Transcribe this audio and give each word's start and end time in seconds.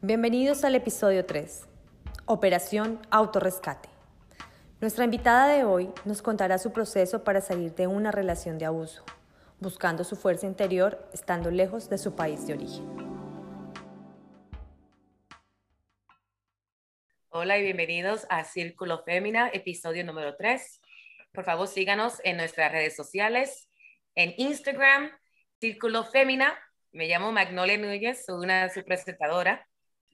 Bienvenidos 0.00 0.62
al 0.62 0.76
episodio 0.76 1.26
3, 1.26 1.66
Operación 2.24 3.00
Autorescate. 3.10 3.88
Nuestra 4.80 5.04
invitada 5.04 5.48
de 5.48 5.64
hoy 5.64 5.90
nos 6.04 6.22
contará 6.22 6.58
su 6.58 6.72
proceso 6.72 7.24
para 7.24 7.40
salir 7.40 7.74
de 7.74 7.88
una 7.88 8.12
relación 8.12 8.58
de 8.58 8.66
abuso, 8.66 9.04
buscando 9.58 10.04
su 10.04 10.14
fuerza 10.14 10.46
interior 10.46 11.04
estando 11.12 11.50
lejos 11.50 11.90
de 11.90 11.98
su 11.98 12.14
país 12.14 12.46
de 12.46 12.52
origen. 12.54 12.86
Hola 17.30 17.58
y 17.58 17.64
bienvenidos 17.64 18.24
a 18.30 18.44
Círculo 18.44 19.02
Fémina, 19.02 19.48
episodio 19.52 20.04
número 20.04 20.36
3. 20.36 20.80
Por 21.32 21.42
favor, 21.42 21.66
síganos 21.66 22.20
en 22.22 22.36
nuestras 22.36 22.70
redes 22.70 22.94
sociales, 22.94 23.68
en 24.14 24.32
Instagram, 24.36 25.10
Círculo 25.60 26.04
Fémina. 26.04 26.56
Me 26.92 27.08
llamo 27.08 27.32
Magnolia 27.32 27.78
Núñez, 27.78 28.24
soy 28.24 28.44
una 28.44 28.62
de 28.62 28.70
su 28.70 28.84
presentadora. 28.84 29.67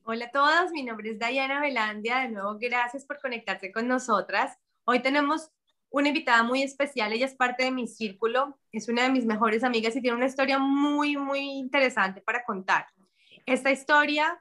Hola 0.06 0.26
a 0.26 0.30
todas, 0.30 0.70
mi 0.70 0.82
nombre 0.82 1.12
es 1.12 1.18
Diana 1.18 1.62
Velandia. 1.62 2.18
De 2.18 2.28
nuevo, 2.28 2.58
gracias 2.60 3.06
por 3.06 3.18
conectarse 3.20 3.72
con 3.72 3.88
nosotras. 3.88 4.54
Hoy 4.84 5.00
tenemos 5.00 5.50
una 5.88 6.08
invitada 6.08 6.42
muy 6.42 6.62
especial. 6.62 7.10
Ella 7.14 7.24
es 7.24 7.34
parte 7.34 7.64
de 7.64 7.70
mi 7.70 7.88
círculo, 7.88 8.58
es 8.70 8.90
una 8.90 9.04
de 9.04 9.08
mis 9.08 9.24
mejores 9.24 9.64
amigas 9.64 9.96
y 9.96 10.02
tiene 10.02 10.18
una 10.18 10.26
historia 10.26 10.58
muy, 10.58 11.16
muy 11.16 11.40
interesante 11.40 12.20
para 12.20 12.44
contar. 12.44 12.86
Esta 13.46 13.70
historia 13.70 14.38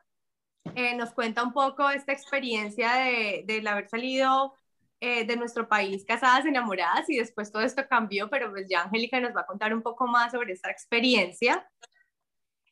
eh, 0.75 0.97
nos 0.97 1.13
cuenta 1.13 1.43
un 1.43 1.53
poco 1.53 1.89
esta 1.89 2.11
experiencia 2.11 2.95
de, 2.95 3.45
de 3.47 3.69
haber 3.69 3.87
salido 3.87 4.55
eh, 4.99 5.23
de 5.23 5.37
nuestro 5.37 5.69
país 5.69 6.03
casadas, 6.05 6.45
enamoradas 6.45 7.09
y 7.09 7.15
después 7.15 7.53
todo 7.53 7.61
esto 7.61 7.83
cambió, 7.89 8.29
pero 8.29 8.51
pues 8.51 8.67
ya 8.69 8.81
Angélica 8.81 9.21
nos 9.21 9.33
va 9.33 9.41
a 9.41 9.45
contar 9.45 9.73
un 9.73 9.81
poco 9.81 10.07
más 10.07 10.33
sobre 10.33 10.51
esta 10.51 10.69
experiencia. 10.69 11.65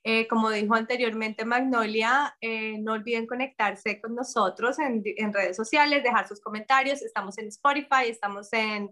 Eh, 0.03 0.27
como 0.27 0.49
dijo 0.49 0.73
anteriormente 0.73 1.45
Magnolia, 1.45 2.35
eh, 2.41 2.79
no 2.79 2.93
olviden 2.93 3.27
conectarse 3.27 4.01
con 4.01 4.15
nosotros 4.15 4.79
en, 4.79 5.03
en, 5.05 5.31
redes 5.31 5.55
sociales, 5.55 6.01
dejar 6.01 6.27
sus 6.27 6.41
comentarios. 6.41 7.03
Estamos 7.03 7.37
en 7.37 7.48
Spotify, 7.49 8.07
estamos 8.09 8.51
en, 8.51 8.89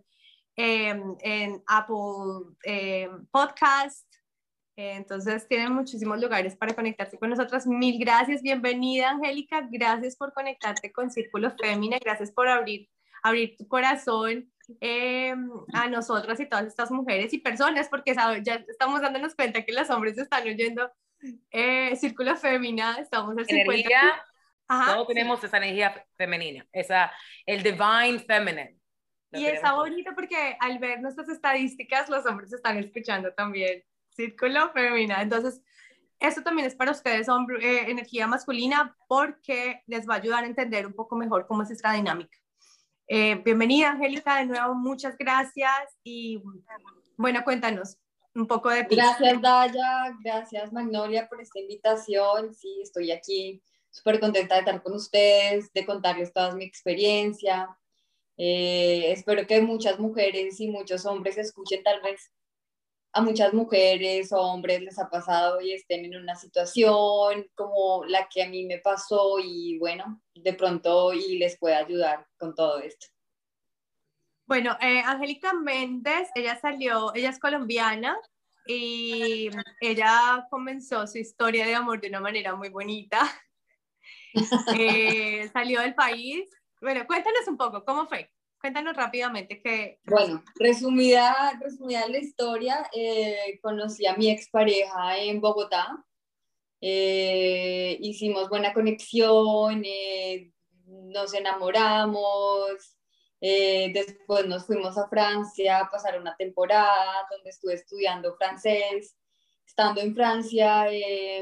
em, 0.56 1.16
en 1.22 1.64
Apple 1.66 2.56
em, 2.64 3.26
Podcast. 3.32 4.06
entonces 4.76 5.48
tienen 5.48 5.74
muchísimos 5.74 6.22
lugares 6.22 6.56
para 6.56 6.76
conectarse 6.76 7.18
con 7.18 7.30
nosotras. 7.32 7.66
Mil 7.66 8.00
gracias, 8.00 8.42
bienvenida 8.44 9.10
Angélica, 9.10 9.68
gracias 9.70 10.16
por 10.16 10.32
conectarte 10.32 10.92
con 10.92 11.10
Círculo 11.10 11.52
Fémina, 11.60 11.98
gracias 12.00 12.32
por 12.32 12.48
abrir, 12.48 12.88
abrir 13.24 13.58
tu 13.58 13.68
corazón 13.68 14.50
eh, 14.82 15.36
a 15.74 15.88
nosotras 15.88 16.40
y 16.40 16.48
todas 16.48 16.66
estas 16.66 16.92
mujeres 16.92 17.34
y 17.34 17.40
personas, 17.40 17.90
porque 17.90 18.14
ya 18.16 18.56
estamos 18.68 19.02
dándonos 19.02 19.36
cuenta 19.36 19.64
que 19.64 19.74
los 19.74 19.90
hombres 19.90 20.18
están 20.18 20.44
oyendo 20.44 20.92
eh, 21.52 21.96
Círculo 21.96 22.36
Femina, 22.36 22.98
estamos 23.00 23.38
al 23.38 23.46
50. 23.46 23.72
Energía, 23.72 24.24
todos 24.68 25.08
tenemos 25.08 25.44
esa 25.44 25.58
energía 25.58 26.06
femenina, 26.16 26.66
esa, 26.72 27.12
el 27.46 27.64
divine 27.64 28.20
feminine. 28.20 28.76
Y 29.32 29.46
está 29.46 29.74
bonito 29.74 30.12
porque 30.16 30.58
al 30.60 30.80
ver 30.80 31.02
nuestras 31.02 31.30
estadísticas, 31.30 32.10
los 32.10 32.26
hombres 32.26 32.52
están 32.52 32.78
escuchando 32.78 33.32
también 33.34 33.84
Círculo 34.10 34.72
Femina. 34.72 35.22
Entonces, 35.22 35.62
esto 36.20 36.42
también 36.42 36.68
es 36.68 36.76
para 36.76 36.92
ustedes, 36.92 37.30
hombre, 37.30 37.58
eh, 37.64 37.92
energía 37.92 38.28
masculina, 38.28 38.96
porque 39.08 39.82
les 39.88 40.08
va 40.08 40.16
a 40.16 40.18
ayudar 40.18 40.44
a 40.44 40.48
entender 40.48 40.86
un 40.86 40.94
poco 40.94 41.16
mejor 41.16 41.48
cómo 41.48 41.64
es 41.64 41.72
esta 41.72 41.94
dinámica. 41.94 42.38
Eh, 43.12 43.42
bienvenida, 43.44 43.90
Angélica, 43.90 44.38
de 44.38 44.46
nuevo, 44.46 44.76
muchas 44.76 45.18
gracias 45.18 45.98
y 46.04 46.44
bueno, 47.18 47.44
cuéntanos 47.44 47.98
un 48.36 48.46
poco 48.46 48.70
de 48.70 48.84
ti. 48.84 48.98
Gracias, 48.98 49.42
Daya, 49.42 50.16
gracias, 50.24 50.72
Magnolia, 50.72 51.28
por 51.28 51.42
esta 51.42 51.60
invitación. 51.60 52.54
Sí, 52.54 52.82
estoy 52.84 53.10
aquí 53.12 53.64
súper 53.90 54.20
contenta 54.20 54.54
de 54.54 54.60
estar 54.60 54.84
con 54.84 54.94
ustedes, 54.94 55.74
de 55.74 55.88
contarles 55.88 56.32
toda 56.32 56.54
mi 56.54 56.66
experiencia. 56.66 57.76
Eh, 58.38 59.12
espero 59.12 59.48
que 59.48 59.60
muchas 59.60 59.98
mujeres 59.98 60.60
y 60.60 60.68
muchos 60.68 61.08
hombres 61.08 61.40
escuchen 61.40 61.82
tal 61.82 62.02
vez 62.02 62.32
a 63.12 63.22
muchas 63.22 63.54
mujeres 63.54 64.32
o 64.32 64.40
hombres 64.40 64.82
les 64.82 65.00
ha 65.00 65.10
pasado 65.10 65.62
y 65.62 65.74
estén 65.74 66.06
en 66.06 66.16
una 66.16 66.36
situación 66.36 67.48
como 67.56 68.06
la 68.06 68.28
que 68.30 68.44
a 68.44 68.50
mí 68.50 68.66
me 68.66 68.78
pasó 68.78 69.40
y 69.40 69.78
bueno, 69.80 70.22
de 70.36 70.54
pronto 70.54 71.14
y 71.14 71.38
les 71.38 71.58
pueda 71.58 71.80
ayudar 71.80 72.28
con 72.38 72.54
todo 72.54 72.80
esto. 72.80 73.08
Bueno, 74.46 74.78
eh, 74.82 75.02
Angélica 75.06 75.54
Méndez, 75.54 76.30
ella 76.34 76.60
salió, 76.60 77.14
ella 77.14 77.30
es 77.30 77.40
colombiana 77.40 78.18
y 78.66 79.50
ella 79.82 80.48
comenzó 80.50 81.06
su 81.08 81.18
historia 81.20 81.66
de 81.66 81.76
amor 81.76 82.02
de 82.02 82.10
una 82.10 82.20
manera 82.20 82.56
muy 82.56 82.70
bonita. 82.70 83.20
Eh, 84.78 85.50
salió 85.52 85.82
del 85.82 85.96
país. 85.96 86.48
Bueno, 86.80 87.06
cuéntanos 87.08 87.48
un 87.48 87.58
poco, 87.58 87.84
¿cómo 87.84 88.08
fue? 88.08 88.32
Cuéntanos 88.60 88.94
rápidamente 88.96 89.62
que... 89.62 90.00
Bueno, 90.04 90.44
resumida, 90.56 91.58
resumida 91.62 92.10
la 92.10 92.18
historia, 92.18 92.90
eh, 92.94 93.58
conocí 93.62 94.06
a 94.06 94.18
mi 94.18 94.30
expareja 94.30 95.18
en 95.18 95.40
Bogotá, 95.40 96.06
eh, 96.82 97.98
hicimos 98.02 98.50
buena 98.50 98.74
conexión, 98.74 99.82
eh, 99.86 100.52
nos 100.86 101.34
enamoramos, 101.34 102.98
después 103.40 104.46
nos 104.48 104.66
fuimos 104.66 104.98
a 104.98 105.08
Francia 105.08 105.80
a 105.80 105.90
pasar 105.90 106.20
una 106.20 106.36
temporada 106.36 107.26
donde 107.32 107.52
estuve 107.52 107.76
estudiando 107.76 108.36
francés. 108.36 109.16
Estando 109.66 110.02
en 110.02 110.14
Francia, 110.14 110.88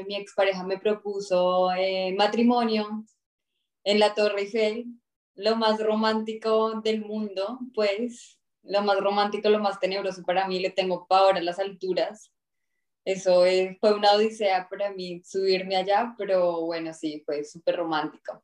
mi 0.06 0.14
expareja 0.14 0.62
me 0.62 0.78
propuso 0.78 1.70
matrimonio 2.16 3.04
en 3.82 3.98
la 3.98 4.14
Torre 4.14 4.42
Eiffel, 4.42 4.84
lo 5.38 5.54
más 5.54 5.80
romántico 5.80 6.80
del 6.80 7.04
mundo, 7.04 7.60
pues 7.72 8.40
lo 8.64 8.82
más 8.82 8.98
romántico, 8.98 9.48
lo 9.48 9.60
más 9.60 9.78
tenebroso 9.78 10.24
para 10.24 10.48
mí, 10.48 10.58
le 10.58 10.70
tengo 10.70 11.06
pavor 11.06 11.36
a 11.36 11.40
las 11.40 11.60
alturas. 11.60 12.32
Eso 13.04 13.44
fue 13.80 13.94
una 13.94 14.12
odisea 14.12 14.68
para 14.68 14.90
mí 14.92 15.22
subirme 15.24 15.76
allá, 15.76 16.14
pero 16.18 16.62
bueno, 16.66 16.92
sí, 16.92 17.22
fue 17.24 17.44
súper 17.44 17.76
romántico. 17.76 18.42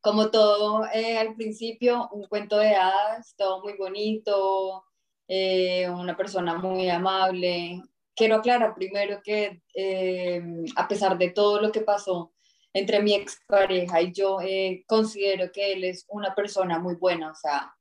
Como 0.00 0.30
todo 0.30 0.86
eh, 0.92 1.18
al 1.18 1.34
principio, 1.34 2.08
un 2.12 2.26
cuento 2.28 2.56
de 2.58 2.74
hadas, 2.74 3.34
todo 3.36 3.62
muy 3.62 3.76
bonito, 3.76 4.84
eh, 5.28 5.88
una 5.90 6.16
persona 6.16 6.54
muy 6.54 6.88
amable. 6.88 7.82
Quiero 8.16 8.36
aclarar 8.36 8.74
primero 8.74 9.20
que 9.22 9.62
eh, 9.74 10.42
a 10.76 10.88
pesar 10.88 11.18
de 11.18 11.30
todo 11.30 11.60
lo 11.60 11.70
que 11.70 11.82
pasó, 11.82 12.33
entre 12.74 13.00
mi 13.00 13.14
expareja 13.14 14.02
y 14.02 14.12
yo 14.12 14.40
eh, 14.40 14.84
considero 14.86 15.50
que 15.52 15.72
él 15.72 15.84
es 15.84 16.04
una 16.08 16.34
persona 16.34 16.78
muy 16.80 16.96
buena, 16.96 17.30
o 17.30 17.34
sea, 17.34 17.74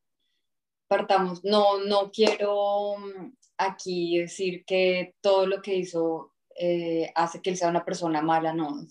partamos, 0.88 1.44
no, 1.44 1.80
no 1.80 2.12
quiero 2.12 2.96
mm, 2.98 3.34
aquí 3.58 4.20
decir 4.20 4.64
que 4.66 5.16
todo 5.20 5.48
lo 5.48 5.62
que 5.62 5.76
hizo 5.76 6.34
eh, 6.56 7.12
hace 7.16 7.42
que 7.42 7.50
él 7.50 7.58
sea 7.58 7.70
una 7.70 7.84
persona 7.84 8.22
mala, 8.22 8.54
no. 8.54 8.86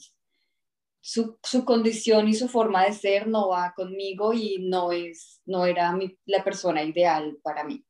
Su, 1.00 1.38
su, 1.42 1.64
condición 1.64 2.28
y 2.28 2.34
su 2.34 2.48
forma 2.48 2.84
de 2.84 2.92
ser 2.92 3.26
no 3.28 3.48
va 3.48 3.72
conmigo 3.74 4.32
y 4.32 4.58
no, 4.68 4.92
es, 4.92 5.40
no 5.46 5.66
era 5.66 5.96
la 6.26 6.44
persona 6.44 6.82
ideal 6.82 7.38
para 7.42 7.64
mí. 7.64 7.84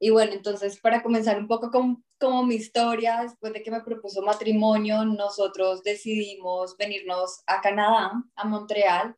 Y 0.00 0.10
bueno, 0.10 0.32
entonces 0.32 0.78
para 0.80 1.02
comenzar 1.02 1.38
un 1.38 1.48
poco 1.48 1.70
con, 1.70 2.04
como 2.18 2.44
mi 2.44 2.56
historia, 2.56 3.20
después 3.22 3.52
de 3.52 3.62
que 3.62 3.70
me 3.70 3.82
propuso 3.82 4.22
matrimonio, 4.22 5.04
nosotros 5.04 5.82
decidimos 5.82 6.76
venirnos 6.76 7.42
a 7.46 7.60
Canadá, 7.60 8.12
a 8.34 8.44
Montreal, 8.44 9.16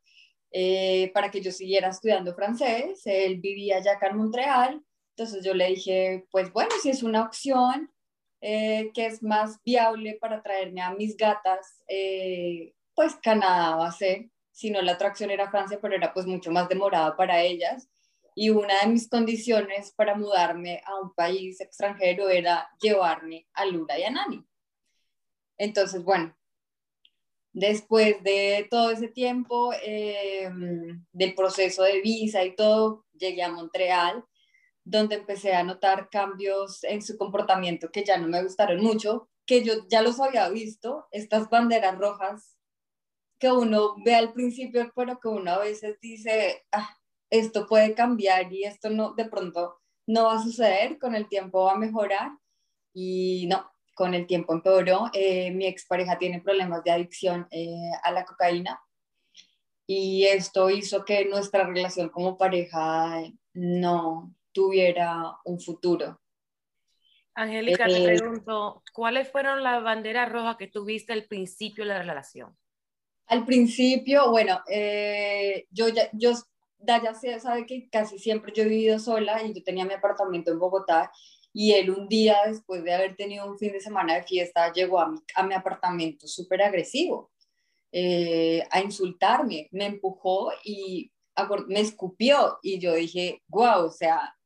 eh, 0.51 1.11
para 1.13 1.31
que 1.31 1.41
yo 1.41 1.51
siguiera 1.51 1.89
estudiando 1.89 2.35
francés. 2.35 3.01
Él 3.05 3.39
vivía 3.39 3.79
ya 3.79 3.93
acá 3.93 4.07
en 4.07 4.17
Montreal, 4.17 4.83
entonces 5.15 5.43
yo 5.43 5.53
le 5.53 5.67
dije, 5.67 6.25
pues 6.31 6.51
bueno, 6.53 6.71
si 6.81 6.89
es 6.89 7.03
una 7.03 7.23
opción 7.23 7.91
eh, 8.41 8.91
que 8.93 9.05
es 9.05 9.23
más 9.23 9.61
viable 9.63 10.17
para 10.19 10.41
traerme 10.41 10.81
a 10.81 10.91
mis 10.91 11.17
gatas, 11.17 11.83
eh, 11.87 12.73
pues 12.95 13.15
Canadá 13.15 13.75
va 13.75 13.87
a 13.87 13.91
ser. 13.91 14.29
Si 14.51 14.69
no, 14.69 14.81
la 14.81 14.93
atracción 14.93 15.31
era 15.31 15.49
Francia, 15.49 15.79
pero 15.81 15.95
era 15.95 16.13
pues 16.13 16.25
mucho 16.25 16.51
más 16.51 16.67
demorada 16.69 17.15
para 17.15 17.41
ellas 17.41 17.87
y 18.41 18.49
una 18.49 18.81
de 18.81 18.87
mis 18.87 19.07
condiciones 19.07 19.93
para 19.95 20.15
mudarme 20.15 20.81
a 20.87 20.99
un 20.99 21.13
país 21.13 21.61
extranjero 21.61 22.27
era 22.27 22.67
llevarme 22.81 23.47
a 23.53 23.67
Lura 23.67 23.99
y 23.99 24.03
a 24.03 24.09
Nani. 24.09 24.43
Entonces, 25.59 26.03
bueno, 26.03 26.35
después 27.53 28.23
de 28.23 28.67
todo 28.71 28.89
ese 28.89 29.09
tiempo 29.09 29.71
em, 29.83 31.05
del 31.11 31.35
proceso 31.35 31.83
de 31.83 32.01
visa 32.01 32.43
y 32.43 32.55
todo, 32.55 33.05
llegué 33.13 33.43
a 33.43 33.51
Montreal, 33.51 34.25
donde 34.83 35.17
empecé 35.17 35.53
a 35.53 35.63
notar 35.63 36.09
cambios 36.09 36.83
en 36.83 37.03
su 37.03 37.19
comportamiento 37.19 37.91
que 37.91 38.03
ya 38.03 38.17
no 38.17 38.27
me 38.27 38.41
gustaron 38.41 38.81
mucho, 38.81 39.29
que 39.45 39.63
yo 39.63 39.87
ya 39.87 40.01
los 40.01 40.19
había 40.19 40.49
visto, 40.49 41.07
estas 41.11 41.47
banderas 41.47 41.95
rojas 41.99 42.57
que 43.37 43.51
uno 43.51 43.97
ve 44.03 44.15
al 44.15 44.33
principio, 44.33 44.91
pero 44.95 45.19
que 45.19 45.27
uno 45.27 45.51
a 45.51 45.59
veces 45.59 45.99
dice, 46.01 46.65
ah, 46.71 46.97
esto 47.31 47.65
puede 47.65 47.95
cambiar 47.95 48.53
y 48.53 48.65
esto 48.65 48.91
no, 48.91 49.13
de 49.13 49.25
pronto 49.25 49.79
no 50.05 50.25
va 50.25 50.35
a 50.35 50.43
suceder, 50.43 50.99
con 50.99 51.15
el 51.15 51.27
tiempo 51.27 51.63
va 51.63 51.71
a 51.73 51.77
mejorar. 51.77 52.31
Y 52.93 53.47
no, 53.47 53.71
con 53.93 54.13
el 54.13 54.27
tiempo 54.27 54.53
empeoró. 54.53 55.09
Eh, 55.13 55.51
mi 55.51 55.65
expareja 55.65 56.17
tiene 56.17 56.41
problemas 56.41 56.83
de 56.83 56.91
adicción 56.91 57.47
eh, 57.51 57.91
a 58.03 58.11
la 58.11 58.25
cocaína 58.25 58.81
y 59.87 60.25
esto 60.25 60.69
hizo 60.69 61.03
que 61.05 61.25
nuestra 61.25 61.65
relación 61.65 62.09
como 62.09 62.37
pareja 62.37 63.21
no 63.53 64.33
tuviera 64.51 65.37
un 65.45 65.59
futuro. 65.59 66.19
Angélica, 67.33 67.85
te 67.85 68.03
eh, 68.03 68.17
pregunto, 68.17 68.83
¿cuáles 68.93 69.29
fueron 69.31 69.63
las 69.63 69.83
banderas 69.83 70.29
rojas 70.31 70.57
que 70.57 70.67
tuviste 70.67 71.13
al 71.13 71.25
principio 71.25 71.85
de 71.85 71.89
la 71.89 72.01
relación? 72.01 72.57
Al 73.27 73.45
principio, 73.45 74.29
bueno, 74.29 74.61
yo 75.69 75.87
ya, 75.87 76.09
yo, 76.11 76.33
Daya 76.83 77.13
sabe 77.13 77.65
que 77.65 77.89
casi 77.89 78.19
siempre 78.19 78.51
yo 78.55 78.63
he 78.63 78.67
vivido 78.67 78.99
sola 78.99 79.43
y 79.43 79.53
yo 79.53 79.63
tenía 79.63 79.85
mi 79.85 79.93
apartamento 79.93 80.51
en 80.51 80.59
Bogotá 80.59 81.11
y 81.53 81.73
él 81.73 81.91
un 81.91 82.07
día 82.07 82.37
después 82.45 82.83
de 82.83 82.93
haber 82.93 83.15
tenido 83.15 83.45
un 83.45 83.57
fin 83.57 83.71
de 83.73 83.81
semana 83.81 84.15
de 84.15 84.23
fiesta 84.23 84.71
llegó 84.71 84.99
a 84.99 85.09
mi, 85.09 85.19
a 85.35 85.43
mi 85.43 85.53
apartamento 85.53 86.27
súper 86.27 86.61
agresivo 86.61 87.31
eh, 87.93 88.65
a 88.71 88.79
insultarme, 88.79 89.67
me 89.71 89.85
empujó 89.85 90.51
y 90.63 91.11
me 91.67 91.81
escupió 91.81 92.57
y 92.61 92.79
yo 92.79 92.93
dije, 92.93 93.41
wow, 93.47 93.85
o 93.85 93.91
sea, 93.91 94.37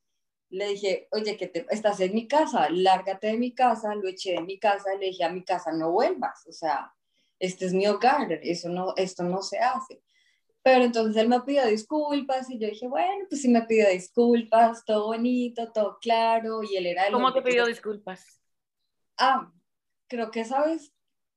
le 0.49 0.69
dije, 0.69 1.07
oye, 1.11 1.37
que 1.37 1.47
te, 1.47 1.65
estás 1.69 1.99
en 1.99 2.15
mi 2.15 2.27
casa, 2.27 2.69
lárgate 2.71 3.27
de 3.27 3.37
mi 3.37 3.53
casa, 3.53 3.93
lo 3.93 4.07
eché 4.07 4.33
de 4.33 4.41
mi 4.41 4.57
casa, 4.57 4.95
le 4.95 5.07
dije 5.07 5.23
a 5.23 5.29
mi 5.29 5.43
casa 5.43 5.71
no 5.71 5.91
vuelvas, 5.91 6.43
o 6.47 6.51
sea, 6.51 6.91
este 7.37 7.65
es 7.65 7.73
mi 7.73 7.85
hogar, 7.85 8.31
eso 8.31 8.69
no, 8.69 8.93
esto 8.95 9.23
no 9.23 9.43
se 9.43 9.59
hace. 9.59 10.01
Pero 10.65 10.83
entonces 10.83 11.15
él 11.21 11.29
me 11.29 11.39
pidió 11.41 11.63
disculpas 11.67 12.49
y 12.49 12.57
yo 12.57 12.67
dije, 12.67 12.87
bueno, 12.87 13.27
pues 13.29 13.43
sí 13.43 13.49
me 13.49 13.61
pidió 13.67 13.87
disculpas, 13.87 14.83
todo 14.83 15.05
bonito, 15.05 15.71
todo 15.71 15.99
claro, 16.01 16.63
y 16.63 16.75
él 16.75 16.87
era 16.87 17.05
el 17.05 17.13
¿Cómo 17.13 17.31
te 17.31 17.43
pidió 17.43 17.67
disculpas? 17.67 18.41
Ah, 19.15 19.51
creo 20.07 20.31
que, 20.31 20.43
¿sabes? 20.43 20.91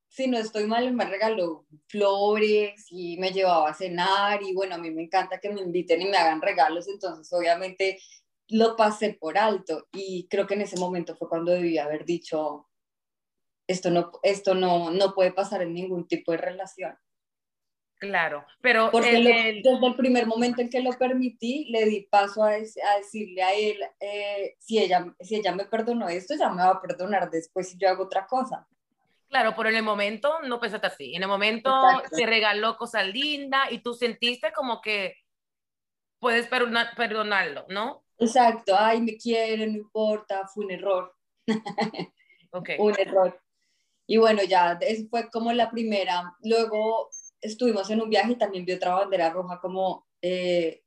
Si 0.07 0.25
no 0.25 0.39
estoy 0.39 0.65
mal, 0.65 0.87
él 0.87 0.93
me 0.93 1.05
regaló 1.05 1.67
flores 1.85 2.87
y 2.89 3.17
me 3.17 3.29
llevaba 3.29 3.69
a 3.69 3.75
cenar 3.75 4.41
y 4.41 4.55
bueno, 4.55 4.73
a 4.73 4.79
mí 4.79 4.89
me 4.89 5.03
encanta 5.03 5.39
que 5.39 5.51
me 5.51 5.61
inviten 5.61 6.01
y 6.01 6.05
me 6.05 6.17
hagan 6.17 6.41
regalos, 6.41 6.87
entonces 6.87 7.31
obviamente 7.31 7.99
lo 8.47 8.75
pasé 8.75 9.13
por 9.13 9.37
alto 9.37 9.87
y 9.91 10.27
creo 10.27 10.47
que 10.47 10.55
en 10.55 10.61
ese 10.61 10.77
momento 10.77 11.15
fue 11.15 11.29
cuando 11.29 11.51
debí 11.51 11.77
haber 11.77 12.03
dicho, 12.03 12.67
esto 13.67 13.91
no, 13.91 14.09
esto 14.23 14.55
no, 14.55 14.89
no 14.89 15.13
puede 15.13 15.31
pasar 15.31 15.61
en 15.61 15.75
ningún 15.75 16.07
tipo 16.07 16.31
de 16.31 16.39
relación. 16.39 16.97
Claro, 17.99 18.45
pero 18.61 18.89
Porque 18.91 19.11
desde 19.11 19.85
el 19.85 19.95
primer 19.95 20.25
momento 20.25 20.61
en 20.61 20.69
que 20.69 20.81
lo 20.81 20.91
permití, 20.91 21.65
le 21.65 21.85
di 21.85 22.07
paso 22.09 22.43
a, 22.43 22.51
a 22.51 22.97
decirle 22.97 23.43
a 23.43 23.53
él, 23.53 23.77
eh, 23.99 24.55
si, 24.57 24.79
ella, 24.79 25.13
si 25.19 25.35
ella 25.35 25.53
me 25.53 25.65
perdonó 25.65 26.07
esto, 26.07 26.33
ya 26.39 26.49
me 26.49 26.63
va 26.63 26.69
a 26.69 26.81
perdonar 26.81 27.29
después 27.29 27.69
si 27.69 27.77
yo 27.77 27.89
hago 27.89 28.05
otra 28.05 28.25
cosa. 28.25 28.65
Claro, 29.27 29.53
pero 29.55 29.67
en 29.67 29.75
el 29.75 29.83
momento 29.83 30.41
no 30.43 30.61
pensaste 30.61 30.87
así. 30.87 31.13
En 31.13 31.23
el 31.23 31.27
momento 31.27 31.71
te 32.09 32.25
regaló 32.25 32.77
cosas 32.77 33.05
lindas 33.05 33.69
y 33.71 33.79
tú 33.79 33.93
sentiste 33.93 34.53
como 34.53 34.79
que 34.79 35.17
puedes 36.19 36.47
perdonarlo, 36.47 37.65
¿no? 37.67 38.05
Exacto, 38.17 38.75
ay, 38.77 39.01
me 39.01 39.17
quiere, 39.17 39.67
no 39.67 39.77
importa, 39.77 40.47
fue 40.47 40.65
un 40.65 40.71
error. 40.71 41.15
Okay. 42.51 42.77
un 42.79 42.97
error. 42.97 43.39
Y 44.07 44.17
bueno, 44.17 44.41
ya, 44.43 44.77
eso 44.81 45.07
fue 45.09 45.29
como 45.29 45.51
la 45.53 45.69
primera. 45.69 46.33
Luego 46.43 47.09
estuvimos 47.41 47.89
en 47.89 48.01
un 48.01 48.09
viaje 48.09 48.33
y 48.33 48.37
también 48.37 48.65
vi 48.65 48.73
otra 48.73 48.95
bandera 48.95 49.29
roja 49.29 49.59
como 49.59 50.07
eh, 50.21 50.83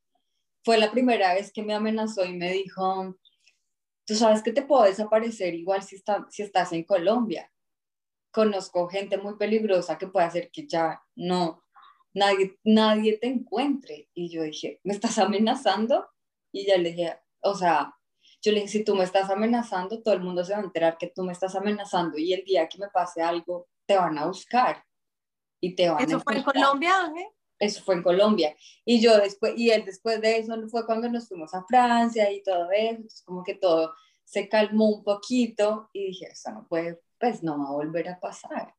fue 0.64 0.78
la 0.78 0.90
primera 0.90 1.34
vez 1.34 1.52
que 1.52 1.62
me 1.62 1.74
amenazó 1.74 2.24
y 2.24 2.34
me 2.34 2.52
dijo, 2.52 3.16
tú 4.06 4.14
sabes 4.14 4.42
que 4.42 4.52
te 4.52 4.62
puedo 4.62 4.84
desaparecer 4.84 5.54
igual 5.54 5.82
si, 5.82 6.02
si 6.30 6.42
estás 6.42 6.72
en 6.72 6.84
Colombia. 6.84 7.50
Conozco 8.30 8.88
gente 8.88 9.18
muy 9.18 9.36
peligrosa 9.36 9.98
que 9.98 10.06
puede 10.06 10.26
hacer 10.26 10.50
que 10.50 10.66
ya 10.66 11.02
no, 11.16 11.64
nadie, 12.14 12.58
nadie 12.64 13.18
te 13.18 13.26
encuentre. 13.26 14.08
Y 14.14 14.30
yo 14.30 14.42
dije, 14.42 14.80
¿me 14.84 14.94
estás 14.94 15.18
amenazando? 15.18 16.08
Y 16.52 16.66
ya 16.66 16.78
le 16.78 16.90
dije, 16.90 17.18
o 17.40 17.54
sea, 17.54 17.94
yo 18.40 18.52
le 18.52 18.60
dije, 18.60 18.78
si 18.78 18.84
tú 18.84 18.94
me 18.94 19.04
estás 19.04 19.30
amenazando, 19.30 20.02
todo 20.02 20.14
el 20.14 20.20
mundo 20.20 20.44
se 20.44 20.52
va 20.52 20.60
a 20.60 20.62
enterar 20.62 20.96
que 20.96 21.12
tú 21.14 21.24
me 21.24 21.32
estás 21.32 21.54
amenazando 21.56 22.18
y 22.18 22.32
el 22.32 22.44
día 22.44 22.68
que 22.68 22.78
me 22.78 22.88
pase 22.88 23.20
algo, 23.20 23.68
te 23.86 23.96
van 23.96 24.16
a 24.18 24.26
buscar 24.26 24.84
y 25.62 25.76
te 25.76 25.84
¿Eso 25.84 26.20
fue 26.20 26.36
en 26.36 26.42
Colombia, 26.42 27.04
Ángel? 27.04 27.26
Eso 27.56 27.84
fue 27.84 27.94
en 27.94 28.02
Colombia. 28.02 28.56
Y 28.84 29.00
yo 29.00 29.16
después, 29.18 29.54
y 29.56 29.70
él 29.70 29.84
después 29.84 30.20
de 30.20 30.38
eso 30.38 30.54
fue 30.68 30.84
cuando 30.84 31.08
nos 31.08 31.28
fuimos 31.28 31.54
a 31.54 31.64
Francia 31.64 32.30
y 32.32 32.42
todo 32.42 32.68
eso, 32.72 32.96
entonces 32.96 33.22
como 33.24 33.44
que 33.44 33.54
todo 33.54 33.94
se 34.24 34.48
calmó 34.48 34.88
un 34.88 35.04
poquito 35.04 35.88
y 35.92 36.08
dije, 36.08 36.26
eso 36.32 36.50
no 36.50 36.66
puede, 36.66 37.00
pues 37.18 37.44
no 37.44 37.56
va 37.56 37.68
a 37.68 37.72
volver 37.72 38.08
a 38.08 38.18
pasar. 38.18 38.74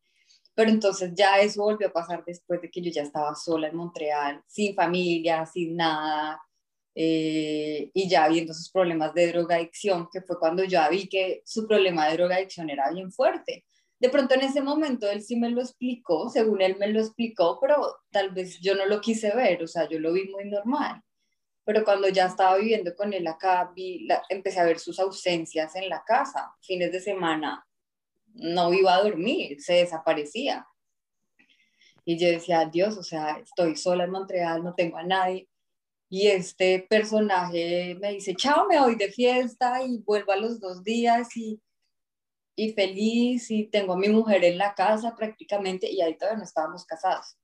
Pero 0.54 0.70
entonces 0.70 1.14
ya 1.16 1.40
eso 1.40 1.64
volvió 1.64 1.88
a 1.88 1.94
pasar 1.94 2.26
después 2.26 2.62
de 2.62 2.70
que 2.70 2.82
yo 2.82 2.92
ya 2.92 3.04
estaba 3.04 3.34
sola 3.34 3.70
en 3.70 3.78
Montreal, 3.78 4.44
sin 4.46 4.76
familia, 4.76 5.46
sin 5.46 5.78
nada, 5.78 6.42
eh, 6.94 7.90
y 7.94 8.10
ya 8.10 8.28
viendo 8.28 8.54
sus 8.54 8.70
problemas 8.70 9.14
de 9.14 9.32
drogadicción, 9.32 10.10
que 10.12 10.22
fue 10.22 10.38
cuando 10.38 10.66
ya 10.66 10.90
vi 10.90 11.08
que 11.08 11.42
su 11.46 11.66
problema 11.66 12.08
de 12.08 12.18
drogadicción 12.18 12.70
era 12.70 12.92
bien 12.92 13.10
fuerte 13.10 13.64
de 14.04 14.10
pronto 14.10 14.34
en 14.36 14.42
ese 14.42 14.62
momento 14.62 15.10
él 15.10 15.22
sí 15.24 15.38
me 15.38 15.50
lo 15.50 15.62
explicó, 15.62 16.30
según 16.30 16.62
él 16.62 16.76
me 16.78 16.90
lo 16.90 17.00
explicó, 17.00 17.58
pero 17.62 18.02
tal 18.12 18.32
vez 18.32 18.60
yo 18.60 18.76
no 18.76 18.86
lo 18.86 19.00
quise 19.00 19.34
ver, 19.34 19.64
o 19.64 19.68
sea, 19.68 19.88
yo 19.88 19.98
lo 19.98 20.12
vi 20.12 20.28
muy 20.28 20.44
normal. 20.44 21.02
Pero 21.64 21.86
cuando 21.86 22.10
ya 22.10 22.26
estaba 22.26 22.58
viviendo 22.58 22.94
con 22.98 23.14
él 23.14 23.26
acá, 23.28 23.72
vi 23.74 24.06
empecé 24.28 24.60
a 24.60 24.66
ver 24.66 24.80
sus 24.80 25.00
ausencias 25.00 25.78
en 25.78 25.88
la 25.88 26.04
casa, 26.06 26.54
fines 26.60 26.92
de 26.92 27.00
semana, 27.00 27.66
no 28.34 28.74
iba 28.74 28.94
a 28.94 29.04
dormir, 29.04 29.62
se 29.62 29.76
desaparecía. 29.76 30.68
Y 32.04 32.18
yo 32.18 32.28
decía, 32.28 32.66
Dios, 32.66 32.98
o 32.98 33.04
sea, 33.04 33.40
estoy 33.42 33.78
sola 33.78 34.04
en 34.04 34.12
Montreal, 34.12 34.66
no 34.66 34.76
tengo 34.76 34.98
a 34.98 35.04
nadie. 35.04 35.48
Y 36.10 36.28
este 36.28 36.86
personaje 36.90 37.96
me 38.02 38.12
dice, 38.12 38.36
chao, 38.36 38.68
me 38.68 38.82
voy 38.82 38.96
de 38.96 39.10
fiesta 39.14 39.82
y 39.82 40.00
vuelvo 40.00 40.34
a 40.34 40.36
los 40.36 40.60
dos 40.60 40.84
días 40.84 41.38
y 41.38 41.62
y 42.56 42.74
feliz 42.74 43.50
y 43.52 43.66
tengo 43.66 43.94
a 43.94 43.98
mi 43.98 44.10
mujer 44.10 44.44
en 44.44 44.58
la 44.58 44.74
casa 44.76 45.16
prácticamente 45.16 45.90
y 45.90 46.02
ahí 46.02 46.18
todavía 46.18 46.40
no 46.40 46.44
estábamos 46.44 46.86
casados. 46.86 47.38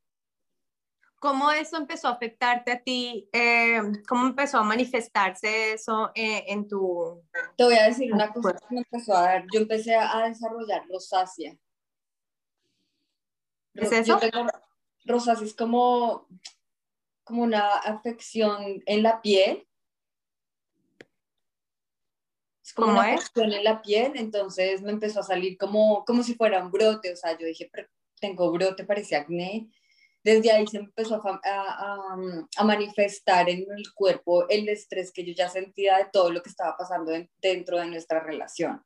¿Cómo 1.20 1.52
eso 1.52 1.76
empezó 1.76 2.08
a 2.08 2.12
afectarte 2.12 2.72
a 2.72 2.82
ti? 2.82 3.30
Eh, 3.34 3.82
¿Cómo 4.08 4.28
empezó 4.28 4.58
a 4.58 4.64
manifestarse 4.64 5.74
eso 5.74 6.12
eh, 6.16 6.46
en 6.48 6.68
tu... 6.68 7.22
Te 7.58 7.66
voy 7.66 7.74
a 7.74 7.88
decir 7.88 8.14
una 8.14 8.32
cosa 8.32 8.58
que 8.58 8.76
me 8.76 8.82
empezó 8.82 9.18
a 9.18 9.22
dar. 9.24 9.46
Yo 9.54 9.60
empecé 9.60 9.96
a 9.96 10.28
desarrollar 10.28 10.88
rosácea. 10.88 11.58
¿Qué 13.74 13.86
es 13.86 13.92
eso? 13.92 14.18
rosácea 15.04 15.46
es 15.46 15.54
como, 15.54 16.28
como 17.26 17.44
una 17.44 17.68
afección 17.80 18.82
en 18.86 19.04
la 19.04 19.22
piel 19.22 19.69
como 22.74 22.92
una 22.92 23.14
es? 23.14 23.32
en 23.36 23.64
la 23.64 23.82
piel, 23.82 24.14
entonces 24.16 24.82
me 24.82 24.92
empezó 24.92 25.22
a 25.22 25.24
salir 25.24 25.58
como, 25.58 26.04
como 26.06 26.24
si 26.24 26.36
fuera 26.36 26.64
un 26.64 26.72
brote, 26.72 27.12
o 27.12 27.16
sea, 27.16 27.38
yo 27.38 27.46
dije, 27.46 27.70
tengo 28.20 28.52
brote, 28.52 28.84
parecía 28.84 29.20
acné. 29.20 29.70
Desde 30.24 30.52
ahí 30.52 30.68
se 30.68 30.78
empezó 30.78 31.16
a, 31.16 31.40
a, 31.46 32.18
a, 32.58 32.64
manifestar 32.66 33.50
en 33.50 33.60
el 33.60 33.94
cuerpo 33.94 34.48
el 34.50 34.68
estrés 34.68 35.14
que 35.14 35.24
yo 35.24 35.34
ya 35.34 35.48
sentía 35.50 35.98
de 35.98 36.08
todo 36.12 36.30
lo 36.30 36.44
que 36.44 36.50
estaba 36.50 36.76
pasando 36.76 37.14
dentro 37.42 37.78
de 37.78 37.88
nuestra 37.88 38.20
relación. 38.20 38.84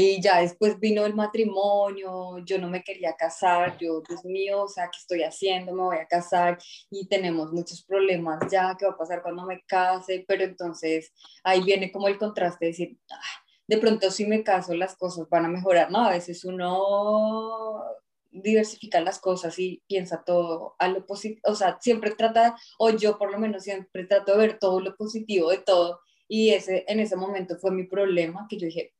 Y 0.00 0.20
ya 0.20 0.38
después 0.40 0.78
vino 0.78 1.04
el 1.04 1.14
matrimonio, 1.16 2.38
yo 2.44 2.56
no 2.60 2.70
me 2.70 2.84
quería 2.84 3.16
casar, 3.16 3.76
yo, 3.78 4.00
Dios 4.08 4.24
mío, 4.24 4.62
o 4.62 4.68
sea, 4.68 4.84
¿qué 4.84 4.96
estoy 4.96 5.22
haciendo? 5.24 5.74
Me 5.74 5.82
voy 5.82 5.96
a 5.96 6.06
casar 6.06 6.56
y 6.88 7.08
tenemos 7.08 7.52
muchos 7.52 7.82
problemas 7.82 8.38
ya, 8.48 8.76
¿qué 8.78 8.86
va 8.86 8.92
a 8.92 8.96
pasar 8.96 9.22
cuando 9.22 9.44
me 9.44 9.60
case? 9.66 10.24
Pero 10.28 10.44
entonces 10.44 11.12
ahí 11.42 11.64
viene 11.64 11.90
como 11.90 12.06
el 12.06 12.16
contraste 12.16 12.66
de 12.66 12.70
decir, 12.70 12.98
ah, 13.10 13.42
de 13.66 13.78
pronto 13.78 14.12
si 14.12 14.24
me 14.24 14.44
caso 14.44 14.72
las 14.72 14.94
cosas 14.94 15.28
van 15.28 15.46
a 15.46 15.48
mejorar, 15.48 15.90
¿no? 15.90 16.04
A 16.04 16.10
veces 16.10 16.44
uno 16.44 17.82
diversifica 18.30 19.00
las 19.00 19.18
cosas 19.18 19.58
y 19.58 19.82
piensa 19.88 20.22
todo 20.22 20.76
a 20.78 20.86
lo 20.86 21.06
positivo, 21.06 21.40
o 21.42 21.56
sea, 21.56 21.76
siempre 21.80 22.12
trata, 22.12 22.56
o 22.78 22.90
yo 22.90 23.18
por 23.18 23.32
lo 23.32 23.38
menos 23.40 23.64
siempre 23.64 24.04
trato 24.04 24.30
de 24.30 24.38
ver 24.38 24.58
todo 24.60 24.78
lo 24.80 24.94
positivo 24.94 25.50
de 25.50 25.58
todo 25.58 26.02
y 26.28 26.50
ese 26.50 26.84
en 26.86 27.00
ese 27.00 27.16
momento 27.16 27.58
fue 27.58 27.72
mi 27.72 27.82
problema 27.84 28.46
que 28.48 28.58
yo 28.58 28.66
dije, 28.66 28.92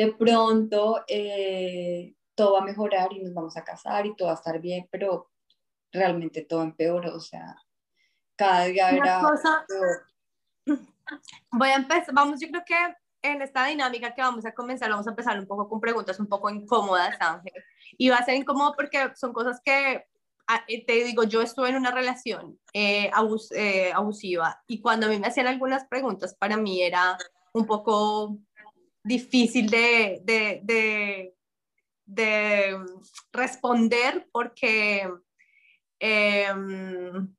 de 0.00 0.12
pronto 0.14 1.04
eh, 1.06 2.14
todo 2.34 2.54
va 2.54 2.60
a 2.60 2.64
mejorar 2.64 3.12
y 3.12 3.20
nos 3.20 3.34
vamos 3.34 3.54
a 3.58 3.64
casar 3.64 4.06
y 4.06 4.16
todo 4.16 4.28
va 4.28 4.32
a 4.32 4.36
estar 4.36 4.58
bien, 4.58 4.88
pero 4.90 5.30
realmente 5.92 6.40
todo 6.42 6.62
empeoró, 6.62 7.16
o 7.16 7.20
sea, 7.20 7.54
cada 8.34 8.64
día 8.64 8.90
era 8.92 9.20
Voy 11.52 11.68
a 11.68 11.74
empezar, 11.74 12.14
vamos, 12.14 12.40
yo 12.40 12.48
creo 12.48 12.62
que 12.64 12.96
en 13.20 13.42
esta 13.42 13.66
dinámica 13.66 14.14
que 14.14 14.22
vamos 14.22 14.46
a 14.46 14.54
comenzar, 14.54 14.88
vamos 14.88 15.06
a 15.06 15.10
empezar 15.10 15.38
un 15.38 15.46
poco 15.46 15.68
con 15.68 15.80
preguntas 15.82 16.18
un 16.18 16.28
poco 16.28 16.48
incómodas, 16.48 17.20
Ángel. 17.20 17.62
Y 17.98 18.08
va 18.08 18.16
a 18.16 18.24
ser 18.24 18.36
incómodo 18.36 18.72
porque 18.74 19.12
son 19.16 19.34
cosas 19.34 19.60
que, 19.62 20.06
ah, 20.46 20.64
eh, 20.66 20.86
te 20.86 21.04
digo, 21.04 21.24
yo 21.24 21.42
estuve 21.42 21.68
en 21.68 21.76
una 21.76 21.90
relación 21.90 22.58
eh, 22.72 23.10
abusiva 23.12 24.62
y 24.66 24.80
cuando 24.80 25.06
a 25.06 25.08
mí 25.10 25.18
me 25.18 25.26
hacían 25.26 25.46
algunas 25.46 25.84
preguntas, 25.88 26.34
para 26.36 26.56
mí 26.56 26.82
era 26.82 27.18
un 27.52 27.66
poco 27.66 28.38
difícil 29.02 29.68
de, 29.70 30.20
de, 30.24 31.34
de 32.10 32.76
responder 33.32 34.28
porque, 34.32 35.08
em, 36.00 37.34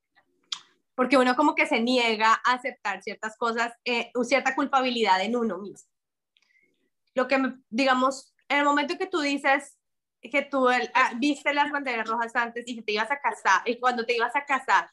porque 0.96 1.18
uno 1.18 1.36
como 1.36 1.56
que 1.56 1.68
se 1.68 1.82
niega 1.82 2.42
a 2.46 2.54
aceptar 2.54 3.04
ciertas 3.04 3.36
cosas, 3.38 3.74
eh, 3.84 4.12
cierta 4.24 4.56
culpabilidad 4.56 5.22
en 5.22 5.36
uno 5.36 5.58
mismo. 5.58 5.90
Lo 7.14 7.28
que, 7.28 7.38
digamos, 7.70 8.34
en 8.48 8.60
el 8.60 8.66
momento 8.66 8.98
que 8.98 9.08
tú 9.08 9.20
dices 9.20 9.78
que 10.22 10.44
tú 10.44 10.70
ah, 10.70 11.12
viste 11.18 11.54
las 11.54 11.72
banderas 11.72 12.08
rojas 12.08 12.36
antes 12.36 12.64
y 12.68 12.76
que 12.76 12.84
te 12.84 12.92
ibas 12.94 13.10
a 13.10 13.20
casar, 13.20 13.62
y 13.66 13.80
cuando 13.80 14.06
te 14.06 14.16
ibas 14.16 14.36
a 14.36 14.46
casar, 14.46 14.90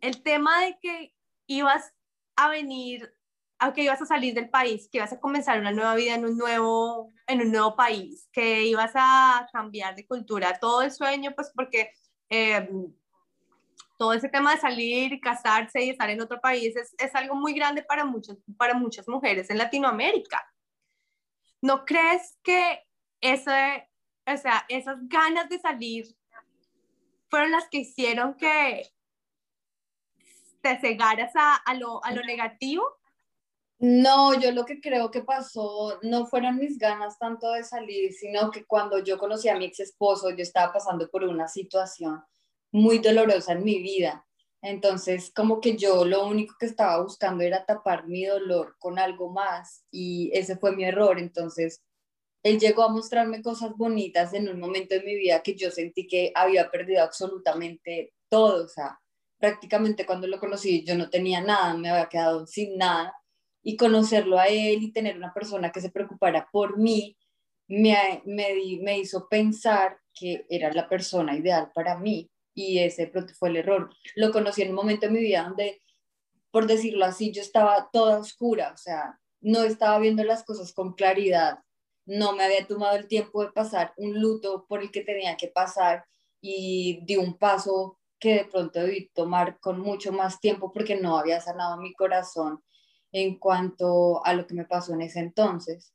el 0.00 0.22
tema 0.22 0.64
de 0.64 0.78
que 0.80 1.14
ibas 1.46 1.92
a 2.36 2.48
venir, 2.48 3.14
aunque 3.62 3.84
ibas 3.84 4.02
a 4.02 4.06
salir 4.06 4.34
del 4.34 4.50
país, 4.50 4.88
que 4.90 4.98
ibas 4.98 5.12
a 5.12 5.20
comenzar 5.20 5.60
una 5.60 5.70
nueva 5.70 5.94
vida 5.94 6.16
en 6.16 6.24
un 6.24 6.36
nuevo, 6.36 7.12
en 7.28 7.42
un 7.42 7.52
nuevo 7.52 7.76
país, 7.76 8.28
que 8.32 8.64
ibas 8.64 8.90
a 8.96 9.48
cambiar 9.52 9.94
de 9.94 10.04
cultura, 10.04 10.58
todo 10.58 10.82
el 10.82 10.90
sueño, 10.90 11.32
pues 11.36 11.52
porque 11.54 11.92
em, 12.28 12.92
todo 13.96 14.14
ese 14.14 14.28
tema 14.28 14.52
de 14.52 14.60
salir 14.60 15.20
casarse 15.20 15.80
y 15.80 15.90
estar 15.90 16.10
en 16.10 16.20
otro 16.20 16.40
país 16.40 16.74
es, 16.74 16.92
es 16.98 17.14
algo 17.14 17.36
muy 17.36 17.52
grande 17.52 17.84
para, 17.84 18.04
muchos, 18.04 18.36
para 18.56 18.74
muchas 18.74 19.06
mujeres 19.06 19.48
en 19.48 19.58
Latinoamérica. 19.58 20.44
¿No 21.60 21.84
crees 21.84 22.36
que 22.42 22.82
ese, 23.20 23.88
o 24.26 24.36
sea, 24.38 24.66
esas 24.68 24.96
ganas 25.02 25.48
de 25.48 25.60
salir 25.60 26.06
fueron 27.30 27.52
las 27.52 27.68
que 27.68 27.78
hicieron 27.78 28.34
que 28.34 28.88
te 30.62 30.80
cegaras 30.80 31.30
a, 31.36 31.54
a, 31.54 31.74
lo, 31.74 32.04
a 32.04 32.10
lo 32.10 32.24
negativo? 32.24 33.01
No, 33.82 34.38
yo 34.38 34.52
lo 34.52 34.64
que 34.64 34.80
creo 34.80 35.10
que 35.10 35.22
pasó 35.22 35.98
no 36.02 36.26
fueron 36.26 36.56
mis 36.56 36.78
ganas 36.78 37.18
tanto 37.18 37.50
de 37.50 37.64
salir, 37.64 38.12
sino 38.12 38.52
que 38.52 38.64
cuando 38.64 39.00
yo 39.02 39.18
conocí 39.18 39.48
a 39.48 39.56
mi 39.56 39.64
ex 39.64 39.80
esposo, 39.80 40.30
yo 40.30 40.36
estaba 40.44 40.72
pasando 40.72 41.10
por 41.10 41.24
una 41.24 41.48
situación 41.48 42.22
muy 42.70 43.00
dolorosa 43.00 43.54
en 43.54 43.64
mi 43.64 43.82
vida. 43.82 44.24
Entonces, 44.62 45.32
como 45.34 45.60
que 45.60 45.76
yo 45.76 46.04
lo 46.04 46.24
único 46.28 46.54
que 46.60 46.66
estaba 46.66 47.02
buscando 47.02 47.42
era 47.42 47.66
tapar 47.66 48.06
mi 48.06 48.24
dolor 48.24 48.76
con 48.78 49.00
algo 49.00 49.30
más 49.30 49.84
y 49.90 50.30
ese 50.32 50.56
fue 50.56 50.76
mi 50.76 50.84
error. 50.84 51.18
Entonces, 51.18 51.82
él 52.44 52.60
llegó 52.60 52.84
a 52.84 52.88
mostrarme 52.88 53.42
cosas 53.42 53.76
bonitas 53.76 54.32
en 54.32 54.48
un 54.48 54.60
momento 54.60 54.94
de 54.94 55.02
mi 55.02 55.16
vida 55.16 55.42
que 55.42 55.56
yo 55.56 55.72
sentí 55.72 56.06
que 56.06 56.30
había 56.36 56.70
perdido 56.70 57.02
absolutamente 57.02 58.14
todo. 58.28 58.64
O 58.64 58.68
sea, 58.68 59.00
prácticamente 59.40 60.06
cuando 60.06 60.28
lo 60.28 60.38
conocí 60.38 60.84
yo 60.84 60.96
no 60.96 61.10
tenía 61.10 61.40
nada, 61.40 61.74
me 61.74 61.90
había 61.90 62.08
quedado 62.08 62.46
sin 62.46 62.78
nada 62.78 63.12
y 63.62 63.76
conocerlo 63.76 64.38
a 64.38 64.46
él 64.46 64.82
y 64.82 64.92
tener 64.92 65.16
una 65.16 65.32
persona 65.32 65.70
que 65.70 65.80
se 65.80 65.90
preocupara 65.90 66.48
por 66.52 66.78
mí 66.78 67.16
me, 67.68 68.22
me, 68.26 68.54
me 68.82 68.98
hizo 68.98 69.28
pensar 69.28 69.98
que 70.14 70.44
era 70.48 70.72
la 70.72 70.88
persona 70.88 71.36
ideal 71.36 71.70
para 71.74 71.96
mí 71.98 72.30
y 72.54 72.80
ese 72.80 73.06
pronto 73.06 73.32
fue 73.34 73.48
el 73.48 73.56
error. 73.56 73.90
Lo 74.14 74.30
conocí 74.30 74.62
en 74.62 74.70
un 74.70 74.74
momento 74.74 75.06
de 75.06 75.12
mi 75.12 75.20
vida 75.20 75.44
donde, 75.44 75.80
por 76.50 76.66
decirlo 76.66 77.04
así, 77.04 77.32
yo 77.32 77.40
estaba 77.40 77.88
toda 77.92 78.18
oscura, 78.18 78.72
o 78.74 78.76
sea, 78.76 79.18
no 79.40 79.62
estaba 79.62 79.98
viendo 79.98 80.22
las 80.22 80.44
cosas 80.44 80.72
con 80.72 80.92
claridad, 80.92 81.60
no 82.04 82.34
me 82.34 82.44
había 82.44 82.66
tomado 82.66 82.96
el 82.96 83.08
tiempo 83.08 83.42
de 83.42 83.52
pasar 83.52 83.94
un 83.96 84.20
luto 84.20 84.66
por 84.68 84.82
el 84.82 84.90
que 84.90 85.02
tenía 85.02 85.36
que 85.36 85.48
pasar 85.48 86.04
y 86.40 87.00
di 87.04 87.16
un 87.16 87.38
paso 87.38 87.98
que 88.18 88.34
de 88.34 88.44
pronto 88.44 88.80
debí 88.80 89.08
tomar 89.14 89.58
con 89.60 89.80
mucho 89.80 90.12
más 90.12 90.40
tiempo 90.40 90.72
porque 90.72 90.96
no 90.96 91.18
había 91.18 91.40
sanado 91.40 91.76
mi 91.76 91.92
corazón 91.94 92.62
en 93.12 93.38
cuanto 93.38 94.24
a 94.24 94.34
lo 94.34 94.46
que 94.46 94.54
me 94.54 94.64
pasó 94.64 94.94
en 94.94 95.02
ese 95.02 95.20
entonces, 95.20 95.92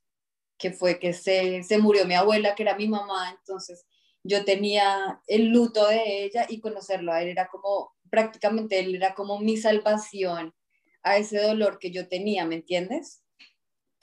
que 0.56 0.72
fue 0.72 0.98
que 0.98 1.12
se, 1.12 1.62
se 1.62 1.78
murió 1.78 2.06
mi 2.06 2.14
abuela, 2.14 2.54
que 2.54 2.62
era 2.62 2.76
mi 2.76 2.88
mamá, 2.88 3.30
entonces 3.38 3.86
yo 4.22 4.44
tenía 4.44 5.20
el 5.26 5.48
luto 5.48 5.86
de 5.86 6.24
ella 6.24 6.46
y 6.48 6.60
conocerlo 6.60 7.12
a 7.12 7.22
él 7.22 7.28
era 7.28 7.48
como, 7.48 7.92
prácticamente 8.10 8.78
él 8.78 8.94
era 8.94 9.14
como 9.14 9.38
mi 9.38 9.56
salvación 9.56 10.54
a 11.02 11.16
ese 11.16 11.40
dolor 11.40 11.78
que 11.78 11.90
yo 11.90 12.08
tenía, 12.08 12.44
¿me 12.44 12.56
entiendes? 12.56 13.24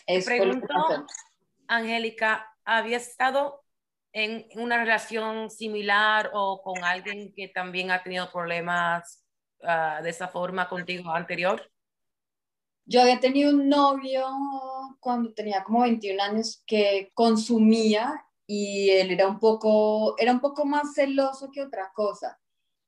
Es 0.07 0.25
pregunto, 0.25 0.67
Angélica, 1.67 2.48
¿había 2.63 2.98
estado 2.98 3.63
en 4.13 4.48
una 4.55 4.77
relación 4.77 5.50
similar 5.50 6.31
o 6.34 6.62
con 6.63 6.84
alguien 6.84 7.34
que 7.36 7.50
también 7.50 7.91
ha 7.91 8.01
tenido 8.01 8.31
problemas 8.31 9.25
uh, 9.62 10.01
de 10.01 10.10
esa 10.10 10.27
forma 10.27 10.69
contigo 10.69 11.12
anterior? 11.12 11.69
Yo 12.86 13.01
había 13.01 13.20
tenido 13.20 13.51
un 13.51 13.68
novio 13.68 14.27
cuando 15.00 15.34
tenía 15.34 15.63
como 15.63 15.82
21 15.82 16.22
años 16.22 16.63
que 16.68 17.12
consumía 17.13 18.25
y 18.48 18.92
él 18.92 19.12
era 19.12 19.27
un 19.27 19.39
poco, 19.39 20.15
era 20.20 20.32
un 20.32 20.39
poco 20.39 20.65
más 20.65 20.94
celoso 20.94 21.50
que 21.51 21.63
otra 21.63 21.92
cosa. 21.94 22.39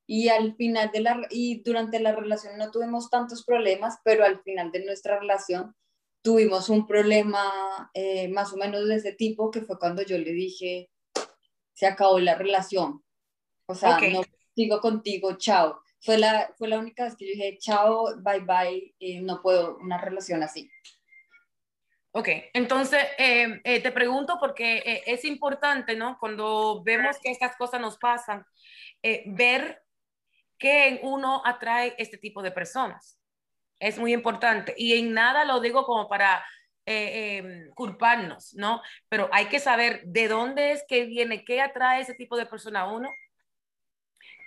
Y 0.06 0.30
al 0.30 0.56
final 0.56 0.92
de 0.92 1.02
la, 1.02 1.28
y 1.30 1.62
durante 1.64 2.00
la 2.00 2.16
relación 2.16 2.58
no 2.58 2.72
tuvimos 2.72 3.10
tantos 3.10 3.44
problemas, 3.44 4.00
pero 4.04 4.24
al 4.24 4.42
final 4.42 4.72
de 4.72 4.86
nuestra 4.86 5.20
relación 5.20 5.76
tuvimos 6.22 6.70
un 6.70 6.86
problema 6.86 7.90
eh, 7.94 8.28
más 8.30 8.54
o 8.54 8.58
menos 8.58 8.88
de 8.88 8.96
ese 8.96 9.14
tipo, 9.14 9.52
que 9.52 9.62
fue 9.62 9.80
cuando 9.80 10.04
yo 10.04 10.18
le 10.18 10.32
dije, 10.32 10.90
se 11.74 11.88
acabó 11.88 12.20
la 12.20 12.36
relación. 12.36 13.04
O 13.66 13.76
sea, 13.76 14.00
no 14.00 14.22
sigo 14.56 14.80
contigo, 14.80 15.38
chao. 15.38 15.82
Fue 16.02 16.18
la, 16.18 16.54
fue 16.58 16.68
la 16.68 16.80
única 16.80 17.06
vez 17.06 17.16
que 17.16 17.26
yo 17.26 17.32
dije, 17.32 17.58
chao, 17.60 18.16
bye 18.22 18.40
bye, 18.42 18.96
eh, 19.00 19.22
no 19.22 19.42
puedo 19.42 19.78
una 19.78 19.98
relación 19.98 20.44
así. 20.44 20.70
Ok, 22.12 22.30
entonces 22.54 23.06
em, 23.18 23.62
eh, 23.64 23.82
te 23.82 23.92
pregunto 23.92 24.38
porque 24.40 24.78
eh, 24.78 25.04
es 25.06 25.26
importante, 25.26 25.96
¿no? 25.96 26.18
Cuando 26.20 26.84
vemos 26.84 27.18
que 27.20 27.32
estas 27.32 27.56
cosas 27.58 27.82
nos 27.82 27.98
pasan, 27.98 28.46
ver 29.26 29.84
qué 30.58 30.88
en 30.88 31.00
uno 31.04 31.42
atrae 31.46 31.96
este 31.98 32.18
tipo 32.18 32.42
de 32.42 32.52
personas. 32.52 33.20
Es 33.80 34.00
muy 34.00 34.14
importante. 34.14 34.74
Y 34.78 34.98
en 34.98 35.14
nada 35.14 35.46
lo 35.46 35.60
digo 35.60 35.86
como 35.86 36.08
para 36.10 36.44
em, 36.86 37.70
culparnos, 37.76 38.54
¿no? 38.56 38.82
Pero 39.10 39.30
hay 39.32 39.46
que 39.48 39.60
saber 39.60 40.02
de 40.06 40.28
dónde 40.28 40.72
es 40.72 40.84
que 40.88 41.06
viene, 41.06 41.44
qué 41.46 41.62
atrae 41.62 42.02
ese 42.02 42.16
tipo 42.16 42.38
de 42.38 42.48
persona 42.48 42.82
a 42.82 42.92
uno, 42.92 43.12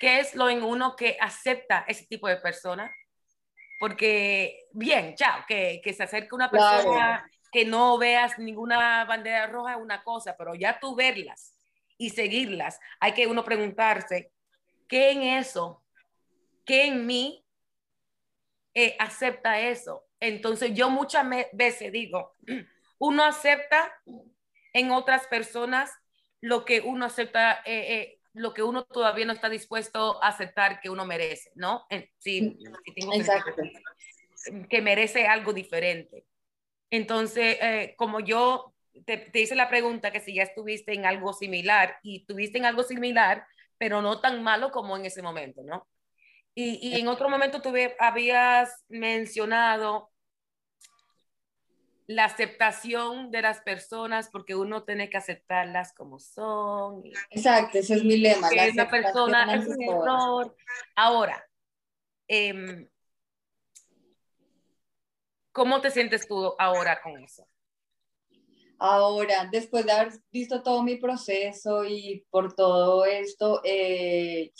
qué 0.01 0.19
es 0.19 0.35
lo 0.35 0.49
en 0.49 0.65
uno 0.65 0.97
que 0.97 1.17
acepta 1.21 1.85
ese 1.87 2.07
tipo 2.07 2.27
de 2.27 2.39
persona. 2.39 2.93
Porque, 3.79 4.67
bien, 4.73 5.15
chao, 5.15 5.45
que, 5.47 5.81
que 5.85 5.93
se 5.93 6.03
acerque 6.03 6.35
una 6.35 6.51
persona 6.51 7.31
que 7.53 7.65
no 7.65 7.99
veas 7.99 8.39
ninguna 8.39 9.05
bandera 9.05 9.47
roja 9.47 9.73
es 9.73 9.79
una 9.79 10.03
cosa, 10.03 10.37
pero 10.37 10.55
ya 10.55 10.81
tú 10.81 10.95
verlas 10.95 11.57
y 11.99 12.11
seguirlas, 12.11 12.81
hay 12.99 13.13
que 13.13 13.27
uno 13.27 13.45
preguntarse, 13.45 14.33
¿qué 14.89 15.11
en 15.11 15.23
eso, 15.23 15.83
qué 16.65 16.87
en 16.87 17.07
mí 17.07 17.45
eh, 18.75 18.97
acepta 18.99 19.61
eso? 19.61 20.07
Entonces 20.19 20.73
yo 20.73 20.89
muchas 20.89 21.27
veces 21.53 21.93
digo, 21.93 22.37
uno 22.99 23.25
acepta 23.25 23.93
en 24.73 24.91
otras 24.93 25.27
personas 25.27 25.91
lo 26.41 26.65
que 26.65 26.81
uno 26.81 27.07
acepta, 27.07 27.61
eh, 27.67 27.95
eh, 27.95 28.20
lo 28.33 28.55
que 28.55 28.63
uno 28.63 28.85
todavía 28.85 29.27
no 29.27 29.33
está 29.33 29.49
dispuesto 29.49 30.23
a 30.23 30.29
aceptar 30.29 30.81
que 30.81 30.91
uno 30.91 31.05
merece, 31.05 31.51
¿no? 31.55 31.87
Sí, 32.19 32.59
Exacto. 33.15 33.55
que 34.69 34.83
merece 34.83 35.27
algo 35.27 35.53
diferente. 35.53 36.25
Entonces, 36.91 37.57
eh, 37.61 37.95
como 37.97 38.21
yo 38.21 38.75
te, 39.05 39.17
te, 39.17 39.41
hice 39.41 39.55
la 39.55 39.69
pregunta 39.69 40.11
que 40.11 40.21
si 40.21 40.35
ya 40.35 40.43
estuviste 40.43 40.93
en 40.93 41.07
algo 41.07 41.33
similar 41.33 41.99
y 42.03 42.25
tuviste 42.27 42.59
en 42.59 42.67
algo 42.67 42.83
similar, 42.83 43.47
pero 43.79 44.03
no 44.03 44.21
tan 44.21 44.43
malo 44.43 44.71
como 44.71 44.97
en 44.97 45.07
ese 45.07 45.23
momento, 45.23 45.63
¿no? 45.63 45.87
Y, 46.55 46.79
y 46.83 47.01
en 47.01 47.09
otro 47.09 47.29
momento 47.29 47.63
tú 47.63 47.73
habías 47.99 48.85
mencionado 48.89 50.10
la 52.11 52.25
aceptación 52.25 53.31
de 53.31 53.41
las 53.41 53.61
personas 53.61 54.31
porque 54.33 54.57
uno 54.57 54.83
tiene 54.83 55.09
que 55.09 55.17
aceptarlas 55.17 55.93
como 55.93 56.19
son. 56.19 57.05
Exacto, 57.31 57.79
ese 57.79 57.95
es 57.95 58.05
mi 58.05 58.17
lema. 58.17 58.49
Que 58.51 58.73
la 58.75 58.91
persona 58.91 59.55
es 59.55 59.69
un 59.69 59.81
error. 59.81 60.57
Ahora, 60.97 61.49
eh, 62.27 62.89
¿cómo 65.53 65.81
te 65.81 65.93
sientes 65.93 66.27
tú 66.27 66.53
ahora 66.59 67.01
con 67.01 67.17
eso? 67.23 67.47
Ahora, 68.81 69.49
después 69.53 69.87
de 69.87 69.93
haber 69.93 70.13
visto 70.33 70.65
todo 70.65 70.83
mi 70.83 70.97
proceso 70.97 71.85
y 71.85 72.27
por 72.29 72.57
todo 72.57 73.05
esto, 73.05 73.61
eh, 73.63 74.53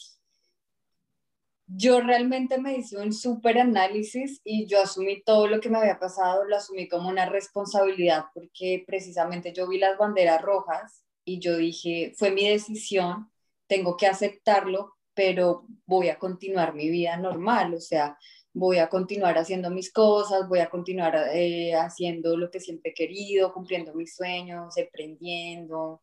yo 1.73 2.01
realmente 2.01 2.59
me 2.59 2.77
hice 2.77 2.99
un 2.99 3.13
súper 3.13 3.59
análisis 3.59 4.41
y 4.45 4.67
yo 4.67 4.83
asumí 4.83 5.23
todo 5.23 5.47
lo 5.47 5.61
que 5.61 5.69
me 5.71 5.79
había 5.79 5.99
pasado, 5.99 6.45
lo 6.45 6.57
asumí 6.57 6.89
como 6.89 7.09
una 7.09 7.27
responsabilidad 7.29 8.25
porque 8.35 8.85
precisamente 8.87 9.53
yo 9.53 9.69
vi 9.69 9.79
las 9.79 9.97
banderas 9.99 10.43
rojas 10.43 11.05
y 11.25 11.39
yo 11.39 11.57
dije, 11.57 12.13
fue 12.17 12.31
mi 12.33 12.49
decisión, 12.49 13.31
tengo 13.69 13.97
que 13.97 14.07
aceptarlo, 14.09 14.97
pero 15.15 15.67
voy 15.87 16.09
a 16.09 16.19
continuar 16.19 16.75
mi 16.75 16.91
vida 16.91 17.17
normal, 17.17 17.75
o 17.75 17.81
sea, 17.81 18.19
voy 18.53 18.79
a 18.79 18.89
continuar 18.89 19.39
haciendo 19.39 19.71
mis 19.71 19.93
cosas, 19.93 20.49
voy 20.49 20.59
a 20.61 20.71
continuar 20.71 21.15
eh, 21.33 21.75
haciendo 21.75 22.37
lo 22.37 22.51
que 22.51 22.61
siempre 22.61 22.91
he 22.93 22.95
querido, 22.95 23.53
cumpliendo 23.53 23.95
mis 23.95 24.17
sueños, 24.17 24.77
emprendiendo. 24.77 26.03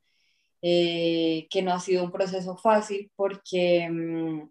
eh, 0.61 1.47
que 1.49 1.61
no 1.61 1.73
ha 1.73 1.79
sido 1.79 2.03
un 2.03 2.11
proceso 2.11 2.57
fácil 2.57 3.11
porque 3.15 3.87
mm, 3.89 4.49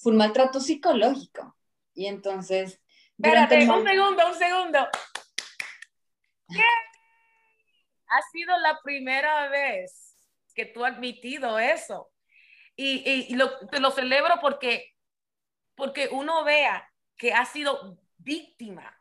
fue 0.00 0.12
un 0.12 0.18
maltrato 0.18 0.60
psicológico. 0.60 1.56
Y 1.94 2.06
entonces... 2.06 2.80
Espérate, 3.18 3.68
un 3.68 3.86
segundo, 3.86 4.26
un 4.28 4.34
segundo. 4.34 4.88
¿Qué? 6.48 6.62
Ha 8.08 8.22
sido 8.32 8.56
la 8.58 8.80
primera 8.82 9.48
vez 9.48 10.16
que 10.54 10.64
tú 10.64 10.84
has 10.84 10.94
admitido 10.94 11.58
eso. 11.58 12.10
Y, 12.74 13.28
y, 13.28 13.34
lo, 13.34 13.58
te 13.68 13.78
lo 13.78 13.90
celebro 13.90 14.36
porque, 14.40 14.96
porque 15.74 16.08
uno 16.10 16.44
vea 16.44 16.90
que 17.16 17.34
ha 17.34 17.44
sido 17.44 17.98
víctima. 18.16 18.96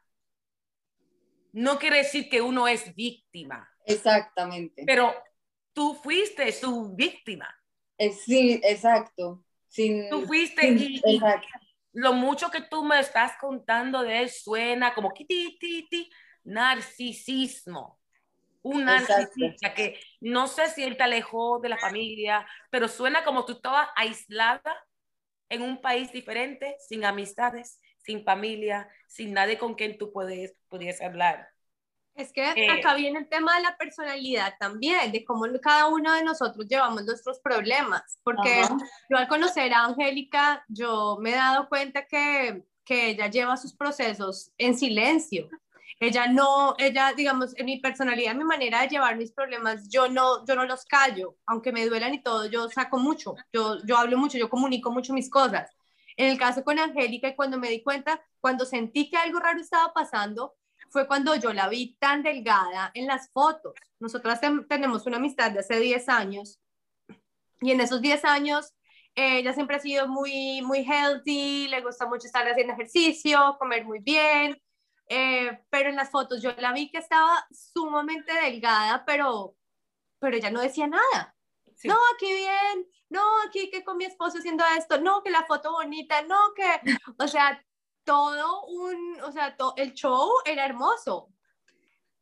No 1.53 1.79
quiere 1.79 2.00
decir 2.00 2.29
que 2.29 2.41
uno 2.41 2.68
es 2.68 2.94
víctima. 2.94 3.72
Exactamente. 3.86 4.84
Pero 4.86 5.15
tú 5.72 5.96
fuiste 5.96 6.51
su 6.51 6.94
víctima. 6.94 7.48
Eh, 7.98 8.12
sí, 8.12 8.60
exacto. 8.63 9.46
Sin, 9.70 10.10
tú 10.10 10.26
fuiste 10.26 10.68
y, 10.68 11.02
lo 11.94 12.14
mucho 12.14 12.50
que 12.50 12.62
tú 12.62 12.84
me 12.84 13.00
estás 13.00 13.34
contando 13.40 14.02
de 14.04 14.24
él 14.24 14.30
suena 14.30 14.94
como 14.94 15.14
narcisismo. 16.44 18.00
Un 18.62 18.84
narcisista 18.86 19.74
que 19.74 20.00
no 20.20 20.48
sé 20.48 20.68
si 20.70 20.84
él 20.84 20.98
te 20.98 21.04
alejó 21.04 21.60
de 21.60 21.70
la 21.70 21.78
familia, 21.78 22.46
pero 22.70 22.88
suena 22.88 23.24
como 23.24 23.46
tú 23.46 23.54
estabas 23.54 23.88
aislada 23.96 24.76
en 25.48 25.62
un 25.62 25.82
país 25.82 26.12
diferente, 26.12 26.76
sin 26.80 27.06
amistades, 27.06 27.80
sin 27.98 28.24
familia, 28.24 28.90
sin 29.08 29.34
nadie 29.34 29.58
con 29.58 29.76
quien 29.76 29.98
tú 29.98 30.12
puedes, 30.12 30.56
pudies 30.68 31.02
hablar. 31.02 31.48
Es 32.20 32.34
que 32.34 32.44
eh, 32.44 32.70
acá 32.70 32.96
viene 32.96 33.20
el 33.20 33.30
tema 33.30 33.56
de 33.56 33.62
la 33.62 33.78
personalidad 33.78 34.54
también, 34.60 35.14
de 35.14 35.24
cómo 35.24 35.46
cada 35.62 35.88
uno 35.88 36.14
de 36.14 36.22
nosotros 36.22 36.68
llevamos 36.68 37.06
nuestros 37.06 37.40
problemas, 37.40 38.20
porque 38.24 38.64
yo 39.10 39.18
al 39.18 39.30
conocer 39.30 39.74
a 39.74 39.86
Angélica, 39.86 40.66
yo 40.68 41.18
me 41.22 41.32
he 41.32 41.36
dado 41.36 41.70
cuenta 41.70 42.06
que, 42.06 42.66
que 42.84 43.12
ella 43.12 43.28
lleva 43.28 43.56
sus 43.56 43.74
procesos 43.74 44.52
en 44.58 44.78
silencio. 44.78 45.48
Ella 46.02 46.28
no, 46.28 46.76
ella, 46.78 47.14
digamos, 47.16 47.58
en 47.58 47.68
mi 47.68 47.80
personalidad, 47.80 48.34
en 48.34 48.40
mi 48.40 48.44
manera 48.44 48.82
de 48.82 48.90
llevar 48.90 49.16
mis 49.16 49.32
problemas, 49.32 49.88
yo 49.88 50.10
no, 50.10 50.46
yo 50.46 50.56
no 50.56 50.66
los 50.66 50.84
callo, 50.84 51.38
aunque 51.46 51.72
me 51.72 51.86
duelan 51.86 52.14
y 52.14 52.22
todo, 52.22 52.48
yo 52.48 52.70
saco 52.70 52.98
mucho, 52.98 53.36
yo, 53.54 53.78
yo 53.86 53.98
hablo 53.98 54.18
mucho, 54.18 54.38
yo 54.38 54.50
comunico 54.50 54.92
mucho 54.92 55.14
mis 55.14 55.30
cosas. 55.30 55.72
En 56.18 56.32
el 56.32 56.38
caso 56.38 56.66
con 56.66 56.78
Angélica, 56.80 57.34
cuando 57.34 57.58
me 57.58 57.70
di 57.70 57.82
cuenta, 57.82 58.22
cuando 58.42 58.66
sentí 58.66 59.10
que 59.10 59.16
algo 59.16 59.40
raro 59.40 59.62
estaba 59.62 59.94
pasando, 59.94 60.54
fue 60.91 61.08
cuando 61.08 61.36
yo 61.36 61.53
la 61.53 61.69
vi 61.69 61.96
tan 62.00 62.24
delgada 62.24 62.91
en 62.93 63.08
las 63.08 63.29
fotos. 63.31 63.74
Nosotras 64.00 64.41
tenemos 64.67 65.05
una 65.05 65.17
amistad 65.17 65.51
de 65.51 65.60
hace 65.60 65.79
10 65.79 66.10
años 66.10 66.60
y 67.62 67.72
en 67.72 67.81
esos 67.81 68.01
10 68.01 68.25
años 68.25 68.74
ella 69.15 69.53
siempre 69.53 69.75
ha 69.75 69.79
sido 69.79 70.08
muy, 70.08 70.62
muy 70.62 70.79
healthy, 70.79 71.67
le 71.67 71.81
gusta 71.81 72.08
mucho 72.08 72.27
estar 72.27 72.48
haciendo 72.48 72.74
ejercicio, 72.74 73.58
comer 73.60 73.86
muy 73.86 74.00
bien, 74.00 74.62
eh, 75.10 75.60
pero 75.69 75.89
en 75.89 75.96
las 75.96 76.12
fotos 76.12 76.41
yo 76.41 76.53
la 76.58 76.72
vi 76.72 76.89
que 76.89 77.00
estaba 77.00 77.46
sumamente 77.51 78.34
delgada, 78.34 79.03
pero, 79.05 79.55
pero 80.19 80.38
ella 80.38 80.51
no 80.51 80.62
decía 80.62 80.88
nada. 80.88 81.36
No, 81.84 81.96
aquí 82.13 82.25
bien, 82.25 82.88
no, 83.10 83.22
aquí 83.48 83.69
que 83.72 83.84
con 83.84 83.98
mi 83.98 84.05
esposo 84.05 84.38
haciendo 84.39 84.63
esto, 84.77 85.00
no, 85.00 85.24
que 85.24 85.29
la 85.29 85.46
foto 85.46 85.72
bonita, 85.72 86.22
no, 86.24 86.53
que, 86.53 86.65
o 87.17 87.27
sea, 87.27 87.63
todo 88.10 88.63
un, 88.63 89.22
o 89.22 89.32
sea, 89.32 89.56
el 89.75 89.94
show 89.94 90.32
era 90.44 90.66
hermoso, 90.66 91.30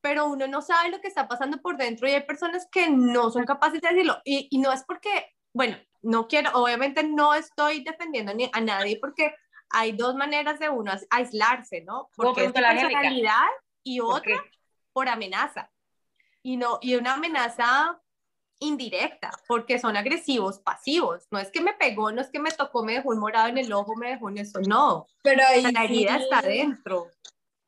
pero 0.02 0.26
uno 0.26 0.46
no 0.46 0.62
sabe 0.62 0.90
lo 0.90 1.00
que 1.00 1.08
está 1.08 1.30
pasando 1.30 1.62
por 1.62 1.78
dentro 1.78 2.10
y 2.10 2.12
hay 2.12 2.26
personas 2.26 2.68
que 2.70 2.90
no 2.90 3.32
son 3.32 3.46
capaces 3.46 3.80
de 3.80 3.88
decirlo. 3.88 4.18
Y, 4.26 4.50
y 4.52 4.58
no 4.58 4.74
es 4.74 4.84
porque, 4.84 5.34
bueno, 5.54 5.78
no 6.02 6.28
quiero, 6.28 6.52
obviamente 6.56 7.04
no 7.06 7.34
estoy 7.34 7.86
defendiendo 7.86 8.34
ni 8.34 8.50
a 8.52 8.60
nadie 8.60 9.00
porque 9.00 9.34
hay 9.70 9.94
dos 9.94 10.14
maneras 10.16 10.60
de 10.60 10.68
uno 10.70 10.92
aislarse, 11.10 11.84
¿no? 11.86 12.10
Porque 12.18 12.44
es 12.44 12.54
la 12.60 12.76
personalidad 12.76 13.48
y 13.82 14.02
otra 14.02 14.44
por 14.92 15.08
amenaza. 15.08 15.72
Y 16.44 16.58
no, 16.58 16.80
y 16.82 16.96
una 16.96 17.14
amenaza 17.14 17.98
indirecta, 18.60 19.32
porque 19.48 19.80
son 19.80 19.98
agresivos, 19.98 20.60
pasivos. 20.60 21.28
No 21.32 21.40
es 21.40 21.52
que 21.52 21.62
me 21.62 21.74
pegó, 21.74 22.12
no 22.12 22.22
es 22.22 22.30
que 22.30 22.40
me 22.40 22.52
tocó, 22.52 22.84
me 22.84 22.94
dejó 22.94 23.10
un 23.10 23.20
morado 23.20 23.48
en 23.48 23.58
el 23.58 23.72
ojo, 23.72 23.96
me 23.96 24.10
dejó 24.10 24.30
en 24.30 24.40
eso, 24.40 24.60
no. 24.68 25.08
Pero 25.24 25.44
ahí 25.48 25.62
la 25.72 25.84
herida 25.84 26.18
está 26.18 26.42
dentro. 26.42 27.08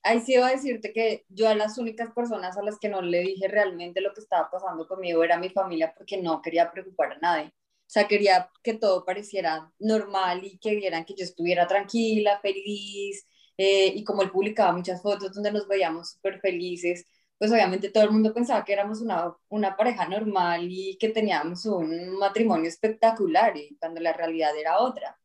Ahí 0.02 0.22
sí 0.22 0.34
iba 0.34 0.48
a 0.48 0.52
decirte 0.52 0.94
que 0.94 1.26
yo 1.28 1.50
a 1.50 1.56
las 1.56 1.78
únicas 1.78 2.12
personas 2.14 2.58
a 2.58 2.64
las 2.64 2.80
que 2.80 2.90
no 2.90 3.02
le 3.02 3.20
dije 3.20 3.48
realmente 3.48 4.00
lo 4.02 4.14
que 4.14 4.22
estaba 4.22 4.50
pasando 4.50 4.88
conmigo 4.88 5.24
era 5.24 5.38
mi 5.38 5.50
familia 5.50 5.94
porque 5.96 6.18
no 6.18 6.42
quería 6.42 6.72
preocupar 6.72 7.14
a 7.14 7.20
nadie. 7.20 7.48
O 7.90 7.92
sea, 7.92 8.08
quería 8.08 8.50
que 8.64 8.76
todo 8.76 9.04
pareciera 9.04 9.72
normal 9.80 10.44
y 10.46 10.58
que 10.60 10.76
vieran 10.76 11.06
que 11.06 11.16
yo 11.16 11.26
estuviera 11.26 11.68
tranquila, 11.68 12.40
feliz. 12.40 13.28
Eh, 13.58 13.88
y 13.96 14.04
como 14.06 14.22
él 14.22 14.32
publicaba 14.32 14.72
muchas 14.72 15.02
fotos 15.02 15.34
donde 15.34 15.52
nos 15.52 15.68
veíamos 15.68 16.12
súper 16.12 16.40
felices, 16.40 17.06
pues 17.40 17.52
obviamente 17.54 17.90
todo 17.90 18.04
el 18.04 18.12
mundo 18.12 18.34
pensaba 18.34 18.66
que 18.66 18.74
éramos 18.74 19.00
una, 19.00 19.34
una 19.48 19.78
pareja 19.78 20.08
normal 20.10 20.68
y 20.70 20.98
que 20.98 21.08
teníamos 21.08 21.66
un 21.66 22.20
matrimonio 22.20 22.68
espectacular 22.68 23.56
y 23.56 23.78
cuando 23.80 24.02
la 24.02 24.12
realidad 24.12 24.56
era 24.58 24.80
otra. 24.80 25.18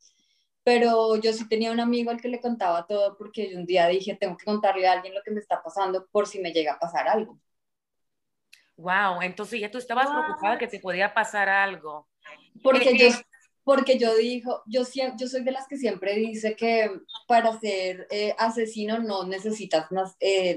Pero 0.62 1.16
yo 1.16 1.33
sí 1.33 1.48
tenía 1.48 1.72
un 1.72 1.81
amigo 1.81 2.12
al 2.12 2.20
que 2.20 2.29
le 2.29 2.40
contaba 2.40 2.87
todo 2.87 3.18
porque 3.18 3.50
yo 3.50 3.59
un 3.59 3.66
día 3.66 3.88
dije, 3.88 4.14
tengo 4.14 4.37
que 4.37 4.44
contarle 4.44 4.87
a 4.87 4.92
alguien 4.92 5.12
lo 5.12 5.22
que 5.24 5.33
me 5.33 5.40
está 5.40 5.61
pasando 5.61 6.07
por 6.07 6.29
si 6.29 6.38
me 6.38 6.53
llega 6.53 6.74
a 6.74 6.79
pasar 6.79 7.09
algo. 7.09 7.37
Wow, 8.77 9.20
entonces 9.22 9.61
ya 9.61 9.70
tú 9.70 9.79
estabas 9.79 10.09
preocupada 10.09 10.57
que 10.57 10.68
te 10.68 10.79
podía 10.79 11.12
pasar 11.12 11.48
algo. 11.48 12.09
Porque 12.62 12.90
eh, 12.90 12.98
yo 12.98 13.07
eh, 13.09 13.27
porque 13.64 13.98
yo 13.98 14.14
dijo, 14.14 14.62
yo, 14.66 14.83
yo 15.18 15.27
soy 15.27 15.42
de 15.42 15.50
las 15.50 15.66
que 15.66 15.79
siempre 15.79 16.14
dice 16.14 16.55
que 16.55 16.90
para 17.27 17.59
ser 17.59 18.07
eh, 18.11 18.37
asesino 18.38 18.98
no 19.00 19.27
necesitas 19.27 19.88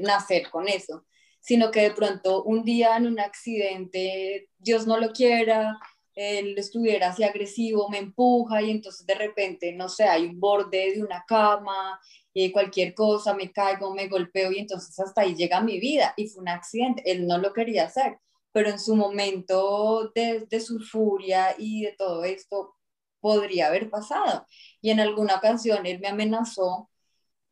nacer 0.02 0.52
con 0.52 0.68
eso, 0.68 1.06
sino 1.48 1.72
que 1.72 1.82
de 1.82 1.92
pronto 1.92 2.44
un 2.44 2.64
día 2.66 2.98
en 2.98 3.08
un 3.08 3.20
accidente, 3.22 4.50
Dios 4.58 4.86
no 4.86 4.98
lo 4.98 5.14
quiera, 5.14 5.80
él 6.14 6.58
estuviera 6.58 7.10
así 7.10 7.24
agresivo, 7.24 7.90
me 7.90 8.00
empuja 8.00 8.62
y 8.62 8.72
entonces 8.72 9.06
de 9.06 9.16
repente, 9.16 9.72
no 9.72 9.88
sé, 9.88 10.04
hay 10.06 10.26
un 10.26 10.40
borde 10.40 10.94
de 10.96 11.04
una 11.04 11.24
cama, 11.28 12.00
y 12.34 12.52
cualquier 12.52 12.94
cosa, 12.94 13.34
me 13.34 13.52
caigo, 13.52 13.96
me 13.96 14.10
golpeo 14.10 14.52
y 14.52 14.60
entonces 14.60 15.00
hasta 15.00 15.22
ahí 15.22 15.36
llega 15.36 15.62
mi 15.62 15.80
vida 15.80 16.14
y 16.18 16.28
fue 16.28 16.42
un 16.42 16.50
accidente, 16.50 17.02
él 17.10 17.26
no 17.26 17.38
lo 17.38 17.54
quería 17.54 17.86
hacer, 17.86 18.20
pero 18.52 18.70
en 18.70 18.80
su 18.80 18.96
momento 18.96 20.12
de, 20.14 20.46
de 20.48 20.60
su 20.60 20.80
furia 20.80 21.56
y 21.58 21.84
de 21.84 21.94
todo 21.98 22.24
esto 22.26 22.76
podría 23.22 23.68
haber 23.68 23.90
pasado. 23.90 24.46
Y 24.82 24.92
en 24.92 25.00
alguna 25.00 25.38
ocasión 25.38 25.86
él 25.86 26.00
me 26.00 26.10
amenazó 26.10 26.90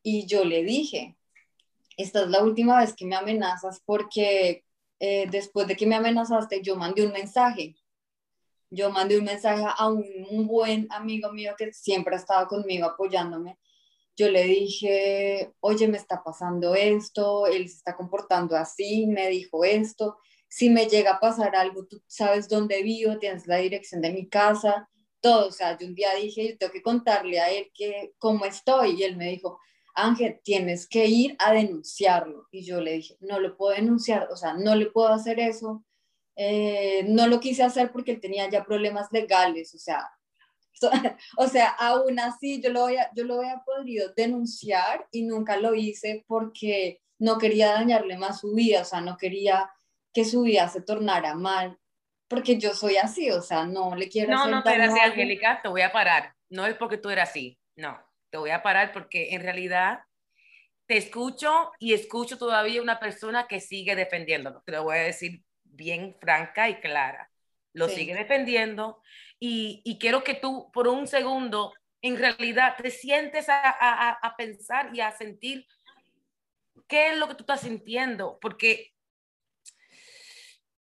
y 0.03 0.27
yo 0.27 0.43
le 0.45 0.63
dije, 0.63 1.17
esta 1.97 2.23
es 2.23 2.29
la 2.29 2.43
última 2.43 2.79
vez 2.79 2.93
que 2.93 3.05
me 3.05 3.15
amenazas 3.15 3.81
porque 3.85 4.65
eh, 4.99 5.27
después 5.29 5.67
de 5.67 5.75
que 5.75 5.85
me 5.85 5.95
amenazaste, 5.95 6.61
yo 6.61 6.75
mandé 6.75 7.05
un 7.05 7.11
mensaje. 7.11 7.75
Yo 8.69 8.89
mandé 8.89 9.17
un 9.17 9.25
mensaje 9.25 9.63
a 9.65 9.89
un, 9.89 10.47
buen 10.47 10.87
amigo 10.91 11.31
mío 11.31 11.53
que 11.57 11.71
siempre 11.73 12.15
ha 12.15 12.19
estado 12.19 12.47
conmigo 12.47 12.87
apoyándome. 12.87 13.57
Yo 14.17 14.29
le 14.29 14.43
dije, 14.43 15.53
oye, 15.59 15.87
me 15.87 15.97
está 15.97 16.23
pasando 16.23 16.73
esto, 16.75 17.47
él 17.47 17.67
se 17.69 17.75
está 17.77 17.95
comportando 17.95 18.55
así, 18.55 19.07
me 19.07 19.29
dijo 19.29 19.63
esto. 19.65 20.17
Si 20.47 20.69
me 20.69 20.87
llega 20.87 21.13
a 21.13 21.19
pasar 21.19 21.55
algo, 21.55 21.85
tú 21.85 22.01
sabes 22.07 22.47
dónde 22.47 22.81
vivo, 22.81 23.17
tienes 23.19 23.45
la 23.47 23.57
dirección 23.57 24.01
de 24.01 24.11
mi 24.11 24.27
casa, 24.29 24.89
todo. 25.21 25.49
O 25.49 25.51
sea, 25.51 25.77
yo 25.77 25.87
un 25.87 25.95
día 25.95 26.13
dije, 26.15 26.49
yo 26.49 26.57
tengo 26.57 26.73
que 26.73 26.81
contarle 26.81 27.39
a 27.39 27.51
él 27.51 27.71
que 27.73 28.13
cómo 28.17 28.45
estoy. 28.45 28.99
Y 28.99 29.03
él 29.03 29.17
me 29.17 29.29
dijo, 29.29 29.59
Ángel, 29.95 30.39
tienes 30.43 30.87
que 30.87 31.05
ir 31.05 31.35
a 31.39 31.53
denunciarlo. 31.53 32.47
Y 32.51 32.65
yo 32.65 32.81
le 32.81 32.93
dije, 32.93 33.15
no 33.21 33.39
lo 33.39 33.55
puedo 33.55 33.75
denunciar, 33.75 34.27
o 34.31 34.35
sea, 34.35 34.53
no 34.53 34.75
le 34.75 34.87
puedo 34.87 35.07
hacer 35.07 35.39
eso. 35.39 35.83
Eh, 36.35 37.05
no 37.07 37.27
lo 37.27 37.39
quise 37.39 37.63
hacer 37.63 37.91
porque 37.91 38.11
él 38.11 38.19
tenía 38.19 38.49
ya 38.49 38.65
problemas 38.65 39.07
legales, 39.11 39.73
o 39.73 39.77
sea, 39.77 40.05
o 41.37 41.47
sea, 41.47 41.69
aún 41.69 42.19
así 42.19 42.61
yo 42.61 42.71
lo, 42.71 42.85
había, 42.85 43.09
yo 43.15 43.23
lo 43.23 43.39
había 43.39 43.63
podido 43.65 44.11
denunciar 44.13 45.07
y 45.11 45.23
nunca 45.23 45.55
lo 45.55 45.73
hice 45.73 46.25
porque 46.27 47.01
no 47.19 47.37
quería 47.37 47.71
dañarle 47.71 48.17
más 48.17 48.41
su 48.41 48.53
vida, 48.53 48.81
o 48.81 48.85
sea, 48.85 48.99
no 48.99 49.15
quería 49.15 49.71
que 50.13 50.25
su 50.25 50.41
vida 50.41 50.67
se 50.67 50.81
tornara 50.81 51.35
mal, 51.35 51.79
porque 52.27 52.57
yo 52.57 52.73
soy 52.73 52.97
así, 52.97 53.31
o 53.31 53.41
sea, 53.41 53.65
no 53.65 53.95
le 53.95 54.09
quiero 54.09 54.33
no, 54.33 54.41
hacer 54.41 54.51
No, 54.51 54.61
no, 54.61 54.69
eres 54.69 54.89
así, 54.89 54.99
Angélica, 54.99 55.61
te 55.61 55.69
voy 55.69 55.83
a 55.83 55.93
parar. 55.93 56.35
No 56.49 56.65
es 56.65 56.75
porque 56.75 56.97
tú 56.97 57.09
eras 57.09 57.29
así, 57.29 57.57
no 57.77 57.97
te 58.35 58.39
voy 58.39 58.49
a 58.49 58.61
parar 58.61 58.91
porque 58.91 59.33
en 59.33 59.43
realidad 59.43 60.01
te 60.87 60.97
escucho 60.97 61.71
y 61.79 61.93
escucho 61.93 62.37
todavía 62.37 62.81
una 62.81 62.99
persona 62.99 63.47
que 63.47 63.61
sigue 63.61 63.95
defendiéndolo. 63.95 64.61
Te 64.65 64.73
lo 64.73 64.83
voy 64.83 64.97
a 64.97 65.03
decir 65.03 65.41
bien 65.63 66.17
franca 66.19 66.67
y 66.67 66.81
clara. 66.81 67.31
Lo 67.71 67.87
sigue 67.87 68.13
defendiendo 68.13 69.01
y, 69.39 69.81
y, 69.85 69.99
quiero 69.99 70.21
que 70.25 70.33
tú 70.33 70.69
por 70.73 70.89
un 70.89 71.07
segundo 71.07 71.73
en 72.01 72.17
realidad 72.17 72.75
te 72.75 72.91
sientes 72.91 73.47
a, 73.47 73.61
a, 73.63 74.09
a 74.11 74.35
pensar 74.35 74.93
y 74.93 74.99
a 74.99 75.13
sentir 75.13 75.65
qué 76.89 77.11
es 77.11 77.17
lo 77.17 77.29
que 77.29 77.35
tú 77.35 77.43
estás 77.43 77.61
sintiendo, 77.61 78.37
porque 78.41 78.93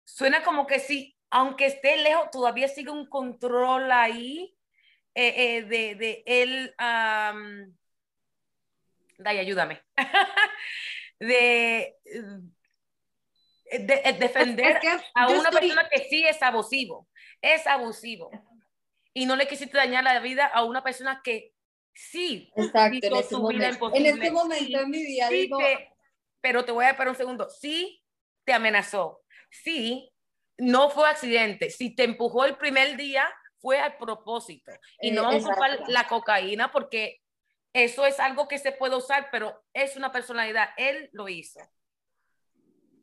suena 0.04 0.44
como 0.44 0.68
que 0.68 0.80
si 0.80 1.16
aunque 1.30 1.66
esté 1.68 1.96
lejos, 1.96 2.30
todavía 2.30 2.68
sigue 2.68 2.92
un 2.92 3.08
control 3.08 3.90
ahí 3.90 4.57
eh, 5.20 5.58
eh, 5.58 5.64
de, 5.64 5.96
de, 5.96 6.24
él. 6.28 6.76
Um, 6.80 7.76
Dai, 9.18 9.40
ayúdame. 9.40 9.82
de, 11.20 11.96
de, 12.06 12.44
defender 14.20 14.80
a 15.16 15.30
una 15.30 15.50
persona 15.50 15.90
que 15.90 16.08
sí 16.08 16.24
es 16.24 16.40
abusivo. 16.44 17.08
Es 17.42 17.66
abusivo. 17.66 18.30
Y 19.12 19.26
no 19.26 19.36
le 19.36 19.48
quisiste 19.48 19.76
dañar 19.76 20.04
la 20.04 20.20
vida 20.20 20.46
a 20.46 20.64
una 20.64 20.84
persona 20.84 21.20
que 21.24 21.52
sí. 21.96 22.54
Exacto, 22.56 23.08
en 23.08 23.16
este, 23.16 23.38
momento, 23.38 23.96
en 23.96 24.06
este 24.06 24.30
momento 24.30 24.82
en 24.82 24.90
mi 24.92 25.04
vida 25.04 25.30
digo... 25.30 25.58
pero 26.42 26.64
te 26.64 26.72
voy 26.72 26.86
a 26.86 26.92
esperar 26.92 27.10
un 27.10 27.16
segundo. 27.16 27.50
Sí, 27.50 28.04
te 28.44 28.54
amenazó. 28.54 29.24
Sí, 29.50 30.14
no 30.60 30.92
fue 30.92 31.10
accidente. 31.10 31.72
Si 31.72 31.96
te 31.96 32.04
empujó 32.04 32.46
el 32.46 32.56
primer 32.58 32.98
día, 32.98 33.28
fue 33.60 33.80
al 33.80 33.98
propósito. 33.98 34.72
Y 35.02 35.12
no 35.12 35.24
vamos 35.24 35.46
a 35.46 35.50
ocupar 35.50 35.80
la 35.88 36.08
cocaína 36.08 36.72
porque 36.72 37.22
eso 37.74 38.06
es 38.06 38.20
algo 38.20 38.48
que 38.48 38.58
se 38.58 38.72
puede 38.72 38.96
usar, 38.96 39.30
pero 39.32 39.64
es 39.74 39.96
una 39.96 40.12
personalidad. 40.12 40.70
Él 40.78 41.10
lo 41.14 41.30
hizo. 41.30 41.60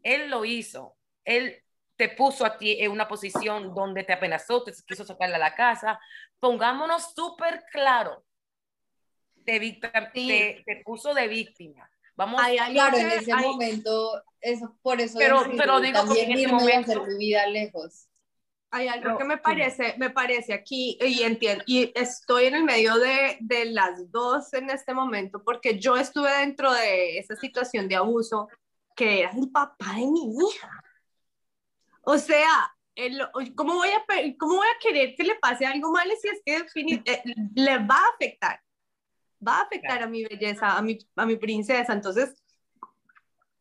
Él 0.02 0.30
lo 0.30 0.44
hizo. 0.44 0.96
Él 1.24 1.62
te 1.96 2.08
puso 2.08 2.44
a 2.44 2.58
ti 2.58 2.76
en 2.80 2.90
una 2.90 3.06
posición 3.06 3.74
donde 3.74 4.04
te 4.04 4.14
amenazó, 4.14 4.64
te 4.64 4.72
quiso 4.86 5.04
sacarle 5.04 5.36
a 5.36 5.38
la 5.38 5.54
casa. 5.54 6.00
Pongámonos 6.40 7.14
súper 7.14 7.64
claro. 7.70 8.24
Te, 9.44 9.60
te, 10.14 10.82
puso 10.84 11.14
de 11.14 11.28
víctima. 11.28 11.88
Vamos 12.16 12.40
a 12.40 12.66
claro, 12.70 12.96
en 12.96 13.10
ese 13.10 13.34
momento, 13.34 14.22
eso, 14.40 14.76
por 14.82 15.00
eso 15.00 15.18
pero, 15.18 15.44
pero 15.56 15.80
digo, 15.80 15.98
también 15.98 16.32
en 16.32 16.38
ese 16.38 16.48
momento, 16.48 16.92
hacer 16.92 17.14
mi 17.16 17.26
vida 17.26 17.46
lejos. 17.46 18.08
Hay 18.74 18.88
algo 18.88 19.16
que 19.16 19.24
me 19.24 19.37
parece, 19.37 19.94
me 19.98 20.10
parece 20.10 20.52
aquí, 20.52 20.98
y 21.00 21.22
entiendo, 21.22 21.62
y 21.64 21.92
estoy 21.94 22.46
en 22.46 22.56
el 22.56 22.64
medio 22.64 22.96
de, 22.96 23.38
de 23.38 23.66
las 23.66 24.10
dos 24.10 24.52
en 24.52 24.68
este 24.68 24.92
momento, 24.92 25.44
porque 25.44 25.78
yo 25.78 25.96
estuve 25.96 26.28
dentro 26.38 26.72
de 26.72 27.18
esa 27.18 27.37
situación 27.37 27.87
de 27.87 27.94
abuso, 27.94 28.48
que 28.96 29.20
era 29.20 29.30
el 29.30 29.48
papá 29.52 29.92
de 29.94 30.06
mi 30.06 30.37
hija. 30.37 30.82
O 32.02 32.18
sea, 32.18 32.74
¿cómo, 33.54 33.74
voy 33.74 33.90
a, 33.90 34.04
¿cómo 34.40 34.56
voy 34.56 34.66
a 34.66 34.80
querer 34.82 35.14
que 35.14 35.22
le 35.22 35.37
pase 35.37 35.66
algo 35.66 35.92
malo 35.92 36.12
si 36.20 36.28
es 36.44 36.72
que 36.74 37.00
eh, 37.04 37.22
le 37.54 37.78
va 37.78 37.98
a 37.98 38.08
afectar? 38.16 38.60
Va 39.46 39.58
a 39.58 39.62
afectar 39.62 40.02
a 40.02 40.08
mi 40.08 40.24
belleza, 40.24 40.76
a 40.76 40.82
mi, 40.82 40.98
a 41.14 41.26
mi 41.26 41.37
princesa. 41.37 41.92
Entonces, 41.92 42.34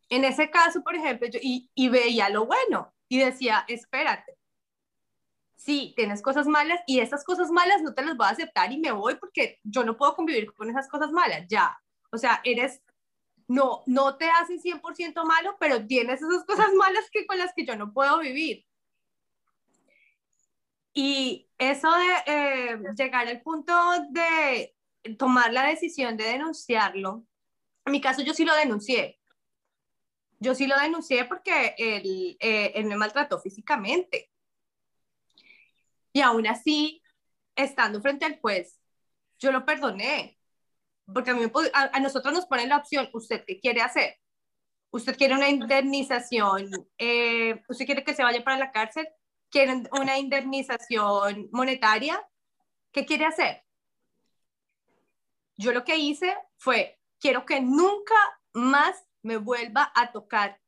en 0.10 0.26
ese 0.26 0.49
caso, 0.49 0.84
por 0.84 0.95
ejemplo, 0.95 1.28
yo, 1.28 1.39
y, 1.39 1.69
y 1.76 1.89
veía 1.89 2.30
lo 2.30 2.47
bueno 2.47 2.95
y 3.08 3.19
decía, 3.19 3.63
espérate, 3.67 4.33
sí, 5.63 5.93
tienes 5.95 6.21
cosas 6.21 6.45
malas 6.47 6.82
y 6.88 6.99
esas 6.99 7.23
cosas 7.23 7.49
malas 7.49 7.82
no 7.82 7.93
te 7.93 8.04
las 8.04 8.17
voy 8.17 8.28
a 8.28 8.32
aceptar 8.32 8.71
y 8.71 8.80
me 8.80 8.91
voy 8.91 9.15
porque 9.15 9.60
yo 9.63 9.84
no 9.86 9.95
puedo 9.95 10.15
convivir 10.15 10.54
con 10.54 10.69
esas 10.69 10.89
cosas 10.89 11.12
malas, 11.12 11.45
ya. 11.47 11.78
O 12.12 12.17
sea, 12.17 12.41
eres, 12.43 12.82
no, 13.47 13.82
no 13.86 14.17
te 14.17 14.30
haces 14.30 14.62
100% 14.62 15.23
malo, 15.26 15.56
pero 15.60 15.86
tienes 15.86 16.21
esas 16.21 16.43
cosas 16.45 16.73
malas 16.73 17.10
que 17.12 17.26
con 17.26 17.38
las 17.38 17.54
que 17.54 17.65
yo 17.65 17.76
no 17.78 17.93
puedo 17.93 18.19
vivir. 18.19 18.65
Y 20.93 21.49
eso 21.58 21.89
de 21.91 22.34
eh, 22.34 22.80
llegar 22.97 23.28
al 23.28 23.41
punto 23.41 23.73
de 24.10 24.76
tomar 25.17 25.54
la 25.54 25.67
decisión 25.67 26.17
de 26.17 26.26
denunciarlo, 26.26 27.26
en 27.86 27.91
mi 27.91 28.02
caso 28.02 28.21
yo 28.21 28.34
sí 28.34 28.43
lo 28.43 28.56
denuncié. 28.56 29.19
Yo 30.39 30.56
sí 30.56 30.67
lo 30.67 30.78
denuncié 30.78 31.23
porque 31.23 31.73
él, 31.78 32.36
eh, 32.41 32.73
él 32.76 32.86
me 32.86 32.97
maltrató 32.97 33.39
físicamente. 33.39 34.33
Y 36.13 36.21
aún 36.21 36.47
así, 36.47 37.02
estando 37.56 38.02
frente 38.02 38.26
al 38.26 38.39
juez, 38.39 38.80
yo 39.39 39.52
lo 39.52 39.65
perdoné. 39.65 40.39
Porque 41.12 41.32
a, 41.32 41.34
mí, 41.34 41.52
a, 41.73 41.99
nosotros 41.99 42.34
nos 42.34 42.45
ponen 42.45 42.69
la 42.69 42.78
opción, 42.78 43.10
¿usted 43.13 43.43
qué 43.45 43.60
quiere 43.60 43.82
hacer? 43.82 44.17
¿Usted 44.91 45.17
quiere 45.17 45.34
una 45.34 45.49
indemnización? 45.49 46.69
Eh, 46.97 47.62
¿Usted 47.67 47.86
quiere 47.86 48.04
que 48.04 48.13
se 48.13 48.23
vaya 48.23 48.43
para 48.43 48.58
la 48.60 48.71
cárcel? 48.71 49.08
¿Quiere 49.49 49.84
una 49.91 50.17
indemnización 50.17 51.49
monetaria? 51.52 52.23
¿Qué 52.91 53.06
quiere 53.06 53.26
hacer? 53.26 53.63
Yo 55.58 55.71
lo 55.73 55.84
que 55.84 55.97
hice 55.97 56.36
fue, 56.58 56.99
quiero 57.19 57.45
que 57.45 57.60
nunca 57.60 58.15
más 58.54 59.04
me 59.23 59.38
vuelva 59.38 59.91
a 59.95 60.12
tocar. 60.12 60.60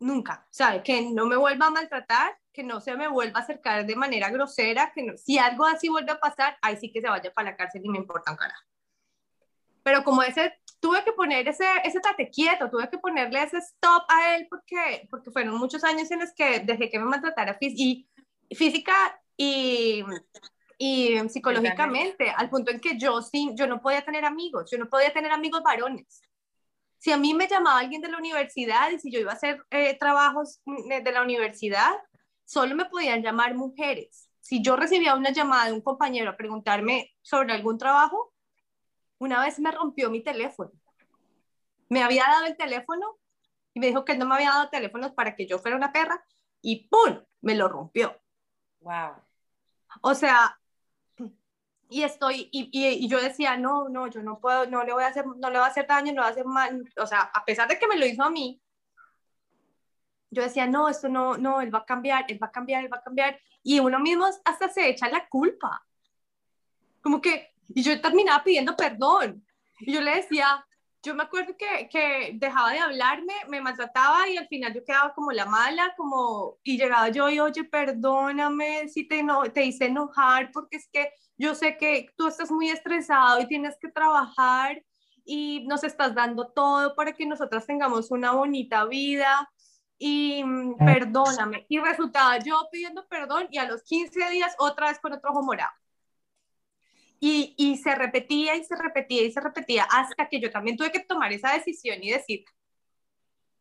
Nunca. 0.00 0.46
¿Sabe? 0.50 0.82
Que 0.82 1.02
no 1.02 1.26
me 1.26 1.36
vuelva 1.36 1.66
a 1.66 1.70
maltratar, 1.70 2.38
que 2.58 2.64
no 2.64 2.80
se 2.80 2.96
me 2.96 3.06
vuelva 3.06 3.38
a 3.38 3.42
acercar 3.44 3.86
de 3.86 3.94
manera 3.94 4.30
grosera, 4.30 4.90
que 4.92 5.16
si 5.16 5.38
algo 5.38 5.64
así 5.64 5.88
vuelve 5.88 6.10
a 6.10 6.18
pasar, 6.18 6.58
ahí 6.60 6.76
sí 6.76 6.90
que 6.90 7.00
se 7.00 7.08
vaya 7.08 7.32
para 7.32 7.52
la 7.52 7.56
cárcel 7.56 7.82
y 7.84 7.88
me 7.88 7.98
importa 7.98 8.32
un 8.32 8.36
carajo. 8.36 8.64
Pero 9.84 10.02
como 10.02 10.24
ese, 10.24 10.54
tuve 10.80 11.04
que 11.04 11.12
poner 11.12 11.46
ese, 11.46 11.64
ese 11.84 12.00
tate 12.00 12.28
quieto, 12.28 12.68
tuve 12.68 12.90
que 12.90 12.98
ponerle 12.98 13.44
ese 13.44 13.58
stop 13.58 14.02
a 14.08 14.34
él 14.34 14.48
porque, 14.50 15.06
porque 15.08 15.30
fueron 15.30 15.56
muchos 15.56 15.84
años 15.84 16.10
en 16.10 16.18
los 16.18 16.32
que 16.34 16.58
dejé 16.58 16.90
que 16.90 16.98
me 16.98 17.04
maltratara 17.04 17.56
y, 17.60 18.08
física 18.56 18.92
y, 19.36 20.02
y 20.78 21.16
psicológicamente, 21.28 22.30
al 22.36 22.50
punto 22.50 22.72
en 22.72 22.80
que 22.80 22.98
yo, 22.98 23.22
sí, 23.22 23.52
yo 23.54 23.68
no 23.68 23.80
podía 23.80 24.04
tener 24.04 24.24
amigos, 24.24 24.68
yo 24.68 24.78
no 24.78 24.88
podía 24.88 25.12
tener 25.12 25.30
amigos 25.30 25.62
varones. 25.62 26.22
Si 26.98 27.12
a 27.12 27.16
mí 27.16 27.34
me 27.34 27.46
llamaba 27.46 27.78
alguien 27.78 28.00
de 28.00 28.08
la 28.08 28.18
universidad 28.18 28.90
y 28.90 28.98
si 28.98 29.12
yo 29.12 29.20
iba 29.20 29.30
a 29.30 29.36
hacer 29.36 29.64
eh, 29.70 29.96
trabajos 29.96 30.60
mm, 30.64 31.04
de 31.04 31.12
la 31.12 31.22
universidad, 31.22 31.92
solo 32.48 32.74
me 32.74 32.86
podían 32.86 33.22
llamar 33.22 33.54
mujeres. 33.54 34.30
Si 34.40 34.62
yo 34.62 34.74
recibía 34.74 35.14
una 35.14 35.30
llamada 35.30 35.66
de 35.66 35.74
un 35.74 35.82
compañero 35.82 36.30
a 36.30 36.36
preguntarme 36.36 37.14
sobre 37.20 37.52
algún 37.52 37.76
trabajo, 37.76 38.32
una 39.18 39.42
vez 39.42 39.60
me 39.60 39.70
rompió 39.70 40.08
mi 40.08 40.22
teléfono. 40.22 40.70
Me 41.90 42.02
había 42.02 42.24
dado 42.24 42.46
el 42.46 42.56
teléfono 42.56 43.18
y 43.74 43.80
me 43.80 43.88
dijo 43.88 44.06
que 44.06 44.16
no 44.16 44.24
me 44.24 44.36
había 44.36 44.48
dado 44.48 44.70
teléfonos 44.70 45.12
para 45.12 45.36
que 45.36 45.46
yo 45.46 45.58
fuera 45.58 45.76
una 45.76 45.92
perra 45.92 46.24
y 46.62 46.88
¡pum! 46.88 47.22
Me 47.42 47.54
lo 47.54 47.68
rompió. 47.68 48.18
Wow. 48.80 49.16
O 50.00 50.14
sea, 50.14 50.58
y 51.90 52.02
estoy, 52.02 52.48
y, 52.50 52.70
y, 52.72 53.08
yo 53.08 53.20
decía, 53.20 53.58
no, 53.58 53.90
no, 53.90 54.06
yo 54.06 54.22
no 54.22 54.40
puedo, 54.40 54.64
no 54.64 54.84
le 54.84 54.94
voy 54.94 55.04
a 55.04 55.08
hacer, 55.08 55.26
no 55.26 55.50
le 55.50 55.58
voy 55.58 55.66
a 55.66 55.70
hacer 55.70 55.86
daño, 55.86 56.14
no 56.14 56.20
le 56.20 56.20
voy 56.20 56.28
a 56.28 56.32
hacer 56.32 56.44
mal, 56.46 56.82
o 56.96 57.06
sea, 57.06 57.30
a 57.34 57.44
pesar 57.44 57.68
de 57.68 57.78
que 57.78 57.88
me 57.88 57.98
lo 57.98 58.06
hizo 58.06 58.22
a 58.22 58.30
mí, 58.30 58.58
yo 60.30 60.42
decía, 60.42 60.66
no, 60.66 60.88
esto 60.88 61.08
no, 61.08 61.36
no, 61.36 61.60
él 61.60 61.74
va 61.74 61.80
a 61.80 61.84
cambiar, 61.84 62.24
él 62.28 62.38
va 62.42 62.48
a 62.48 62.52
cambiar, 62.52 62.84
él 62.84 62.92
va 62.92 62.98
a 62.98 63.02
cambiar, 63.02 63.38
y 63.62 63.80
uno 63.80 63.98
mismo 63.98 64.26
hasta 64.44 64.68
se 64.68 64.88
echa 64.88 65.08
la 65.08 65.28
culpa, 65.28 65.84
como 67.02 67.20
que, 67.20 67.52
y 67.68 67.82
yo 67.82 68.00
terminaba 68.00 68.42
pidiendo 68.44 68.76
perdón. 68.76 69.44
Y 69.80 69.92
yo 69.92 70.00
le 70.00 70.16
decía, 70.16 70.66
yo 71.02 71.14
me 71.14 71.22
acuerdo 71.22 71.56
que, 71.56 71.88
que, 71.88 72.32
dejaba 72.34 72.72
de 72.72 72.80
hablarme, 72.80 73.32
me 73.48 73.60
maltrataba 73.60 74.28
y 74.28 74.36
al 74.36 74.48
final 74.48 74.74
yo 74.74 74.84
quedaba 74.84 75.14
como 75.14 75.32
la 75.32 75.46
mala, 75.46 75.94
como, 75.96 76.58
y 76.62 76.76
llegaba 76.76 77.08
yo 77.08 77.28
y, 77.30 77.40
oye, 77.40 77.64
perdóname 77.64 78.88
si 78.88 79.06
te, 79.06 79.22
no, 79.22 79.42
te 79.44 79.64
hice 79.64 79.86
enojar, 79.86 80.50
porque 80.52 80.76
es 80.76 80.88
que 80.92 81.12
yo 81.36 81.54
sé 81.54 81.76
que 81.76 82.08
tú 82.16 82.26
estás 82.26 82.50
muy 82.50 82.68
estresado 82.68 83.40
y 83.40 83.46
tienes 83.46 83.76
que 83.80 83.88
trabajar 83.88 84.82
y 85.24 85.64
nos 85.68 85.84
estás 85.84 86.14
dando 86.14 86.48
todo 86.48 86.94
para 86.96 87.12
que 87.12 87.26
nosotras 87.26 87.66
tengamos 87.66 88.10
una 88.10 88.32
bonita 88.32 88.84
vida 88.86 89.48
y 89.98 90.42
mm, 90.44 90.78
perdóname. 90.78 91.66
Y 91.68 91.78
resultaba 91.78 92.38
yo 92.38 92.68
pidiendo 92.70 93.06
perdón 93.08 93.48
y 93.50 93.58
a 93.58 93.68
los 93.68 93.82
15 93.82 94.30
días 94.30 94.54
otra 94.58 94.88
vez 94.88 94.98
con 94.98 95.12
otro 95.12 95.30
ojo 95.30 95.42
morado. 95.42 95.72
Y, 97.20 97.54
y, 97.58 97.76
se 97.78 97.96
repetía 97.96 98.54
y 98.54 98.64
se 98.64 98.76
repetía 98.76 99.22
y 99.22 99.32
se 99.32 99.40
repetía 99.40 99.84
hasta 99.90 100.28
que 100.28 100.40
yo 100.40 100.52
también 100.52 100.76
tuve 100.76 100.92
que 100.92 101.00
tomar 101.00 101.32
esa 101.32 101.52
decisión 101.52 101.98
y 102.00 102.12
decir, 102.12 102.44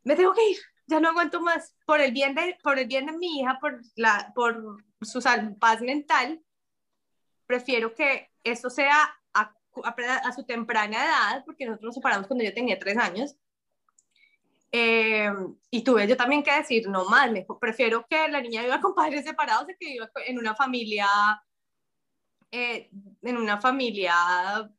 me 0.04 0.15
tengo 0.15 0.32
que 0.34 0.47
ir, 0.52 0.58
ya 0.86 1.00
no 1.00 1.10
aguanto 1.10 1.41
más, 1.41 1.76
por 1.86 2.00
el 2.00 2.12
bien 2.12 2.36
de, 2.36 2.56
por 2.62 2.78
el 2.78 2.88
bien 2.88 3.08
de 3.08 3.13
mi 3.13 3.39
hija, 3.39 3.58
por, 3.60 3.82
la, 3.95 4.32
por 4.36 4.84
su 5.02 5.21
paz 5.60 5.82
mental, 5.82 6.39
prefiero 7.47 7.95
que 7.95 8.30
eso 8.43 8.69
sea 8.69 9.10
a, 9.34 9.56
a, 9.84 10.32
su 10.34 10.45
temprana 10.45 11.04
edad, 11.04 11.43
porque 11.45 11.65
nosotros 11.65 11.88
nos 11.88 11.95
separamos 11.95 12.28
cuando 12.28 12.45
yo 12.45 12.54
tenía 12.54 12.78
tres 12.78 12.97
años, 12.97 13.36
eh, 14.71 15.32
y 15.71 15.84
tuve 15.84 16.08
yo 16.08 16.17
también 16.17 16.43
que 16.43 16.53
decir, 16.53 16.88
no 16.89 17.06
más, 17.06 17.30
prefiero 17.60 18.06
que 18.10 18.27
la 18.27 18.41
niña 18.41 18.63
viva 18.63 18.82
con 18.82 18.93
padres 18.93 19.23
separados 19.23 19.67
que 19.80 19.88
viva 19.88 20.10
en 20.25 20.38
una 20.38 20.56
familia 20.56 21.08
eh, 22.51 22.89
en 23.23 23.38
una 23.38 23.60
familia 23.60 24.15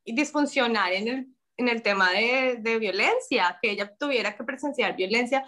disfuncional 0.04 0.92
en 0.92 1.08
el, 1.08 1.26
en 1.58 1.68
el 1.68 1.82
tema 1.82 2.10
de, 2.12 2.56
de, 2.60 2.78
violencia, 2.78 3.58
que 3.60 3.72
ella 3.72 3.94
tuviera 3.94 4.34
que 4.34 4.42
presenciar 4.42 4.96
violencia, 4.96 5.44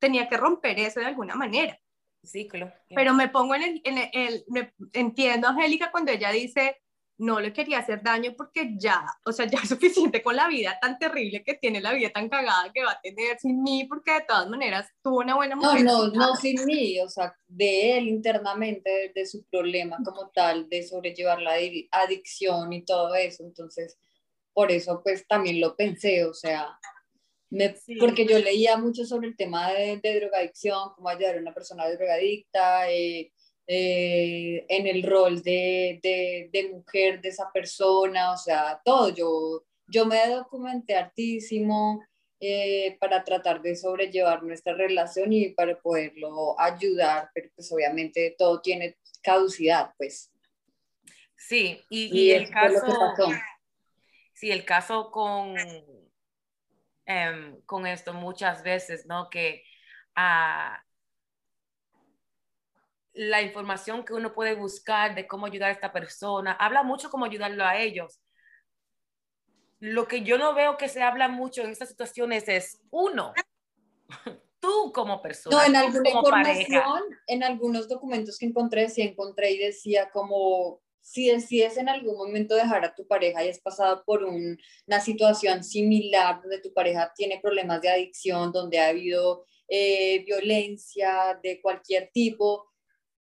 tenía 0.00 0.28
que 0.28 0.36
romper 0.36 0.78
eso 0.80 0.98
de 0.98 1.06
alguna 1.06 1.36
manera. 1.36 1.78
Ciclo. 2.24 2.72
Pero 2.88 3.14
me 3.14 3.28
pongo 3.28 3.54
en 3.54 3.62
el, 3.62 3.82
en 3.84 4.10
el, 4.12 4.44
entiendo 4.92 5.46
Angélica 5.46 5.92
cuando 5.92 6.10
ella 6.10 6.30
dice, 6.32 6.82
no 7.18 7.38
le 7.40 7.52
quería 7.52 7.78
hacer 7.78 8.02
daño 8.02 8.34
porque 8.36 8.74
ya, 8.76 9.04
o 9.24 9.32
sea, 9.32 9.46
ya 9.46 9.58
es 9.62 9.68
suficiente 9.68 10.22
con 10.22 10.34
la 10.34 10.48
vida 10.48 10.78
tan 10.80 10.98
terrible 10.98 11.44
que 11.44 11.54
tiene, 11.54 11.80
la 11.80 11.92
vida 11.92 12.10
tan 12.10 12.28
cagada 12.28 12.72
que 12.72 12.82
va 12.82 12.92
a 12.92 13.00
tener 13.00 13.38
sin 13.38 13.62
mí, 13.62 13.84
porque 13.84 14.12
de 14.12 14.22
todas 14.22 14.48
maneras 14.48 14.88
tuvo 15.02 15.18
una 15.18 15.36
buena 15.36 15.54
mujer. 15.54 15.84
No, 15.84 16.08
no, 16.08 16.12
no 16.12 16.36
sin 16.36 16.64
mí, 16.64 16.98
o 17.00 17.08
sea, 17.08 17.36
de 17.46 17.98
él 17.98 18.08
internamente, 18.08 19.12
de, 19.14 19.26
su 19.26 19.44
problema 19.44 19.98
como 20.04 20.30
tal, 20.30 20.68
de 20.68 20.82
sobrellevar 20.82 21.40
la 21.40 21.54
adicción 21.92 22.72
y 22.72 22.84
todo 22.84 23.14
eso. 23.14 23.44
Entonces, 23.44 23.96
por 24.52 24.72
eso 24.72 25.00
pues 25.02 25.26
también 25.26 25.60
lo 25.60 25.76
pensé, 25.76 26.24
o 26.24 26.34
sea, 26.34 26.78
porque 28.00 28.26
yo 28.26 28.38
leía 28.40 28.76
mucho 28.76 29.04
sobre 29.04 29.28
el 29.28 29.36
tema 29.36 29.72
de, 29.72 29.98
de 29.98 30.20
drogadicción, 30.20 30.90
cómo 30.96 31.08
ayudar 31.08 31.36
a 31.36 31.40
una 31.40 31.54
persona 31.54 31.88
drogadicta. 31.88 32.90
Eh, 32.90 33.32
eh, 33.66 34.66
en 34.68 34.86
el 34.86 35.02
rol 35.02 35.42
de, 35.42 35.98
de, 36.52 36.68
mujer 36.68 37.20
de 37.20 37.30
esa 37.30 37.50
persona, 37.52 38.32
o 38.32 38.36
sea, 38.36 38.80
todo. 38.84 39.08
Yo, 39.08 39.64
yo 39.86 40.06
me 40.06 40.28
documenté 40.28 40.96
hartísimo 40.96 42.04
eh, 42.40 42.96
para 43.00 43.24
tratar 43.24 43.62
de 43.62 43.74
sobrellevar 43.74 44.42
nuestra 44.42 44.74
relación 44.74 45.32
y 45.32 45.50
para 45.50 45.80
poderlo 45.80 46.60
ayudar, 46.60 47.30
pero 47.34 47.48
pues 47.54 47.72
obviamente 47.72 48.34
todo 48.36 48.60
tiene 48.60 48.98
caducidad, 49.22 49.92
pues. 49.96 50.30
Sí, 51.36 51.80
y, 51.88 52.30
el 52.30 52.50
caso... 52.50 52.86
Sí, 54.34 54.50
el 54.50 54.64
caso 54.64 55.10
con, 55.10 55.54
em, 57.06 57.60
con 57.62 57.86
esto 57.86 58.12
muchas 58.12 58.62
veces, 58.62 59.06
¿no? 59.06 59.30
Que 59.30 59.62
a, 60.14 60.74
ah, 60.74 60.84
la 63.14 63.42
información 63.42 64.04
que 64.04 64.12
uno 64.12 64.34
puede 64.34 64.54
buscar 64.54 65.14
de 65.14 65.26
cómo 65.26 65.46
ayudar 65.46 65.70
a 65.70 65.72
esta 65.72 65.92
persona, 65.92 66.52
habla 66.52 66.82
mucho 66.82 67.10
cómo 67.10 67.24
ayudarlo 67.24 67.64
a 67.64 67.78
ellos. 67.78 68.20
Lo 69.78 70.08
que 70.08 70.22
yo 70.22 70.38
no 70.38 70.54
veo 70.54 70.76
que 70.76 70.88
se 70.88 71.02
habla 71.02 71.28
mucho 71.28 71.62
en 71.62 71.70
estas 71.70 71.88
situaciones 71.88 72.48
es 72.48 72.80
uno, 72.90 73.32
tú 74.60 74.92
como 74.92 75.22
persona. 75.22 75.56
No, 75.56 75.64
en 75.64 75.76
alguna 75.76 76.10
información, 76.10 77.02
en 77.26 77.42
algunos 77.44 77.88
documentos 77.88 78.38
que 78.38 78.46
encontré, 78.46 78.88
sí 78.88 79.02
encontré 79.02 79.52
y 79.52 79.58
decía 79.58 80.10
como 80.10 80.80
si 81.04 81.28
decides 81.28 81.76
en 81.76 81.90
algún 81.90 82.16
momento 82.16 82.54
dejar 82.54 82.82
a 82.82 82.94
tu 82.94 83.06
pareja 83.06 83.44
y 83.44 83.50
has 83.50 83.60
pasado 83.60 84.02
por 84.06 84.24
una 84.24 85.00
situación 85.00 85.62
similar 85.62 86.40
donde 86.40 86.60
tu 86.60 86.72
pareja 86.72 87.12
tiene 87.14 87.40
problemas 87.42 87.82
de 87.82 87.90
adicción, 87.90 88.52
donde 88.52 88.78
ha 88.78 88.88
habido 88.88 89.44
eh, 89.68 90.24
violencia 90.24 91.38
de 91.42 91.60
cualquier 91.60 92.10
tipo, 92.10 92.72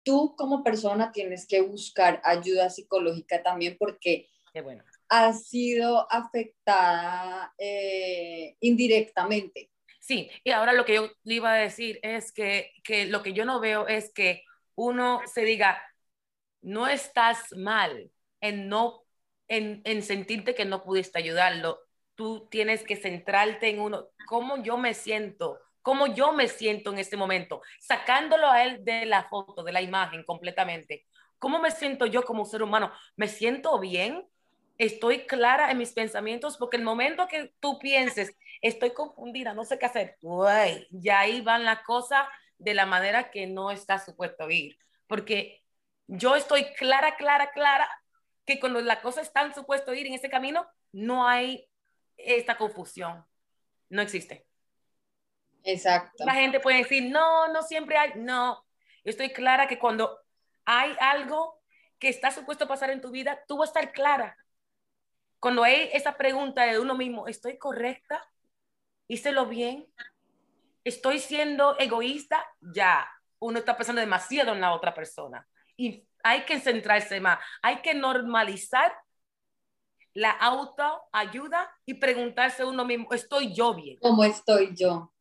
tú 0.04 0.36
como 0.38 0.63
persona 0.63 1.12
tienes 1.12 1.48
que 1.48 1.62
buscar 1.62 2.22
ayuda 2.24 2.70
psicológica 2.70 3.42
también 3.42 3.78
porque 3.80 4.30
bueno. 4.63 4.84
has 5.10 5.48
sido 5.48 6.12
afectada 6.12 7.54
eh, 7.58 8.56
indirectamente. 8.60 9.72
Sí, 10.00 10.30
y 10.44 10.52
ahora 10.52 10.74
lo 10.74 10.84
que 10.86 10.96
yo 10.96 11.10
iba 11.24 11.54
a 11.54 11.58
decir 11.58 12.00
es 12.04 12.32
que, 12.34 12.72
que 12.84 13.06
lo 13.06 13.24
que 13.24 13.34
yo 13.34 13.46
no 13.46 13.60
veo 13.60 13.88
es 13.88 14.12
que 14.13 14.44
uno 14.76 15.22
se 15.26 15.44
diga, 15.44 15.82
no 16.62 16.88
estás 16.88 17.54
mal 17.56 18.12
en 18.42 18.68
no 18.68 19.04
en, 19.48 19.82
en, 19.86 20.02
sentirte 20.02 20.56
que 20.56 20.66
no 20.66 20.84
pudiste 20.84 21.20
ayudarlo. 21.20 21.80
Tú 22.16 22.48
tienes 22.50 22.84
que 22.84 22.96
centrarte 22.96 23.70
en 23.70 23.80
uno, 23.80 24.10
cómo 24.28 24.62
yo 24.63 24.78
me 24.78 24.94
siento, 24.94 25.60
cómo 25.84 26.08
yo 26.08 26.34
me 26.34 26.48
siento 26.48 26.91
en 26.91 26.98
este 26.98 27.17
momento, 27.17 27.62
sacándolo 27.80 28.50
a 28.50 28.63
él 28.63 28.84
de 28.84 29.06
la 29.06 29.26
foto, 29.26 29.63
de 29.63 29.72
la 29.72 29.82
imagen 29.82 30.24
completamente. 30.24 31.06
¿Cómo 31.38 31.60
me 31.60 31.69
siento 31.69 32.08
yo 32.08 32.24
como 32.24 32.46
ser 32.46 32.63
humano? 32.63 32.91
¿Me 33.15 33.28
siento 33.28 33.78
bien? 33.80 34.26
¿Estoy 34.78 35.28
clara 35.28 35.69
en 35.69 35.78
mis 35.78 35.91
pensamientos? 35.91 36.58
Porque 36.58 36.78
el 36.78 36.84
momento 36.84 37.28
que 37.28 37.54
tú 37.60 37.78
pienses, 37.78 38.36
estoy 38.62 38.91
confundida, 38.91 39.54
no 39.54 39.65
sé 39.65 39.78
qué 39.78 39.86
hacer, 39.86 40.17
uy, 40.22 40.88
ya 40.89 41.19
ahí 41.19 41.41
van 41.41 41.65
las 41.65 41.84
cosas 41.84 42.26
de 42.58 42.74
la 42.74 42.86
manera 42.86 43.30
que 43.30 43.46
no 43.46 43.69
está 43.69 44.00
supuesto 44.00 44.50
ir. 44.50 44.78
Porque 45.06 45.63
yo 46.08 46.36
estoy 46.36 46.74
clara, 46.74 47.17
clara, 47.17 47.52
clara 47.52 47.89
que 48.46 48.60
cuando 48.60 48.82
la 48.82 49.02
cosa 49.02 49.22
está 49.22 49.54
supuesto 49.54 49.93
ir 49.93 50.08
en 50.08 50.13
ese 50.13 50.30
camino, 50.30 50.65
no 50.91 51.28
hay 51.28 51.69
esta 52.17 52.58
confusión. 52.58 53.26
No 53.89 54.02
existe. 54.02 54.48
Exacto. 55.63 56.26
La 56.26 56.34
gente 56.34 56.60
puede 56.60 56.80
decir, 56.80 57.10
no, 57.10 57.47
no 57.47 57.63
siempre 57.63 57.97
hay, 57.97 58.13
no. 58.15 58.65
Yo 59.04 59.10
estoy 59.10 59.32
clara 59.32 59.67
que 59.67 59.80
cuando 59.80 60.19
hay 60.65 60.95
algo 60.99 61.62
que 61.99 62.10
está 62.10 62.32
supuesto 62.32 62.67
pasar 62.67 62.89
en 62.89 63.02
tu 63.02 63.12
vida, 63.12 63.39
tú 63.47 63.58
vas 63.58 63.69
a 63.69 63.80
estar 63.80 63.93
clara. 63.93 64.38
Cuando 65.39 65.63
hay 65.63 65.89
esa 65.93 66.15
pregunta 66.17 66.63
de 66.63 66.80
uno 66.80 66.95
mismo, 66.95 67.28
¿estoy 67.28 67.58
correcta? 67.58 68.26
¿Hice 69.08 69.32
lo 69.32 69.45
bien? 69.45 69.88
¿Estoy 70.84 71.19
siendo 71.19 71.78
egoísta? 71.80 72.45
Ya, 72.62 73.08
uno 73.39 73.60
está 73.60 73.78
pensando 73.78 74.02
demasiado 74.02 74.54
en 74.54 74.62
la 74.62 74.73
otra 74.73 74.93
persona. 74.93 75.47
Y 75.76 76.06
hay 76.23 76.45
que 76.45 76.60
centrarse 76.60 77.19
más, 77.19 77.39
hay 77.62 77.82
que 77.82 77.93
normalizar 77.93 78.93
la 80.13 80.32
autoayuda 80.32 81.71
y 81.86 81.95
preguntarse 81.95 82.63
uno 82.63 82.86
mismo, 82.86 83.13
¿estoy 83.13 83.54
yo 83.54 83.73
bien? 83.73 83.97
¿Cómo 84.02 84.23
estoy 84.23 84.76
yo? 84.76 85.12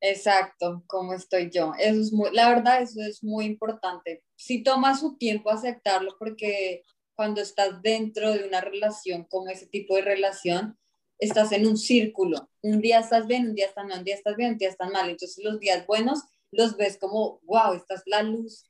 Exacto, 0.00 0.82
¿cómo 0.86 1.12
estoy 1.12 1.50
yo? 1.50 1.72
Eso 1.78 2.00
es 2.00 2.12
muy, 2.12 2.30
la 2.32 2.48
verdad, 2.48 2.82
eso 2.82 3.00
es 3.02 3.22
muy 3.22 3.44
importante. 3.44 4.22
Si 4.34 4.62
toma 4.62 4.96
su 4.96 5.18
tiempo 5.18 5.50
aceptarlo, 5.50 6.16
porque 6.18 6.82
cuando 7.14 7.42
estás 7.42 7.82
dentro 7.82 8.32
de 8.32 8.46
una 8.46 8.62
relación 8.62 9.24
como 9.24 9.50
ese 9.50 9.66
tipo 9.66 9.96
de 9.96 10.02
relación, 10.02 10.78
estás 11.18 11.52
en 11.52 11.66
un 11.66 11.76
círculo. 11.76 12.50
Un 12.62 12.80
día 12.80 13.00
estás 13.00 13.26
bien, 13.26 13.48
un 13.50 13.54
día 13.54 13.66
estás 13.66 13.84
mal, 13.86 13.98
un 13.98 14.04
día 14.04 14.14
estás 14.14 14.36
bien, 14.36 14.52
un 14.52 14.58
día 14.58 14.70
estás 14.70 14.90
mal. 14.90 15.10
Entonces 15.10 15.44
los 15.44 15.60
días 15.60 15.86
buenos 15.86 16.22
los 16.50 16.76
ves 16.78 16.96
como, 16.98 17.40
wow, 17.42 17.74
esta 17.74 17.94
es 17.94 18.02
la 18.06 18.22
luz, 18.22 18.66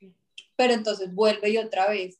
pero 0.56 0.74
entonces 0.74 1.14
vuelve 1.14 1.50
y 1.50 1.58
otra 1.58 1.88
vez. 1.88 2.18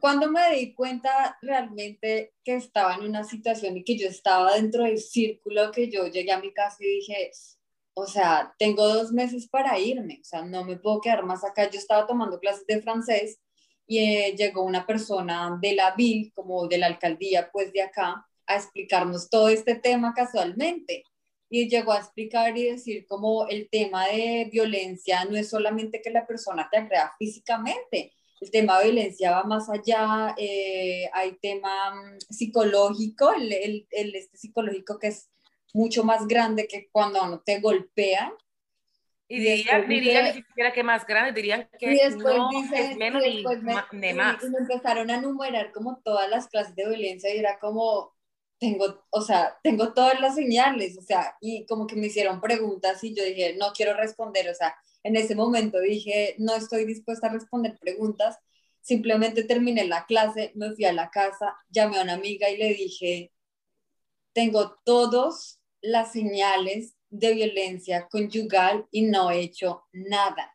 Cuando 0.00 0.30
me 0.30 0.54
di 0.54 0.74
cuenta 0.74 1.38
realmente 1.40 2.34
que 2.44 2.54
estaba 2.54 2.94
en 2.94 3.02
una 3.02 3.24
situación 3.24 3.76
y 3.76 3.84
que 3.84 3.96
yo 3.96 4.08
estaba 4.08 4.54
dentro 4.54 4.84
del 4.84 4.98
círculo, 4.98 5.70
que 5.70 5.90
yo 5.90 6.06
llegué 6.06 6.32
a 6.32 6.40
mi 6.40 6.52
casa 6.52 6.76
y 6.80 6.86
dije, 6.86 7.30
o 7.98 8.06
sea, 8.06 8.54
tengo 8.58 8.86
dos 8.86 9.10
meses 9.10 9.48
para 9.48 9.78
irme, 9.78 10.18
o 10.20 10.24
sea, 10.24 10.42
no 10.42 10.64
me 10.64 10.76
puedo 10.76 11.00
quedar 11.00 11.24
más 11.24 11.42
acá. 11.44 11.70
Yo 11.70 11.78
estaba 11.78 12.06
tomando 12.06 12.38
clases 12.38 12.66
de 12.66 12.82
francés 12.82 13.40
y 13.86 13.98
eh, 14.00 14.34
llegó 14.36 14.64
una 14.64 14.86
persona 14.86 15.58
de 15.62 15.74
la 15.74 15.94
VIL, 15.96 16.30
como 16.34 16.68
de 16.68 16.76
la 16.76 16.88
alcaldía, 16.88 17.50
pues 17.50 17.72
de 17.72 17.80
acá, 17.80 18.26
a 18.46 18.56
explicarnos 18.56 19.30
todo 19.30 19.48
este 19.48 19.76
tema 19.76 20.12
casualmente. 20.14 21.04
Y 21.48 21.70
llegó 21.70 21.92
a 21.92 21.98
explicar 21.98 22.56
y 22.58 22.64
decir 22.64 23.06
como 23.06 23.48
el 23.48 23.70
tema 23.70 24.06
de 24.08 24.50
violencia 24.52 25.24
no 25.24 25.36
es 25.36 25.48
solamente 25.48 26.02
que 26.02 26.10
la 26.10 26.26
persona 26.26 26.68
te 26.70 26.76
agrega 26.78 27.14
físicamente, 27.18 28.12
el 28.42 28.50
tema 28.50 28.78
de 28.78 28.90
violencia 28.90 29.30
va 29.30 29.44
más 29.44 29.70
allá, 29.70 30.34
eh, 30.36 31.08
hay 31.14 31.38
tema 31.40 31.94
mm, 31.94 32.18
psicológico, 32.28 33.32
el, 33.32 33.50
el, 33.52 33.86
el, 33.90 34.14
este 34.14 34.36
psicológico 34.36 34.98
que 34.98 35.06
es 35.06 35.30
mucho 35.76 36.04
más 36.04 36.26
grande 36.26 36.66
que 36.66 36.88
cuando 36.90 37.40
te 37.40 37.60
golpean. 37.60 38.32
Y, 39.28 39.40
dirían, 39.40 39.88
diría 39.88 40.22
ni 40.22 40.32
siquiera 40.34 40.72
que 40.72 40.82
más 40.82 41.04
grande, 41.04 41.32
dirían 41.32 41.68
que 41.78 41.86
no 41.86 41.92
es 42.72 42.96
menos 42.96 43.22
ni, 43.22 43.42
más. 44.14 44.42
Y 44.42 44.48
me 44.50 44.58
empezaron 44.58 45.10
a 45.10 45.16
enumerar 45.16 45.72
como 45.72 46.00
todas 46.02 46.30
las 46.30 46.48
clases 46.48 46.74
de 46.76 46.88
violencia 46.88 47.34
y 47.34 47.38
era 47.38 47.58
como, 47.58 48.14
tengo, 48.58 49.04
o 49.10 49.20
sea, 49.20 49.58
tengo 49.62 49.92
todas 49.92 50.20
las 50.20 50.36
señales, 50.36 50.96
o 50.96 51.02
sea, 51.02 51.36
y 51.40 51.66
como 51.66 51.86
que 51.88 51.96
me 51.96 52.06
hicieron 52.06 52.40
preguntas 52.40 53.02
y 53.02 53.14
yo 53.14 53.24
dije, 53.24 53.56
no 53.58 53.72
quiero 53.72 53.94
responder, 53.94 54.48
o 54.48 54.54
sea, 54.54 54.76
en 55.02 55.16
ese 55.16 55.34
momento 55.34 55.80
dije, 55.80 56.36
no 56.38 56.54
estoy 56.54 56.86
dispuesta 56.86 57.26
a 57.26 57.32
responder 57.32 57.76
preguntas, 57.80 58.38
simplemente 58.80 59.42
terminé 59.42 59.84
la 59.86 60.06
clase, 60.06 60.52
me 60.54 60.72
fui 60.72 60.84
a 60.84 60.92
la 60.92 61.10
casa, 61.10 61.56
llamé 61.68 61.98
a 61.98 62.02
una 62.02 62.14
amiga 62.14 62.48
y 62.48 62.56
le 62.56 62.74
dije, 62.74 63.32
tengo 64.32 64.78
todos 64.84 65.60
las 65.86 66.12
señales 66.12 66.96
de 67.10 67.34
violencia 67.34 68.08
conyugal 68.08 68.86
y 68.90 69.02
no 69.02 69.30
he 69.30 69.40
hecho 69.40 69.84
nada. 69.92 70.52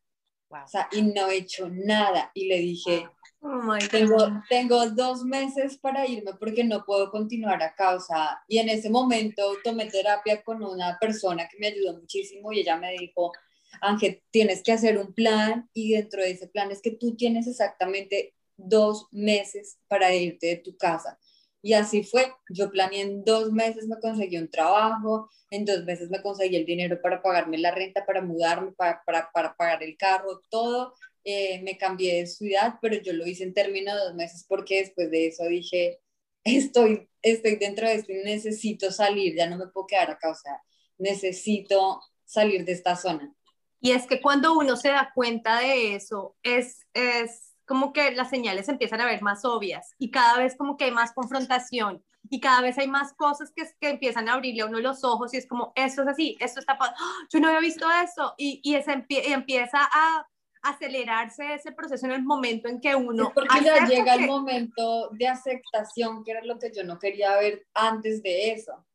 O 0.49 0.67
sea, 0.67 0.89
y 0.91 1.01
no 1.01 1.29
he 1.29 1.37
hecho 1.37 1.69
nada. 1.69 2.31
Y 2.33 2.47
le 2.47 2.59
dije, 2.59 3.07
oh 3.39 3.77
tengo, 3.89 4.17
tengo 4.49 4.89
dos 4.89 5.23
meses 5.23 5.77
para 5.77 6.05
irme 6.05 6.33
porque 6.33 6.63
no 6.63 6.83
puedo 6.83 7.09
continuar 7.09 7.63
acá. 7.63 7.95
O 7.95 7.99
sea, 8.01 8.41
y 8.47 8.57
en 8.57 8.67
ese 8.67 8.89
momento 8.89 9.43
tomé 9.63 9.85
terapia 9.85 10.43
con 10.43 10.61
una 10.61 10.97
persona 10.99 11.47
que 11.47 11.57
me 11.57 11.67
ayudó 11.67 11.99
muchísimo 11.99 12.51
y 12.51 12.59
ella 12.59 12.75
me 12.75 12.91
dijo, 12.91 13.31
Ángel, 13.79 14.21
tienes 14.29 14.61
que 14.61 14.73
hacer 14.73 14.97
un 14.97 15.13
plan 15.13 15.69
y 15.73 15.93
dentro 15.93 16.21
de 16.21 16.31
ese 16.31 16.47
plan 16.47 16.69
es 16.71 16.81
que 16.81 16.91
tú 16.91 17.15
tienes 17.15 17.47
exactamente 17.47 18.35
dos 18.57 19.07
meses 19.11 19.79
para 19.87 20.13
irte 20.13 20.47
de 20.47 20.57
tu 20.57 20.75
casa. 20.75 21.17
Y 21.61 21.73
así 21.73 22.03
fue. 22.03 22.33
Yo 22.49 22.71
planeé 22.71 23.01
en 23.01 23.23
dos 23.23 23.51
meses, 23.51 23.87
me 23.87 23.99
conseguí 23.99 24.37
un 24.37 24.49
trabajo, 24.49 25.29
en 25.51 25.65
dos 25.65 25.83
meses 25.85 26.09
me 26.09 26.21
conseguí 26.21 26.55
el 26.55 26.65
dinero 26.65 26.99
para 27.01 27.21
pagarme 27.21 27.57
la 27.57 27.71
renta, 27.71 28.05
para 28.05 28.21
mudarme, 28.21 28.71
para, 28.73 29.03
para, 29.05 29.55
pagar 29.55 29.83
el 29.83 29.95
carro, 29.97 30.41
todo. 30.49 30.95
eh, 31.23 31.61
me 31.63 31.77
cambié 31.77 32.15
de 32.21 32.27
ciudad, 32.27 32.75
pero 32.81 32.95
yo 32.97 33.13
lo 33.13 33.27
hice 33.27 33.43
en 33.43 33.53
términos 33.53 33.95
de 33.95 34.01
dos 34.05 34.15
meses 34.15 34.45
porque 34.47 34.79
después 34.79 35.11
de 35.11 35.27
eso 35.27 35.45
dije, 35.45 35.99
estoy, 36.43 37.07
estoy 37.21 37.57
dentro 37.57 37.87
de 37.87 37.95
esto 37.95 38.11
y 38.11 38.23
necesito 38.23 38.91
salir, 38.91 39.35
ya 39.35 39.47
no 39.47 39.57
me 39.57 39.67
puedo 39.67 39.87
quedar 39.87 40.09
acá, 40.11 40.31
o 40.31 40.35
sea, 40.35 40.61
necesito 40.97 42.01
salir 42.25 42.65
de 42.65 42.71
esta 42.71 42.95
zona. 42.95 43.33
Y 43.79 43.91
es 43.91 44.05
que 44.07 44.21
cuando 44.21 44.53
uno 44.57 44.77
se 44.77 44.89
da 44.89 45.11
cuenta 45.13 45.59
de 45.59 45.95
eso, 45.95 46.35
es, 46.43 46.85
es 46.93 47.50
como 47.71 47.93
que 47.93 48.11
las 48.11 48.29
señales 48.29 48.67
empiezan 48.67 48.99
a 48.99 49.05
ver 49.05 49.21
más 49.21 49.45
obvias 49.45 49.95
y 49.97 50.11
cada 50.11 50.37
vez 50.37 50.57
como 50.57 50.75
que 50.75 50.83
hay 50.83 50.91
más 50.91 51.13
confrontación 51.13 52.03
y 52.29 52.41
cada 52.41 52.59
vez 52.59 52.77
hay 52.77 52.89
más 52.89 53.13
cosas 53.13 53.49
que, 53.55 53.63
que 53.79 53.91
empiezan 53.91 54.27
a 54.27 54.33
abrirle 54.33 54.63
a 54.63 54.65
uno 54.65 54.81
los 54.81 55.05
ojos 55.05 55.33
y 55.33 55.37
es 55.37 55.47
como, 55.47 55.71
esto 55.73 56.01
es 56.01 56.09
así, 56.09 56.35
esto 56.41 56.59
está 56.59 56.77
pasando, 56.77 56.99
¡Ah! 57.01 57.27
yo 57.31 57.39
no 57.39 57.47
había 57.47 57.61
visto 57.61 57.87
eso 58.03 58.33
y, 58.37 58.59
y, 58.61 58.75
ese 58.75 59.05
y 59.07 59.31
empieza 59.31 59.79
a 59.89 60.27
acelerarse 60.63 61.53
ese 61.53 61.71
proceso 61.71 62.07
en 62.07 62.11
el 62.11 62.23
momento 62.23 62.67
en 62.67 62.81
que 62.81 62.93
uno... 62.93 63.31
porque 63.33 63.63
ya 63.63 63.87
llega 63.87 64.15
el 64.15 64.27
momento 64.27 65.07
de 65.11 65.29
aceptación, 65.29 66.25
que 66.25 66.31
era 66.31 66.43
lo 66.43 66.59
que 66.59 66.73
yo 66.75 66.83
no 66.83 66.99
quería 66.99 67.37
ver 67.37 67.65
antes 67.73 68.21
de 68.21 68.51
eso. 68.51 68.85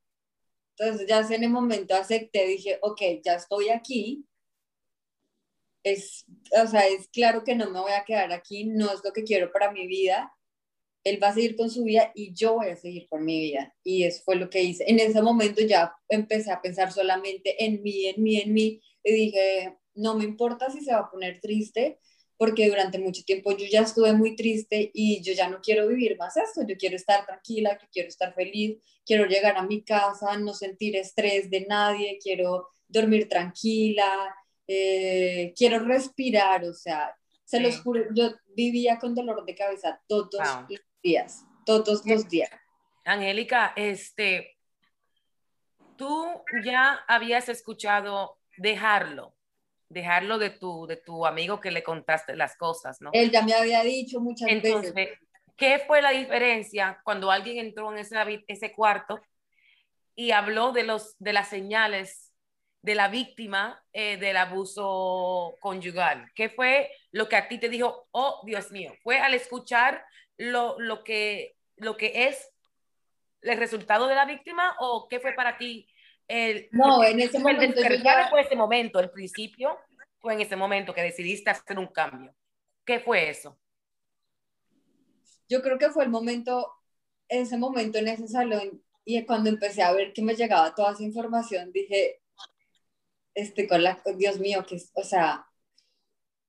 Entonces 0.78 1.08
ya 1.08 1.20
en 1.20 1.44
el 1.44 1.50
momento 1.50 1.94
acepté, 1.94 2.46
dije, 2.46 2.78
ok, 2.82 3.00
ya 3.24 3.36
estoy 3.36 3.70
aquí. 3.70 4.26
Es, 5.86 6.24
o 6.60 6.66
sea, 6.66 6.88
es 6.88 7.06
claro 7.08 7.44
que 7.44 7.54
no 7.54 7.70
me 7.70 7.78
voy 7.78 7.92
a 7.92 8.04
quedar 8.04 8.32
aquí, 8.32 8.64
no 8.64 8.92
es 8.92 9.00
lo 9.04 9.12
que 9.12 9.22
quiero 9.22 9.52
para 9.52 9.70
mi 9.70 9.86
vida. 9.86 10.32
Él 11.04 11.22
va 11.22 11.28
a 11.28 11.34
seguir 11.34 11.54
con 11.54 11.70
su 11.70 11.84
vida 11.84 12.10
y 12.12 12.34
yo 12.34 12.54
voy 12.54 12.70
a 12.70 12.76
seguir 12.76 13.06
con 13.08 13.24
mi 13.24 13.38
vida. 13.40 13.72
Y 13.84 14.02
eso 14.02 14.22
fue 14.24 14.34
lo 14.34 14.50
que 14.50 14.62
hice. 14.62 14.84
En 14.88 14.98
ese 14.98 15.22
momento 15.22 15.62
ya 15.62 15.94
empecé 16.08 16.50
a 16.50 16.60
pensar 16.60 16.92
solamente 16.92 17.64
en 17.64 17.82
mí, 17.84 18.06
en 18.06 18.20
mí, 18.20 18.40
en 18.40 18.52
mí. 18.52 18.82
Y 19.04 19.12
dije, 19.12 19.78
no 19.94 20.16
me 20.16 20.24
importa 20.24 20.70
si 20.70 20.80
se 20.80 20.92
va 20.92 21.00
a 21.00 21.10
poner 21.10 21.40
triste, 21.40 22.00
porque 22.36 22.68
durante 22.68 22.98
mucho 22.98 23.22
tiempo 23.22 23.56
yo 23.56 23.66
ya 23.70 23.82
estuve 23.82 24.12
muy 24.12 24.34
triste 24.34 24.90
y 24.92 25.22
yo 25.22 25.34
ya 25.34 25.48
no 25.48 25.60
quiero 25.62 25.86
vivir 25.86 26.16
más 26.18 26.36
esto, 26.36 26.62
yo 26.66 26.76
quiero 26.76 26.96
estar 26.96 27.24
tranquila, 27.24 27.78
yo 27.80 27.86
quiero 27.92 28.08
estar 28.08 28.34
feliz, 28.34 28.78
quiero 29.04 29.26
llegar 29.26 29.56
a 29.56 29.62
mi 29.62 29.84
casa, 29.84 30.36
no 30.36 30.52
sentir 30.52 30.96
estrés 30.96 31.48
de 31.48 31.66
nadie, 31.66 32.18
quiero 32.20 32.68
dormir 32.88 33.28
tranquila, 33.28 34.34
eh, 34.66 35.54
quiero 35.56 35.78
respirar, 35.80 36.64
o 36.64 36.74
sea, 36.74 37.16
se 37.44 37.60
los 37.60 37.80
juro, 37.80 38.04
yo 38.14 38.32
vivía 38.56 38.98
con 38.98 39.14
dolor 39.14 39.44
de 39.44 39.54
cabeza 39.54 40.00
todos 40.08 40.30
los 40.68 40.80
días, 41.02 41.44
todos 41.64 42.04
los 42.04 42.28
días. 42.28 42.50
Angélica, 43.04 43.72
este, 43.76 44.58
tú 45.96 46.26
ya 46.64 47.04
habías 47.06 47.48
escuchado 47.48 48.38
dejarlo, 48.56 49.36
dejarlo 49.88 50.38
de 50.38 50.50
tu, 50.50 50.86
de 50.88 50.96
tu 50.96 51.24
amigo 51.24 51.60
que 51.60 51.70
le 51.70 51.84
contaste 51.84 52.34
las 52.34 52.56
cosas, 52.56 53.00
¿no? 53.00 53.10
Él 53.12 53.30
ya 53.30 53.42
me 53.42 53.54
había 53.54 53.82
dicho 53.82 54.20
muchas 54.20 54.48
Entonces, 54.50 54.92
veces. 54.92 55.18
¿qué 55.56 55.82
fue 55.86 56.02
la 56.02 56.10
diferencia 56.10 57.00
cuando 57.04 57.30
alguien 57.30 57.58
entró 57.58 57.92
en 57.92 57.98
ese, 57.98 58.44
ese 58.48 58.72
cuarto 58.72 59.20
y 60.16 60.32
habló 60.32 60.72
de, 60.72 60.82
los, 60.82 61.14
de 61.18 61.32
las 61.32 61.48
señales 61.48 62.25
de 62.86 62.94
la 62.94 63.08
víctima 63.08 63.82
eh, 63.92 64.16
del 64.16 64.36
abuso 64.36 65.56
conyugal? 65.60 66.30
¿Qué 66.36 66.48
fue 66.48 66.88
lo 67.10 67.28
que 67.28 67.34
a 67.34 67.48
ti 67.48 67.58
te 67.58 67.68
dijo, 67.68 68.06
oh, 68.12 68.42
Dios 68.46 68.70
mío? 68.70 68.94
¿Fue 69.02 69.18
al 69.18 69.34
escuchar 69.34 70.04
lo, 70.36 70.78
lo, 70.78 71.02
que, 71.02 71.56
lo 71.78 71.96
que 71.96 72.28
es 72.28 72.52
el 73.42 73.58
resultado 73.58 74.06
de 74.06 74.14
la 74.14 74.24
víctima 74.24 74.76
o 74.78 75.08
qué 75.08 75.18
fue 75.18 75.32
para 75.32 75.58
ti 75.58 75.88
el, 76.28 76.68
no, 76.70 77.02
en 77.02 77.18
ese 77.18 77.40
momento. 77.40 77.80
El 77.80 78.02
ya... 78.04 78.28
fue 78.30 78.42
ese 78.42 78.54
momento, 78.54 79.00
el 79.00 79.10
principio 79.10 79.76
fue 80.20 80.34
en 80.34 80.40
ese 80.42 80.54
momento 80.54 80.94
que 80.94 81.02
decidiste 81.02 81.50
hacer 81.50 81.80
un 81.80 81.88
cambio. 81.88 82.34
¿Qué 82.84 83.00
fue 83.00 83.28
eso? 83.30 83.58
Yo 85.48 85.60
creo 85.60 85.76
que 85.76 85.90
fue 85.90 86.04
el 86.04 86.10
momento, 86.10 86.72
ese 87.28 87.58
momento 87.58 87.98
en 87.98 88.08
ese 88.08 88.28
salón, 88.28 88.80
y 89.04 89.24
cuando 89.26 89.50
empecé 89.50 89.82
a 89.82 89.92
ver 89.92 90.12
que 90.12 90.22
me 90.22 90.36
llegaba 90.36 90.72
toda 90.72 90.92
esa 90.92 91.02
información, 91.02 91.72
dije, 91.72 92.20
este, 93.36 93.68
con 93.68 93.82
la, 93.82 94.02
Dios 94.16 94.40
mío, 94.40 94.64
que, 94.66 94.82
o 94.94 95.04
sea, 95.04 95.46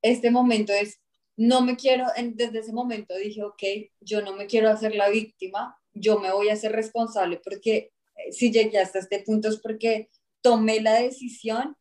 este 0.02 0.32
momento 0.32 0.72
es, 0.72 1.02
no 1.36 1.62
me 1.62 1.76
quiero, 1.76 2.06
desde 2.34 2.60
ese 2.60 2.72
momento 2.72 3.14
dije, 3.16 3.44
ok, 3.44 3.64
yo 4.00 4.22
no 4.22 4.34
me 4.34 4.48
quiero 4.48 4.70
hacer 4.70 4.96
la 4.96 5.10
víctima, 5.10 5.78
yo 5.94 6.20
me 6.20 6.32
voy 6.32 6.50
a 6.50 6.54
hacer 6.54 6.72
responsable 6.72 7.42
porque 7.44 7.92
si 8.32 8.52
llegué 8.52 8.80
hasta 8.80 9.00
este 9.00 9.20
punto 9.20 9.50
es 9.50 9.58
porque 9.58 10.10
tomé 10.42 10.80
la 10.80 10.94
decisión 10.94 11.76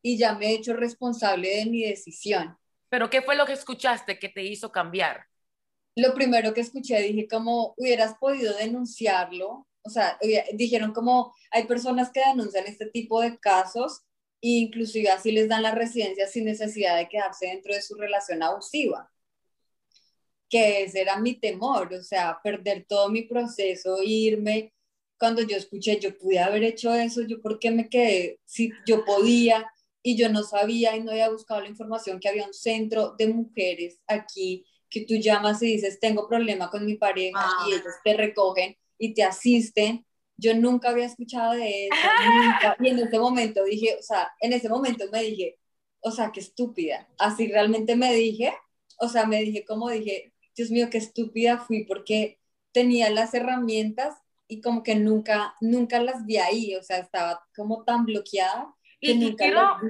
y 0.00 0.16
ya 0.16 0.34
me 0.34 0.46
he 0.46 0.54
hecho 0.54 0.74
responsable 0.74 1.56
de 1.56 1.66
mi 1.66 1.82
decisión. 1.82 2.56
¿Pero 2.88 3.10
qué 3.10 3.20
fue 3.20 3.34
lo 3.34 3.44
que 3.44 3.52
escuchaste 3.54 4.18
que 4.18 4.28
te 4.28 4.44
hizo 4.44 4.70
cambiar? 4.70 5.26
Lo 5.96 6.14
primero 6.14 6.54
que 6.54 6.60
escuché, 6.60 7.00
dije 7.00 7.26
como 7.28 7.74
hubieras 7.76 8.14
podido 8.18 8.56
denunciarlo, 8.56 9.66
o 9.82 9.90
sea, 9.90 10.18
dijeron 10.54 10.92
como 10.92 11.34
hay 11.50 11.64
personas 11.64 12.12
que 12.12 12.20
denuncian 12.20 12.66
este 12.66 12.86
tipo 12.86 13.20
de 13.20 13.38
casos 13.38 14.02
inclusive 14.42 15.08
así 15.08 15.32
les 15.32 15.48
dan 15.48 15.62
la 15.62 15.74
residencia 15.74 16.26
sin 16.26 16.44
necesidad 16.44 16.96
de 16.96 17.08
quedarse 17.08 17.46
dentro 17.46 17.74
de 17.74 17.82
su 17.82 17.94
relación 17.94 18.42
abusiva 18.42 19.08
que 20.52 20.82
ese 20.82 21.00
era 21.00 21.18
mi 21.18 21.34
temor, 21.34 21.94
o 21.94 22.02
sea, 22.02 22.38
perder 22.44 22.84
todo 22.86 23.08
mi 23.08 23.22
proceso, 23.22 24.02
irme, 24.04 24.74
cuando 25.18 25.40
yo 25.40 25.56
escuché, 25.56 25.98
yo 25.98 26.18
pude 26.18 26.40
haber 26.40 26.62
hecho 26.62 26.92
eso, 26.92 27.22
yo 27.22 27.40
por 27.40 27.58
qué 27.58 27.70
me 27.70 27.88
quedé, 27.88 28.38
si 28.44 28.70
yo 28.86 29.02
podía 29.06 29.72
y 30.02 30.14
yo 30.14 30.28
no 30.28 30.42
sabía 30.42 30.94
y 30.94 31.02
no 31.02 31.12
había 31.12 31.30
buscado 31.30 31.62
la 31.62 31.68
información 31.68 32.20
que 32.20 32.28
había 32.28 32.44
un 32.44 32.52
centro 32.52 33.14
de 33.16 33.28
mujeres 33.28 33.98
aquí 34.06 34.66
que 34.90 35.06
tú 35.06 35.14
llamas 35.14 35.62
y 35.62 35.68
dices, 35.68 35.98
tengo 36.00 36.28
problema 36.28 36.68
con 36.68 36.84
mi 36.84 36.96
pareja 36.96 37.40
y 37.66 37.72
ah. 37.72 37.76
ellos 37.76 37.94
te 38.04 38.14
recogen 38.14 38.76
y 38.98 39.14
te 39.14 39.22
asisten. 39.22 40.04
Yo 40.36 40.54
nunca 40.54 40.90
había 40.90 41.06
escuchado 41.06 41.52
de 41.52 41.86
eso, 41.86 41.96
nunca. 42.24 42.76
Y 42.80 42.88
en 42.88 42.98
ese 42.98 43.18
momento 43.18 43.64
dije, 43.64 43.96
o 43.98 44.02
sea, 44.02 44.32
en 44.40 44.52
ese 44.52 44.68
momento 44.68 45.04
me 45.12 45.22
dije, 45.22 45.58
o 46.00 46.10
sea, 46.10 46.32
qué 46.32 46.40
estúpida. 46.40 47.08
Así 47.18 47.46
realmente 47.46 47.96
me 47.96 48.12
dije, 48.12 48.52
o 48.98 49.08
sea, 49.08 49.26
me 49.26 49.40
dije 49.42 49.64
como 49.64 49.88
dije, 49.88 50.32
Dios 50.56 50.70
mío, 50.70 50.88
qué 50.90 50.98
estúpida 50.98 51.58
fui 51.58 51.84
porque 51.84 52.38
tenía 52.72 53.10
las 53.10 53.34
herramientas 53.34 54.16
y 54.48 54.60
como 54.60 54.82
que 54.82 54.94
nunca, 54.94 55.54
nunca 55.60 56.02
las 56.02 56.26
vi 56.26 56.36
ahí, 56.36 56.74
o 56.76 56.82
sea, 56.82 56.98
estaba 56.98 57.42
como 57.56 57.84
tan 57.84 58.04
bloqueada. 58.04 58.74
Que 59.00 59.12
y, 59.12 59.18
nunca 59.18 59.80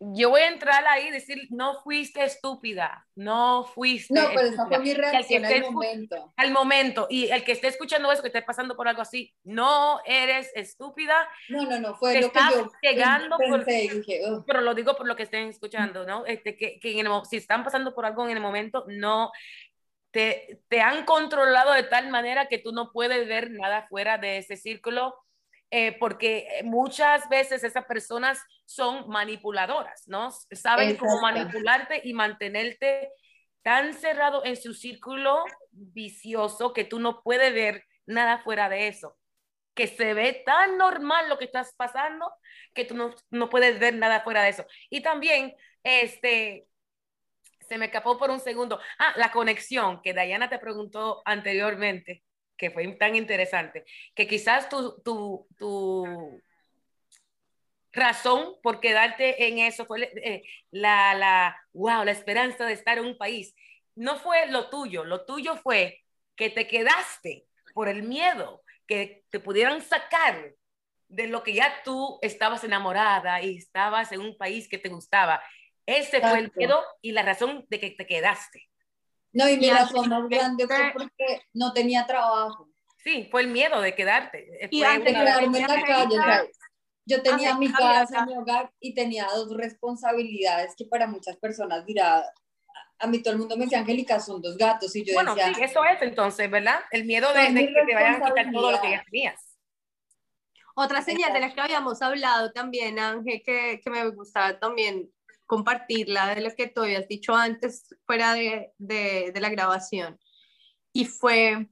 yo 0.00 0.30
voy 0.30 0.42
a 0.42 0.48
entrar 0.48 0.86
ahí 0.86 1.08
y 1.08 1.10
decir, 1.10 1.46
no 1.50 1.82
fuiste 1.82 2.24
estúpida, 2.24 3.06
no 3.14 3.64
fuiste. 3.64 4.14
No, 4.14 4.28
pero 4.34 4.48
esa 4.48 4.66
fue 4.66 4.78
mi 4.78 4.94
reacción 4.94 5.44
al 5.44 5.70
momento. 5.70 6.32
Al 6.36 6.50
momento, 6.52 7.06
y 7.10 7.28
el 7.30 7.44
que 7.44 7.52
esté 7.52 7.68
escuchando 7.68 8.10
eso, 8.12 8.22
que 8.22 8.28
esté 8.28 8.42
pasando 8.42 8.76
por 8.76 8.88
algo 8.88 9.02
así, 9.02 9.34
no 9.44 10.00
eres 10.04 10.50
estúpida. 10.54 11.28
No, 11.48 11.62
no, 11.64 11.78
no, 11.78 11.94
fue 11.94 12.20
lo 12.20 12.30
que 12.30 12.38
yo 12.38 12.70
llegando 12.82 13.36
pensé, 13.38 13.88
dije, 13.92 14.20
Pero 14.46 14.60
lo 14.60 14.74
digo 14.74 14.94
por 14.96 15.06
lo 15.06 15.16
que 15.16 15.24
estén 15.24 15.48
escuchando, 15.48 16.06
¿no? 16.06 16.26
Este, 16.26 16.56
que, 16.56 16.78
que 16.78 16.98
en 16.98 17.06
el, 17.06 17.12
si 17.28 17.36
están 17.36 17.64
pasando 17.64 17.94
por 17.94 18.06
algo 18.06 18.24
en 18.24 18.36
el 18.36 18.40
momento, 18.40 18.84
no 18.88 19.30
te, 20.68 20.80
han 20.80 21.04
controlado 21.04 21.72
de 21.72 21.82
tal 21.82 22.08
manera 22.08 22.46
que 22.46 22.58
tú 22.58 22.72
no 22.72 22.90
puedes 22.90 23.28
ver 23.28 23.50
nada 23.50 23.86
fuera 23.88 24.16
de 24.16 24.38
ese 24.38 24.56
círculo, 24.56 25.14
eh, 25.70 25.96
porque 25.98 26.46
muchas 26.64 27.28
veces 27.28 27.64
esas 27.64 27.84
personas 27.86 28.40
son 28.64 29.08
manipuladoras, 29.08 30.04
¿no? 30.06 30.30
Saben 30.52 30.96
cómo 30.96 31.20
manipularte 31.20 32.00
y 32.04 32.14
mantenerte 32.14 33.10
tan 33.62 33.94
cerrado 33.94 34.44
en 34.44 34.56
su 34.56 34.74
círculo 34.74 35.44
vicioso 35.72 36.72
que 36.72 36.84
tú 36.84 37.00
no 37.00 37.22
puedes 37.22 37.52
ver 37.52 37.84
nada 38.06 38.38
fuera 38.38 38.68
de 38.68 38.88
eso. 38.88 39.16
Que 39.74 39.88
se 39.88 40.14
ve 40.14 40.42
tan 40.46 40.78
normal 40.78 41.28
lo 41.28 41.36
que 41.36 41.46
estás 41.46 41.74
pasando 41.76 42.32
que 42.72 42.84
tú 42.84 42.94
no, 42.94 43.14
no 43.30 43.50
puedes 43.50 43.78
ver 43.80 43.94
nada 43.94 44.20
fuera 44.22 44.42
de 44.42 44.50
eso. 44.50 44.66
Y 44.88 45.02
también, 45.02 45.54
este, 45.82 46.68
se 47.68 47.78
me 47.78 47.86
escapó 47.86 48.18
por 48.18 48.30
un 48.30 48.40
segundo. 48.40 48.80
Ah, 48.98 49.12
la 49.16 49.32
conexión 49.32 50.00
que 50.02 50.12
Diana 50.12 50.48
te 50.48 50.58
preguntó 50.58 51.22
anteriormente, 51.24 52.22
que 52.56 52.70
fue 52.70 52.86
tan 52.96 53.16
interesante, 53.16 53.84
que 54.14 54.26
quizás 54.26 54.68
tu, 54.68 55.00
tu, 55.02 55.46
tu 55.56 56.40
razón 57.92 58.54
por 58.62 58.80
quedarte 58.80 59.48
en 59.48 59.58
eso 59.58 59.86
fue 59.86 60.02
eh, 60.02 60.42
la, 60.70 61.14
la, 61.14 61.56
wow, 61.72 62.04
la 62.04 62.12
esperanza 62.12 62.66
de 62.66 62.74
estar 62.74 62.98
en 62.98 63.06
un 63.06 63.18
país. 63.18 63.54
No 63.94 64.16
fue 64.18 64.46
lo 64.48 64.68
tuyo, 64.68 65.04
lo 65.04 65.24
tuyo 65.24 65.56
fue 65.56 66.04
que 66.36 66.50
te 66.50 66.68
quedaste 66.68 67.46
por 67.74 67.88
el 67.88 68.02
miedo, 68.02 68.62
que 68.86 69.24
te 69.30 69.40
pudieran 69.40 69.82
sacar 69.82 70.54
de 71.08 71.28
lo 71.28 71.42
que 71.42 71.54
ya 71.54 71.82
tú 71.84 72.18
estabas 72.20 72.64
enamorada 72.64 73.40
y 73.42 73.56
estabas 73.56 74.12
en 74.12 74.20
un 74.20 74.36
país 74.36 74.68
que 74.68 74.78
te 74.78 74.88
gustaba. 74.88 75.42
Ese 75.86 76.20
fue 76.20 76.40
el 76.40 76.52
miedo 76.54 76.84
y 77.00 77.12
la 77.12 77.22
razón 77.22 77.64
de 77.68 77.80
que 77.80 77.90
te 77.90 78.06
quedaste. 78.06 78.68
No, 79.36 79.46
y 79.50 79.58
mi 79.58 79.68
razón 79.68 80.08
más 80.08 80.26
grande 80.30 80.66
fue 80.66 80.92
porque 80.94 81.42
no 81.52 81.74
tenía 81.74 82.06
trabajo. 82.06 82.70
Sí, 82.96 83.28
fue 83.30 83.42
el 83.42 83.48
miedo 83.48 83.82
de 83.82 83.94
quedarte. 83.94 84.48
Y 84.70 84.82
antes 84.82 85.12
de 85.12 85.20
quedarme 85.20 85.58
en 85.58 85.68
la 85.68 85.82
calle, 85.82 86.50
yo 87.04 87.22
tenía 87.22 87.54
mi 87.56 87.70
casa, 87.70 88.24
mi 88.24 88.34
hogar 88.34 88.72
y 88.80 88.94
tenía 88.94 89.26
dos 89.26 89.54
responsabilidades 89.54 90.74
que 90.74 90.86
para 90.86 91.06
muchas 91.06 91.36
personas 91.36 91.84
dirá, 91.84 92.24
a 92.98 93.06
mí 93.06 93.22
todo 93.22 93.34
el 93.34 93.38
mundo 93.38 93.58
me 93.58 93.66
decía, 93.66 93.80
Angélica, 93.80 94.18
son 94.20 94.40
dos 94.40 94.56
gatos. 94.56 94.96
Y 94.96 95.04
yo 95.04 95.12
bueno, 95.12 95.34
decía, 95.34 95.54
sí, 95.54 95.62
eso 95.62 95.84
es 95.84 96.00
entonces, 96.00 96.50
¿verdad? 96.50 96.80
El 96.90 97.04
miedo 97.04 97.30
de, 97.34 97.52
de 97.52 97.66
que 97.66 97.84
te 97.86 97.94
vayan 97.94 98.22
a 98.22 98.26
quitar 98.26 98.50
todo 98.50 98.72
lo 98.72 98.80
que 98.80 98.90
ya 98.90 99.04
tenías. 99.04 99.58
Otra 100.74 101.02
señal 101.02 101.34
de 101.34 101.40
la 101.40 101.54
que 101.54 101.60
habíamos 101.60 102.00
hablado 102.00 102.52
también, 102.52 102.98
Ángel, 102.98 103.42
que, 103.44 103.80
que 103.84 103.90
me 103.90 104.08
gustaba 104.08 104.58
también 104.58 105.10
compartirla 105.46 106.34
de 106.34 106.40
lo 106.42 106.54
que 106.54 106.66
tú 106.66 106.82
habías 106.82 107.08
dicho 107.08 107.34
antes 107.34 107.94
fuera 108.04 108.34
de, 108.34 108.72
de, 108.78 109.30
de 109.32 109.40
la 109.40 109.48
grabación. 109.48 110.18
Y 110.92 111.04
fue 111.04 111.68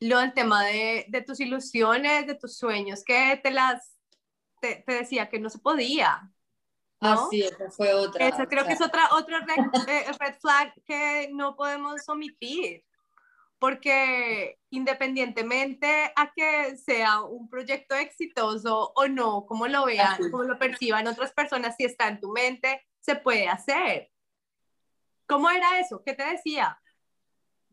lo 0.00 0.20
del 0.20 0.32
tema 0.32 0.64
de, 0.64 1.06
de, 1.08 1.22
tus 1.22 1.40
ilusiones, 1.40 2.26
de 2.26 2.34
tus 2.34 2.56
sueños, 2.56 3.02
que 3.04 3.38
te 3.42 3.50
las, 3.50 3.96
te, 4.60 4.84
te 4.86 4.92
decía 4.92 5.28
que 5.28 5.40
no 5.40 5.50
se 5.50 5.58
podía. 5.58 6.30
¿no? 7.00 7.10
Ah, 7.10 7.26
sí, 7.30 7.42
esa 7.42 7.70
fue 7.70 7.92
otra. 7.94 8.28
Esa 8.28 8.46
creo 8.46 8.64
que 8.64 8.72
es 8.72 8.80
otra, 8.80 9.08
otra 9.12 9.40
red, 9.40 9.88
eh, 9.88 10.04
red 10.18 10.34
flag 10.40 10.72
que 10.84 11.28
no 11.32 11.56
podemos 11.56 12.08
omitir, 12.08 12.84
porque 13.58 14.58
independientemente 14.70 16.12
a 16.14 16.32
que 16.32 16.76
sea 16.76 17.22
un 17.22 17.48
proyecto 17.48 17.94
exitoso 17.94 18.92
o 18.94 19.08
no, 19.08 19.46
como 19.46 19.66
lo 19.66 19.86
vean, 19.86 20.30
como 20.30 20.44
lo 20.44 20.58
perciban 20.58 21.06
otras 21.08 21.32
personas, 21.32 21.74
si 21.76 21.84
está 21.84 22.08
en 22.08 22.20
tu 22.20 22.30
mente, 22.30 22.87
se 23.08 23.16
puede 23.16 23.48
hacer. 23.48 24.10
¿Cómo 25.26 25.48
era 25.48 25.80
eso? 25.80 26.02
¿Qué 26.04 26.12
te 26.12 26.24
decía? 26.24 26.78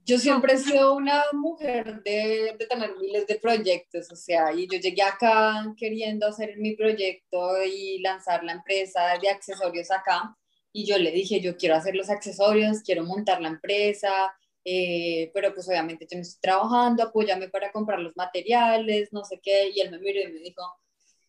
Yo 0.05 0.17
siempre 0.17 0.53
he 0.53 0.57
sido 0.57 0.95
una 0.95 1.23
mujer 1.33 2.03
de, 2.03 2.55
de, 2.57 2.67
tener 2.67 2.95
miles 2.95 3.25
de 3.27 3.39
proyectos, 3.39 4.11
o 4.11 4.15
sea, 4.15 4.53
y 4.53 4.67
yo 4.67 4.77
llegué 4.77 5.01
acá 5.01 5.73
queriendo 5.75 6.27
hacer 6.27 6.57
mi 6.57 6.75
proyecto 6.75 7.63
y 7.65 7.99
lanzar 7.99 8.43
la 8.43 8.53
empresa 8.53 9.17
de 9.19 9.29
accesorios 9.29 9.89
acá, 9.89 10.38
y 10.71 10.86
yo 10.86 10.97
le 10.99 11.11
dije, 11.11 11.41
yo 11.41 11.57
quiero 11.57 11.75
hacer 11.75 11.95
los 11.95 12.09
accesorios, 12.09 12.81
quiero 12.81 13.03
montar 13.03 13.41
la 13.41 13.47
empresa, 13.47 14.36
eh, 14.63 15.31
pero 15.33 15.53
pues 15.53 15.67
obviamente 15.67 16.07
yo 16.09 16.17
no 16.17 16.21
estoy 16.21 16.39
trabajando, 16.39 17.01
apóyame 17.03 17.49
para 17.49 17.71
comprar 17.71 17.99
los 17.99 18.15
materiales, 18.15 19.11
no 19.11 19.23
sé 19.25 19.39
qué, 19.41 19.71
y 19.73 19.79
él 19.81 19.89
me 19.89 19.99
miró 19.99 20.21
y 20.21 20.31
me 20.31 20.39
dijo, 20.39 20.61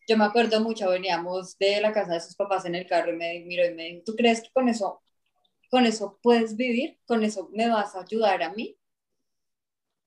yo 0.07 0.17
me 0.17 0.25
acuerdo 0.25 0.61
mucho, 0.61 0.89
veníamos 0.89 1.57
de 1.57 1.81
la 1.81 1.91
casa 1.93 2.13
de 2.13 2.21
sus 2.21 2.35
papás 2.35 2.65
en 2.65 2.75
el 2.75 2.87
carro 2.87 3.13
y 3.13 3.17
me 3.17 3.39
miró 3.45 3.65
y 3.65 3.73
me 3.73 3.83
dijo, 3.85 4.03
¿tú 4.05 4.15
crees 4.15 4.41
que 4.41 4.49
con 4.53 4.69
eso 4.69 5.01
¿con 5.69 5.85
eso 5.85 6.19
puedes 6.21 6.55
vivir? 6.55 6.99
¿Con 7.05 7.23
eso 7.23 7.49
me 7.53 7.69
vas 7.69 7.95
a 7.95 8.01
ayudar 8.01 8.41
a 8.43 8.53
mí? 8.53 8.77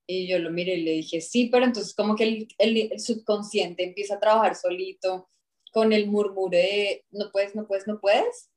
Y 0.06 0.26
yo 0.26 0.38
lo 0.38 0.50
miré 0.50 0.74
y 0.74 0.82
le 0.82 0.92
dije, 0.92 1.20
sí, 1.20 1.48
pero 1.52 1.64
entonces 1.64 1.94
como 1.94 2.16
que 2.16 2.24
el, 2.24 2.48
el, 2.58 2.92
el 2.92 3.00
subconsciente 3.00 3.84
empieza 3.84 4.16
a 4.16 4.20
trabajar 4.20 4.56
solito 4.56 5.28
con 5.72 5.92
el 5.92 6.08
murmuro 6.08 6.50
de, 6.50 7.04
no 7.12 7.30
puedes, 7.30 7.54
no 7.54 7.66
puedes, 7.66 7.86
no 7.86 8.00
puedes. 8.00 8.50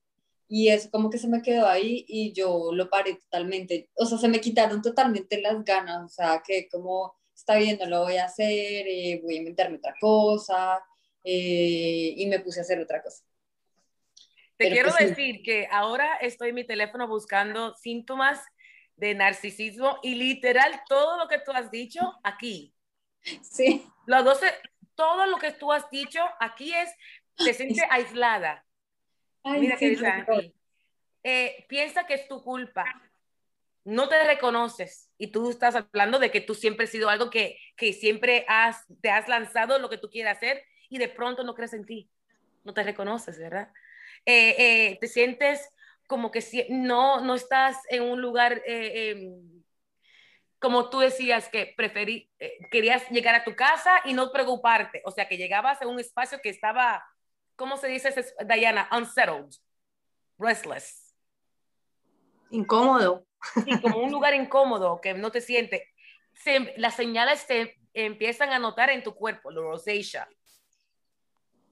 Y 0.47 0.69
eso 0.69 0.89
como 0.91 1.09
que 1.09 1.17
se 1.17 1.27
me 1.27 1.41
quedó 1.41 1.67
ahí 1.67 2.05
y 2.07 2.33
yo 2.33 2.71
lo 2.73 2.89
paré 2.89 3.15
totalmente. 3.15 3.89
O 3.95 4.05
sea, 4.05 4.17
se 4.17 4.27
me 4.27 4.41
quitaron 4.41 4.81
totalmente 4.81 5.41
las 5.41 5.63
ganas. 5.63 6.05
O 6.05 6.09
sea, 6.09 6.43
que 6.45 6.67
como 6.69 7.15
está 7.35 7.57
bien, 7.57 7.77
no 7.79 7.85
lo 7.87 8.01
voy 8.03 8.17
a 8.17 8.25
hacer, 8.25 8.87
eh, 8.87 9.21
voy 9.23 9.35
a 9.35 9.37
inventarme 9.39 9.77
otra 9.77 9.95
cosa. 9.99 10.81
Eh, 11.23 12.13
y 12.17 12.25
me 12.27 12.39
puse 12.39 12.59
a 12.59 12.63
hacer 12.63 12.79
otra 12.79 13.01
cosa. 13.01 13.23
Te 14.57 14.65
Pero 14.65 14.73
quiero 14.73 14.89
pues, 14.89 15.09
decir 15.09 15.37
sí. 15.37 15.43
que 15.43 15.67
ahora 15.71 16.17
estoy 16.17 16.49
en 16.49 16.55
mi 16.55 16.65
teléfono 16.65 17.07
buscando 17.07 17.73
síntomas 17.75 18.39
de 18.95 19.15
narcisismo 19.15 19.99
y 20.03 20.15
literal 20.15 20.81
todo 20.87 21.17
lo 21.17 21.27
que 21.27 21.39
tú 21.39 21.51
has 21.51 21.71
dicho 21.71 22.01
aquí. 22.23 22.73
Sí. 23.41 23.85
Los 24.05 24.23
12, 24.23 24.47
todo 24.95 25.25
lo 25.25 25.37
que 25.37 25.51
tú 25.51 25.71
has 25.71 25.89
dicho 25.89 26.19
aquí 26.39 26.73
es, 26.73 26.93
te 27.37 27.53
sientes 27.53 27.83
aislada. 27.89 28.65
Ay, 29.43 29.61
Mira 29.61 29.77
sí, 29.77 29.95
que. 29.95 30.53
Eh, 31.23 31.65
piensa 31.69 32.05
que 32.05 32.15
es 32.15 32.27
tu 32.27 32.43
culpa. 32.43 32.85
No 33.85 34.07
te 34.07 34.23
reconoces 34.25 35.09
y 35.17 35.27
tú 35.27 35.49
estás 35.49 35.75
hablando 35.75 36.19
de 36.19 36.31
que 36.31 36.41
tú 36.41 36.53
siempre 36.55 36.85
has 36.85 36.91
sido 36.91 37.09
algo 37.09 37.29
que, 37.29 37.57
que 37.75 37.91
siempre 37.91 38.45
has, 38.47 38.85
te 39.01 39.09
has 39.09 39.27
lanzado 39.27 39.79
lo 39.79 39.89
que 39.89 39.97
tú 39.97 40.09
quieres 40.09 40.37
hacer 40.37 40.63
y 40.93 40.99
de 40.99 41.09
pronto 41.09 41.43
no 41.43 41.55
crees 41.55 41.73
en 41.73 41.85
ti. 41.85 42.07
No 42.63 42.73
te 42.73 42.83
reconoces, 42.83 43.39
¿verdad? 43.39 43.73
Eh, 44.27 44.55
eh, 44.59 44.97
te 45.01 45.07
sientes 45.07 45.67
como 46.05 46.29
que 46.29 46.41
si, 46.41 46.67
no, 46.69 47.19
no 47.21 47.33
estás 47.33 47.77
en 47.89 48.03
un 48.03 48.21
lugar, 48.21 48.61
eh, 48.67 48.91
eh, 48.93 49.31
como 50.59 50.91
tú 50.91 50.99
decías, 50.99 51.49
que 51.49 51.73
preferí, 51.75 52.29
eh, 52.37 52.59
querías 52.69 53.09
llegar 53.09 53.33
a 53.33 53.43
tu 53.43 53.55
casa 53.55 54.01
y 54.05 54.13
no 54.13 54.31
preocuparte, 54.31 55.01
o 55.05 55.09
sea, 55.09 55.27
que 55.27 55.37
llegabas 55.37 55.81
a 55.81 55.87
un 55.87 55.99
espacio 55.99 56.39
que 56.43 56.49
estaba, 56.49 57.03
¿cómo 57.55 57.77
se 57.77 57.87
dice, 57.87 58.13
Diana? 58.47 58.87
Unsettled, 58.95 59.49
restless. 60.37 61.15
Incómodo. 62.51 63.25
Sí, 63.65 63.81
como 63.81 63.97
un 63.97 64.11
lugar 64.11 64.35
incómodo, 64.35 65.01
que 65.01 65.15
no 65.15 65.31
te 65.31 65.41
sientes. 65.41 65.81
Se, 66.33 66.75
las 66.77 66.95
señales 66.95 67.39
se 67.39 67.75
empiezan 67.95 68.51
a 68.51 68.59
notar 68.59 68.91
en 68.91 69.01
tu 69.01 69.15
cuerpo, 69.15 69.49
la 69.49 69.61
rosacea. 69.61 70.29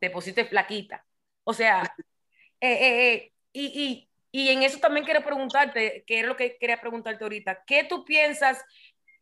Te 0.01 0.09
pusiste 0.09 0.43
flaquita. 0.43 1.05
O 1.45 1.53
sea, 1.53 1.95
y, 2.59 3.31
y 3.53 4.11
y 4.31 4.49
en 4.49 4.63
eso 4.63 4.79
también 4.79 5.05
quiero 5.05 5.23
preguntarte, 5.23 6.03
que 6.07 6.19
era 6.19 6.27
lo 6.29 6.37
que 6.37 6.57
quería 6.57 6.79
preguntarte 6.79 7.23
ahorita, 7.23 7.63
¿qué 7.65 7.83
tú 7.83 8.05
piensas 8.05 8.63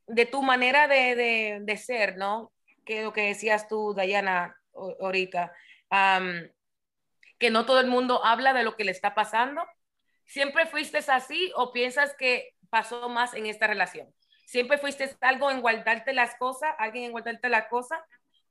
de 0.06 0.26
tu 0.26 0.44
manera 0.44 0.88
de, 0.88 1.60
de, 1.62 1.78
ser, 1.78 2.18
¿no? 2.18 2.54
Que 2.86 3.04
lo 3.04 3.14
que 3.14 3.22
decías 3.22 3.68
tú, 3.68 3.94
Dayana, 3.96 4.56
ahorita, 4.74 5.52
que 7.40 7.50
no 7.50 7.66
todo 7.66 7.80
el 7.80 7.88
mundo 7.88 8.24
habla 8.24 8.54
de 8.54 8.64
lo 8.64 8.76
que 8.76 8.84
le 8.84 8.92
está 8.92 9.16
pasando. 9.16 9.66
¿Siempre 10.26 10.68
fuiste 10.68 11.00
así 11.00 11.52
o 11.56 11.74
piensas 11.74 12.16
que 12.16 12.54
pasó 12.70 13.10
más 13.10 13.34
en 13.34 13.48
esta 13.48 13.66
relación? 13.66 14.14
¿Siempre 14.46 14.78
fuiste 14.78 15.16
algo 15.22 15.50
en 15.50 15.62
guardarte 15.62 16.14
las 16.14 16.36
cosas, 16.36 16.76
alguien 16.78 17.06
en 17.06 17.12
guardarte 17.12 17.50
las 17.50 17.68
cosas? 17.68 18.00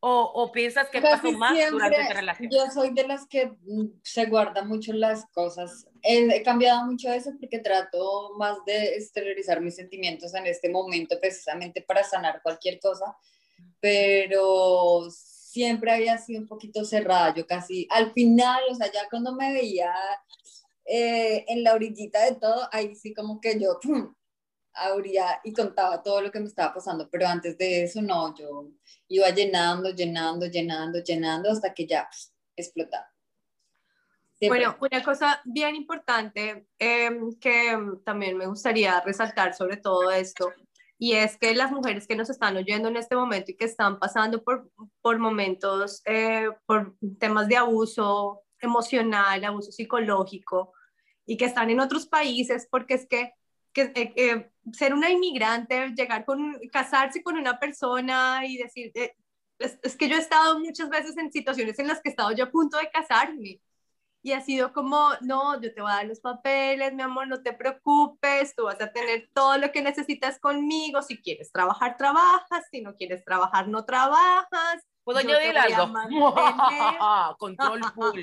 O, 0.01 0.31
o, 0.35 0.53
piensas 0.53 0.89
que 0.91 1.01
pasó 1.01 1.33
más 1.33 1.55
siempre, 1.55 1.73
durante 1.73 2.01
esta 2.01 2.15
relación? 2.15 2.51
Yo 2.53 2.71
soy 2.71 2.95
de 2.95 3.07
las 3.07 3.27
que 3.27 3.47
mm, 3.47 4.01
se 4.03 4.27
guarda 4.27 4.63
mucho 4.63 4.93
las 4.93 5.27
cosas. 5.33 5.89
He, 6.03 6.25
he, 6.37 6.43
cambiado 6.45 6.85
mucho 6.87 7.11
eso 7.11 7.33
porque 7.41 7.59
trato 7.59 8.33
más 8.39 8.59
de 8.65 8.95
exteriorizar 8.95 9.61
mis 9.61 9.75
sentimientos 9.75 10.35
en 10.35 10.47
este 10.47 10.69
momento 10.69 11.19
precisamente 11.21 11.83
para 11.83 12.05
sanar 12.05 12.41
cualquier 12.43 12.79
cosa, 12.79 13.17
pero 13.81 15.09
siempre 15.11 15.91
había 15.91 16.17
sido 16.19 16.43
un 16.43 16.47
poquito 16.47 16.85
cerrada. 16.85 17.35
Yo 17.35 17.47
casi 17.47 17.89
al 17.91 18.13
final, 18.13 18.63
o 18.71 18.75
sea, 18.77 18.93
ya 18.93 19.09
cuando 19.11 19.35
me 19.35 19.53
veía 19.53 19.93
eh, 20.85 21.45
en 21.49 21.65
la 21.65 21.75
orillita 21.75 22.25
de 22.25 22.37
todo, 22.37 22.69
ahí 22.73 22.95
sí 22.95 23.13
como 23.13 23.41
que 23.41 23.59
yo 23.59 23.79
pum, 23.83 24.15
abría 24.73 25.41
y 25.45 25.53
contaba 25.53 26.03
todo 26.03 26.21
lo 26.21 26.31
que 26.31 26.41
me 26.41 26.47
estaba 26.47 26.73
pasando, 26.73 27.09
pero 27.11 27.27
antes 27.27 27.59
de 27.59 27.83
eso 27.85 28.01
no, 28.01 28.35
yo 28.37 28.71
iba 29.09 29.31
llenando, 29.31 29.91
llenando, 29.91 30.47
llenando, 30.47 31.01
llenando 31.01 31.51
hasta 31.51 31.73
que 31.75 31.87
ya 31.87 32.09
pues. 32.55 32.73
Siempre. 34.35 34.61
Bueno, 34.61 34.77
una 34.81 35.03
cosa 35.03 35.41
bien 35.45 35.75
importante 35.75 36.69
eh, 36.79 37.11
que 37.41 37.77
también 38.05 38.37
me 38.37 38.47
gustaría 38.47 39.01
resaltar 39.01 39.55
sobre 39.55 39.79
todo 39.79 40.11
esto, 40.11 40.53
y 40.97 41.13
es 41.13 41.37
que 41.37 41.55
las 41.55 41.73
mujeres 41.73 42.07
que 42.07 42.17
nos 42.17 42.31
están 42.31 42.57
oyendo 42.57 42.89
en 42.89 42.97
este 42.97 43.17
momento 43.17 43.53
y 43.53 43.57
que 43.57 43.65
están 43.65 43.99
pasando 43.99 44.43
por, 44.43 44.71
por 45.01 45.19
momentos, 45.19 46.03
eh, 46.05 46.49
por 46.67 46.97
temas 47.19 47.49
de 47.49 47.57
abuso 47.57 48.43
emocional, 48.61 49.45
abuso 49.45 49.73
psicológico, 49.73 50.73
y 51.25 51.37
que 51.37 51.45
están 51.45 51.71
en 51.71 51.81
otros 51.81 52.07
países, 52.07 52.67
porque 52.71 52.95
es 52.95 53.07
que 53.07 53.33
que, 53.87 54.01
eh, 54.01 54.13
eh, 54.17 54.51
ser 54.73 54.95
una 54.95 55.11
inmigrante, 55.11 55.91
llegar 55.91 56.25
con, 56.25 56.59
casarse 56.73 57.23
con 57.23 57.37
una 57.37 57.59
persona 57.59 58.43
y 58.45 58.57
decir, 58.57 58.91
eh, 58.95 59.15
es, 59.59 59.79
es, 59.83 59.97
que 59.97 60.09
yo 60.09 60.17
he 60.17 60.21
estado 60.21 60.59
muchas 60.59 60.89
veces 60.89 61.17
en 61.17 61.33
situaciones 61.33 61.79
en 61.79 61.89
las 61.89 62.01
que 62.01 62.09
he 62.09 62.13
estado 62.13 62.33
yo 62.33 62.45
a 62.45 62.51
punto 62.51 62.79
de 62.79 62.91
casarme 62.91 63.61
y 64.23 64.33
ha 64.33 64.41
sido 64.41 64.73
como, 64.73 65.11
no, 65.21 65.61
yo 65.61 65.73
te 65.73 65.81
voy 65.81 65.91
a 65.91 65.97
dar 65.97 66.07
los 66.07 66.21
papeles, 66.21 66.93
mi 66.93 67.03
amor, 67.03 67.29
no 67.29 67.41
te 67.43 67.53
preocupes, 67.53 68.55
tú 68.55 68.65
vas 68.65 68.81
a 68.81 68.93
tener 68.93 69.31
todo 69.33 69.57
lo 69.59 69.71
que 69.71 69.81
necesitas 69.81 70.39
conmigo, 70.41 71.03
si 71.03 71.21
quieres 71.23 71.53
trabajar, 71.53 71.97
trabajas, 71.97 72.65
si 72.71 72.81
no 72.81 72.95
quieres 72.97 73.25
trabajar, 73.25 73.69
no 73.69 73.85
trabajas. 73.85 74.85
¿Puedo 75.05 75.21
añadir 75.21 75.57
algo? 75.57 75.95
Control 77.39 77.81
full. 77.95 78.21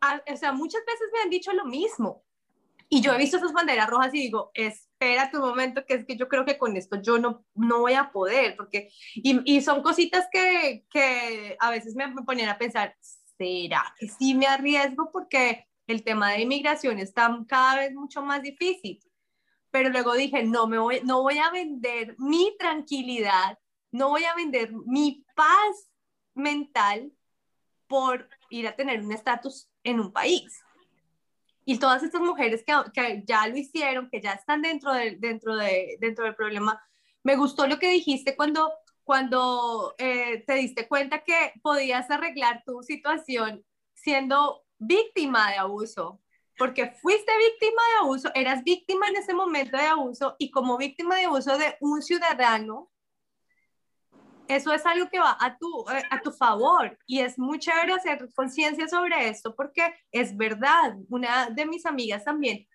Ah, 0.00 0.20
o 0.30 0.36
sea, 0.36 0.52
muchas 0.52 0.84
veces 0.84 1.08
me 1.12 1.20
han 1.20 1.30
dicho 1.30 1.52
lo 1.52 1.64
mismo, 1.64 2.24
y 2.88 3.00
yo 3.02 3.12
he 3.12 3.18
visto 3.18 3.36
esas 3.36 3.52
banderas 3.52 3.88
rojas 3.88 4.14
y 4.14 4.20
digo, 4.20 4.50
espérate 4.54 5.36
un 5.36 5.42
momento, 5.42 5.84
que 5.84 5.94
es 5.94 6.04
que 6.06 6.16
yo 6.16 6.28
creo 6.28 6.44
que 6.44 6.56
con 6.58 6.76
esto 6.76 7.00
yo 7.02 7.18
no, 7.18 7.44
no 7.54 7.80
voy 7.80 7.94
a 7.94 8.10
poder, 8.10 8.56
porque, 8.56 8.90
y, 9.14 9.40
y 9.44 9.60
son 9.60 9.82
cositas 9.82 10.26
que, 10.32 10.86
que 10.90 11.56
a 11.60 11.70
veces 11.70 11.94
me 11.94 12.08
ponían 12.24 12.48
a 12.48 12.58
pensar, 12.58 12.96
¿será 13.36 13.94
que 13.98 14.08
sí 14.08 14.34
me 14.34 14.46
arriesgo? 14.46 15.10
Porque 15.12 15.66
el 15.86 16.02
tema 16.02 16.32
de 16.32 16.42
inmigración 16.42 16.98
está 16.98 17.36
cada 17.46 17.76
vez 17.76 17.94
mucho 17.94 18.22
más 18.22 18.42
difícil. 18.42 19.00
Pero 19.70 19.90
luego 19.90 20.14
dije, 20.14 20.44
no, 20.44 20.66
me 20.66 20.78
voy, 20.78 21.00
no 21.04 21.22
voy 21.22 21.38
a 21.38 21.50
vender 21.50 22.14
mi 22.18 22.56
tranquilidad, 22.58 23.58
no 23.90 24.08
voy 24.08 24.24
a 24.24 24.34
vender 24.34 24.72
mi 24.86 25.24
paz 25.34 25.90
mental 26.34 27.12
por 27.86 28.28
ir 28.50 28.66
a 28.66 28.76
tener 28.76 29.00
un 29.00 29.12
estatus 29.12 29.70
en 29.82 30.00
un 30.00 30.12
país. 30.12 30.62
Y 31.70 31.78
todas 31.78 32.02
estas 32.02 32.22
mujeres 32.22 32.64
que, 32.64 32.72
que 32.94 33.22
ya 33.26 33.46
lo 33.46 33.54
hicieron, 33.54 34.08
que 34.08 34.22
ya 34.22 34.32
están 34.32 34.62
dentro, 34.62 34.90
de, 34.94 35.16
dentro, 35.16 35.54
de, 35.54 35.98
dentro 36.00 36.24
del 36.24 36.34
problema, 36.34 36.82
me 37.22 37.36
gustó 37.36 37.66
lo 37.66 37.78
que 37.78 37.90
dijiste 37.90 38.36
cuando, 38.36 38.72
cuando 39.04 39.94
eh, 39.98 40.44
te 40.46 40.54
diste 40.54 40.88
cuenta 40.88 41.24
que 41.24 41.52
podías 41.62 42.10
arreglar 42.10 42.62
tu 42.64 42.82
situación 42.82 43.66
siendo 43.92 44.64
víctima 44.78 45.50
de 45.50 45.58
abuso, 45.58 46.22
porque 46.56 46.92
fuiste 47.02 47.32
víctima 47.36 47.82
de 47.92 47.98
abuso, 48.00 48.30
eras 48.34 48.64
víctima 48.64 49.06
en 49.08 49.16
ese 49.16 49.34
momento 49.34 49.76
de 49.76 49.88
abuso 49.88 50.36
y 50.38 50.50
como 50.50 50.78
víctima 50.78 51.16
de 51.16 51.26
abuso 51.26 51.58
de 51.58 51.76
un 51.80 52.00
ciudadano, 52.00 52.90
eso 54.48 54.72
es 54.72 54.84
algo 54.86 55.08
que 55.08 55.18
va 55.18 55.36
a 55.38 55.56
tu, 55.56 55.84
eh, 55.90 56.02
a 56.10 56.20
tu 56.20 56.32
favor 56.32 56.98
y 57.06 57.20
es 57.20 57.38
muy 57.38 57.58
chévere 57.58 57.92
hacer 57.92 58.28
conciencia 58.34 58.88
sobre 58.88 59.28
esto 59.28 59.54
porque 59.54 59.94
es 60.10 60.36
verdad, 60.36 60.96
una 61.08 61.50
de 61.50 61.66
mis 61.66 61.86
amigas 61.86 62.24
también 62.24 62.66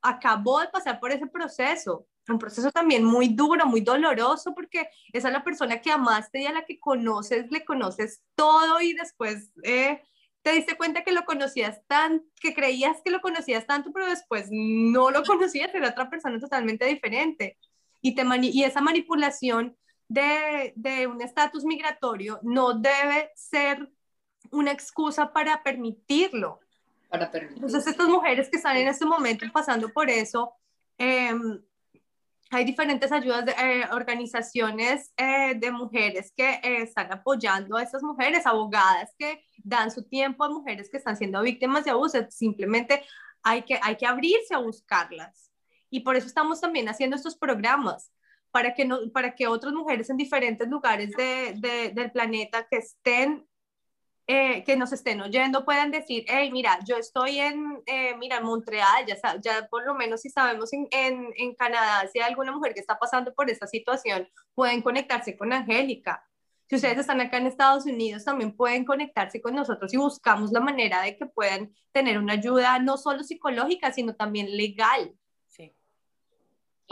acabó 0.00 0.60
de 0.60 0.68
pasar 0.68 1.00
por 1.00 1.12
ese 1.12 1.26
proceso, 1.26 2.06
un 2.28 2.38
proceso 2.38 2.70
también 2.70 3.04
muy 3.04 3.28
duro, 3.28 3.66
muy 3.66 3.80
doloroso 3.80 4.54
porque 4.54 4.88
esa 5.12 5.28
es 5.28 5.34
la 5.34 5.44
persona 5.44 5.80
que 5.80 5.90
amaste 5.90 6.40
y 6.40 6.46
a 6.46 6.52
la 6.52 6.64
que 6.64 6.78
conoces, 6.78 7.50
le 7.50 7.64
conoces 7.64 8.22
todo 8.34 8.80
y 8.80 8.92
después... 8.94 9.50
Eh, 9.62 10.02
te 10.42 10.52
diste 10.52 10.76
cuenta 10.76 11.04
que 11.04 11.12
lo 11.12 11.24
conocías 11.24 11.80
tan, 11.86 12.24
que 12.40 12.52
creías 12.52 13.00
que 13.04 13.12
lo 13.12 13.20
conocías 13.20 13.64
tanto, 13.64 13.92
pero 13.92 14.10
después 14.10 14.48
no 14.50 15.10
lo 15.10 15.22
conocías, 15.22 15.72
era 15.72 15.90
otra 15.90 16.10
persona 16.10 16.40
totalmente 16.40 16.84
diferente. 16.84 17.58
Y, 18.00 18.16
te 18.16 18.24
y 18.42 18.64
esa 18.64 18.80
manipulación 18.80 19.76
de, 20.12 20.72
de 20.76 21.06
un 21.06 21.22
estatus 21.22 21.64
migratorio 21.64 22.40
no 22.42 22.74
debe 22.74 23.30
ser 23.34 23.90
una 24.50 24.72
excusa 24.72 25.32
para 25.32 25.62
permitirlo. 25.62 26.60
Para 27.08 27.30
permitirlo. 27.30 27.66
Entonces, 27.66 27.92
estas 27.92 28.08
mujeres 28.08 28.48
que 28.50 28.56
están 28.56 28.76
en 28.76 28.88
este 28.88 29.04
momento 29.04 29.46
pasando 29.52 29.88
por 29.90 30.10
eso, 30.10 30.54
eh, 30.98 31.32
hay 32.52 32.66
diferentes 32.66 33.10
ayudas 33.10 33.46
de 33.46 33.52
eh, 33.52 33.88
organizaciones 33.92 35.10
eh, 35.16 35.54
de 35.56 35.70
mujeres 35.70 36.34
que 36.36 36.60
eh, 36.62 36.82
están 36.82 37.10
apoyando 37.10 37.78
a 37.78 37.82
estas 37.82 38.02
mujeres, 38.02 38.44
abogadas 38.44 39.14
que 39.18 39.42
dan 39.64 39.90
su 39.90 40.02
tiempo 40.02 40.44
a 40.44 40.50
mujeres 40.50 40.90
que 40.90 40.98
están 40.98 41.16
siendo 41.16 41.40
víctimas 41.40 41.86
de 41.86 41.92
abuso. 41.92 42.18
Simplemente 42.28 43.02
hay 43.42 43.62
que, 43.62 43.80
hay 43.82 43.96
que 43.96 44.06
abrirse 44.06 44.54
a 44.54 44.58
buscarlas. 44.58 45.50
Y 45.88 46.00
por 46.00 46.14
eso 46.14 46.26
estamos 46.26 46.60
también 46.60 46.90
haciendo 46.90 47.16
estos 47.16 47.38
programas, 47.38 48.12
para 48.52 48.74
que, 48.74 48.88
para 49.12 49.34
que 49.34 49.48
otras 49.48 49.72
mujeres 49.72 50.08
en 50.10 50.16
diferentes 50.16 50.68
lugares 50.68 51.10
de, 51.16 51.54
de, 51.56 51.90
del 51.90 52.12
planeta 52.12 52.66
que 52.70 52.76
estén 52.76 53.46
eh, 54.28 54.62
que 54.64 54.76
nos 54.76 54.92
estén 54.92 55.20
oyendo 55.20 55.64
puedan 55.64 55.90
decir, 55.90 56.24
hey, 56.28 56.50
mira, 56.52 56.78
yo 56.86 56.96
estoy 56.96 57.40
en, 57.40 57.82
eh, 57.86 58.14
mira, 58.16 58.40
Montreal, 58.40 59.04
ya, 59.04 59.16
ya 59.40 59.66
por 59.68 59.84
lo 59.84 59.94
menos 59.94 60.20
si 60.20 60.30
sabemos 60.30 60.72
en, 60.72 60.86
en, 60.92 61.32
en, 61.36 61.54
Canadá, 61.56 62.08
si 62.12 62.20
hay 62.20 62.30
alguna 62.30 62.52
mujer 62.52 62.72
que 62.72 62.80
está 62.80 62.98
pasando 63.00 63.34
por 63.34 63.50
esta 63.50 63.66
situación, 63.66 64.28
pueden 64.54 64.80
conectarse 64.80 65.36
con 65.36 65.52
Angélica. 65.52 66.24
Si 66.68 66.76
ustedes 66.76 66.98
están 66.98 67.20
acá 67.20 67.38
en 67.38 67.48
Estados 67.48 67.84
Unidos, 67.84 68.24
también 68.24 68.56
pueden 68.56 68.84
conectarse 68.84 69.42
con 69.42 69.56
nosotros 69.56 69.92
y 69.92 69.96
buscamos 69.96 70.52
la 70.52 70.60
manera 70.60 71.02
de 71.02 71.16
que 71.16 71.26
puedan 71.26 71.74
tener 71.90 72.16
una 72.18 72.34
ayuda 72.34 72.78
no 72.78 72.96
solo 72.98 73.24
psicológica, 73.24 73.92
sino 73.92 74.14
también 74.14 74.56
legal 74.56 75.14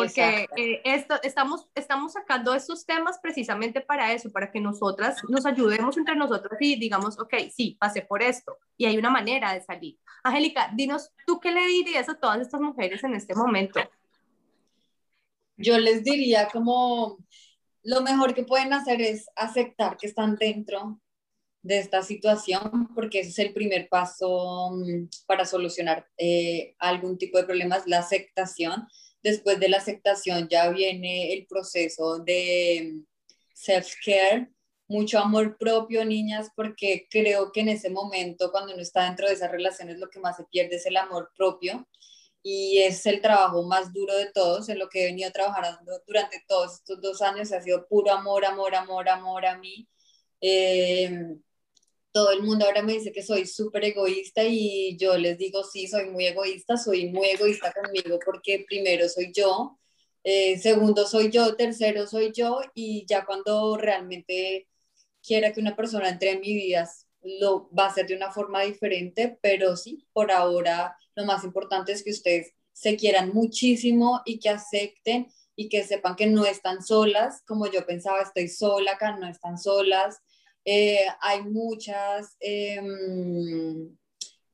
porque 0.05 0.49
eh, 0.57 0.81
esto, 0.85 1.17
estamos, 1.23 1.67
estamos 1.75 2.13
sacando 2.13 2.55
estos 2.55 2.85
temas 2.87 3.19
precisamente 3.23 3.81
para 3.81 4.13
eso, 4.13 4.31
para 4.31 4.51
que 4.51 4.61
nosotras 4.61 5.17
nos 5.29 5.47
ayudemos 5.47 5.97
entre 5.97 6.17
nosotras 6.17 6.59
y 6.61 6.79
digamos, 6.79 7.19
ok, 7.19 7.35
sí, 7.55 7.77
pasé 7.79 8.03
por 8.03 8.23
esto 8.23 8.59
y 8.77 8.87
hay 8.87 8.97
una 8.97 9.11
manera 9.11 9.53
de 9.53 9.61
salir. 9.63 9.99
Angélica, 10.23 10.71
dinos, 10.75 11.11
¿tú 11.27 11.41
qué 11.41 11.51
le 11.53 11.67
dirías 11.67 12.09
a 12.09 12.19
todas 12.19 12.41
estas 12.41 12.61
mujeres 12.61 13.03
en 13.05 13.15
este 13.15 13.35
momento? 13.35 13.81
Yo 15.57 15.79
les 15.79 16.03
diría 16.03 16.49
como 16.49 17.19
lo 17.83 18.01
mejor 18.03 18.35
que 18.35 18.45
pueden 18.45 18.73
hacer 18.73 19.01
es 19.01 19.29
aceptar 19.37 19.97
que 19.97 20.07
están 20.07 20.37
dentro 20.37 21.01
de 21.63 21.79
esta 21.79 22.03
situación, 22.03 22.89
porque 22.95 23.21
ese 23.21 23.31
es 23.31 23.39
el 23.39 23.53
primer 23.53 23.89
paso 23.89 24.71
mm, 24.73 25.09
para 25.27 25.45
solucionar 25.45 26.07
eh, 26.17 26.75
algún 26.79 27.19
tipo 27.19 27.39
de 27.39 27.45
problemas, 27.45 27.83
la 27.87 27.99
aceptación 27.99 28.87
Después 29.23 29.61
de 29.61 29.69
la 29.69 29.79
aceptación 29.79 30.49
ya 30.49 30.71
viene 30.71 31.33
el 31.33 31.47
proceso 31.47 32.19
de 32.19 33.03
self-care, 33.55 34.51
mucho 34.89 35.19
amor 35.19 35.57
propio, 35.59 36.05
niñas, 36.05 36.49
porque 36.57 37.07
creo 37.11 37.53
que 37.53 37.61
en 37.61 37.69
ese 37.69 37.91
momento, 37.91 38.51
cuando 38.51 38.73
uno 38.73 38.83
está 38.83 39.05
dentro 39.05 39.29
de 39.29 39.35
esas 39.35 39.51
relaciones, 39.51 39.99
lo 39.99 40.09
que 40.09 40.21
más 40.21 40.37
se 40.37 40.45
pierde 40.45 40.77
es 40.77 40.87
el 40.87 40.97
amor 40.97 41.31
propio 41.37 41.87
y 42.43 42.79
es 42.79 43.05
el 43.07 43.21
trabajo 43.21 43.63
más 43.65 43.93
duro 43.93 44.17
de 44.17 44.33
todos, 44.33 44.69
en 44.69 44.79
lo 44.79 44.89
que 44.89 45.03
he 45.03 45.07
venido 45.07 45.31
trabajando 45.31 46.03
durante 46.07 46.43
todos 46.49 46.75
estos 46.75 47.01
dos 47.01 47.23
años, 47.23 47.53
ha 47.53 47.61
sido 47.61 47.87
puro 47.87 48.11
amor, 48.13 48.45
amor, 48.45 48.75
amor, 48.75 49.09
amor 49.09 49.47
a 49.47 49.59
mí. 49.59 49.87
Eh, 50.41 51.37
todo 52.13 52.33
el 52.33 52.43
mundo 52.43 52.65
ahora 52.65 52.83
me 52.83 52.95
dice 52.95 53.13
que 53.13 53.23
soy 53.23 53.47
súper 53.47 53.85
egoísta 53.85 54.43
y 54.45 54.97
yo 54.97 55.17
les 55.17 55.39
digo, 55.39 55.63
sí, 55.65 55.87
soy 55.87 56.07
muy 56.11 56.27
egoísta, 56.27 56.77
soy 56.77 57.09
muy 57.09 57.29
egoísta 57.29 57.73
conmigo 57.73 58.19
porque 58.25 58.65
primero 58.69 59.09
soy 59.09 59.33
yo, 59.35 59.79
eh, 60.25 60.59
segundo 60.59 61.07
soy 61.07 61.31
yo, 61.31 61.57
tercero 61.57 62.07
soy 62.07 62.33
yo 62.33 62.61
y 62.75 63.07
ya 63.07 63.25
cuando 63.25 63.77
realmente 63.77 64.69
quiera 65.23 65.53
que 65.53 65.61
una 65.61 65.77
persona 65.77 66.09
entre 66.09 66.33
en 66.33 66.41
mi 66.41 66.55
vida 66.55 66.89
lo 67.23 67.71
va 67.77 67.85
a 67.85 67.89
hacer 67.89 68.07
de 68.07 68.17
una 68.17 68.33
forma 68.33 68.63
diferente, 68.63 69.39
pero 69.43 69.77
sí, 69.77 70.07
por 70.13 70.33
ahora 70.33 70.97
lo 71.15 71.25
más 71.25 71.45
importante 71.45 71.93
es 71.93 72.03
que 72.03 72.11
ustedes 72.11 72.53
se 72.73 72.97
quieran 72.97 73.33
muchísimo 73.35 74.23
y 74.25 74.39
que 74.41 74.49
acepten 74.49 75.29
y 75.55 75.69
que 75.69 75.85
sepan 75.85 76.17
que 76.17 76.27
no 76.27 76.47
están 76.47 76.83
solas, 76.83 77.43
como 77.47 77.67
yo 77.67 77.85
pensaba, 77.85 78.23
estoy 78.23 78.49
sola 78.49 78.93
acá, 78.93 79.17
no 79.19 79.29
están 79.29 79.59
solas, 79.59 80.21
eh, 80.65 81.07
hay 81.21 81.43
muchas, 81.43 82.37
em, 82.41 83.97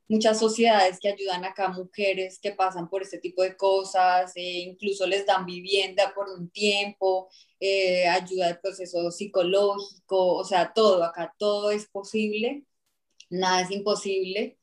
muchas 0.09 0.39
sociedades 0.39 0.99
que 1.01 1.09
ayudan 1.09 1.45
acá 1.45 1.67
a 1.67 1.73
mujeres 1.73 2.39
que 2.41 2.53
pasan 2.53 2.89
por 2.89 3.03
este 3.03 3.19
tipo 3.19 3.43
de 3.43 3.57
cosas, 3.57 4.33
e 4.37 4.61
incluso 4.61 5.07
les 5.07 5.27
dan 5.27 5.47
vivienda 5.47 6.13
por 6.15 6.29
un 6.29 6.51
tiempo, 6.51 7.29
eh, 7.61 8.07
ayuda 8.09 8.49
al 8.49 8.61
proceso 8.61 9.11
psicológico, 9.11 10.35
o 10.37 10.45
sea, 10.45 10.73
todo, 10.75 11.03
acá 11.05 11.35
todo 11.39 11.71
es 11.71 11.87
posible, 11.89 12.65
nada 13.31 13.63
es 13.63 13.71
imposible. 13.71 14.59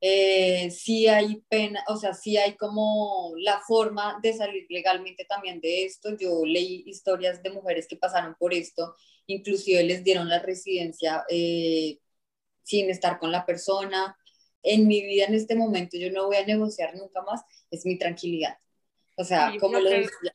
Eh, 0.00 0.70
sí 0.70 1.08
hay 1.08 1.42
pena, 1.48 1.82
o 1.88 1.96
sea, 1.96 2.14
sí 2.14 2.36
hay 2.36 2.56
como 2.56 3.32
la 3.38 3.60
forma 3.66 4.18
de 4.22 4.34
salir 4.34 4.66
legalmente 4.68 5.24
también 5.24 5.60
de 5.60 5.84
esto. 5.86 6.16
Yo 6.18 6.44
leí 6.44 6.84
historias 6.86 7.42
de 7.42 7.50
mujeres 7.50 7.86
que 7.88 7.96
pasaron 7.96 8.36
por 8.38 8.52
esto 8.54 8.94
inclusive 9.26 9.82
les 9.82 10.04
dieron 10.04 10.28
la 10.28 10.40
residencia 10.40 11.24
eh, 11.28 11.98
sin 12.62 12.90
estar 12.90 13.18
con 13.18 13.32
la 13.32 13.44
persona. 13.46 14.16
En 14.62 14.86
mi 14.86 15.02
vida 15.04 15.26
en 15.26 15.34
este 15.34 15.54
momento 15.54 15.96
yo 15.96 16.10
no 16.10 16.26
voy 16.26 16.36
a 16.36 16.46
negociar 16.46 16.96
nunca 16.96 17.22
más, 17.22 17.42
es 17.70 17.86
mi 17.86 17.98
tranquilidad. 17.98 18.58
O 19.16 19.24
sea, 19.24 19.52
como 19.60 19.78
lo 19.78 19.88
decía, 19.88 20.34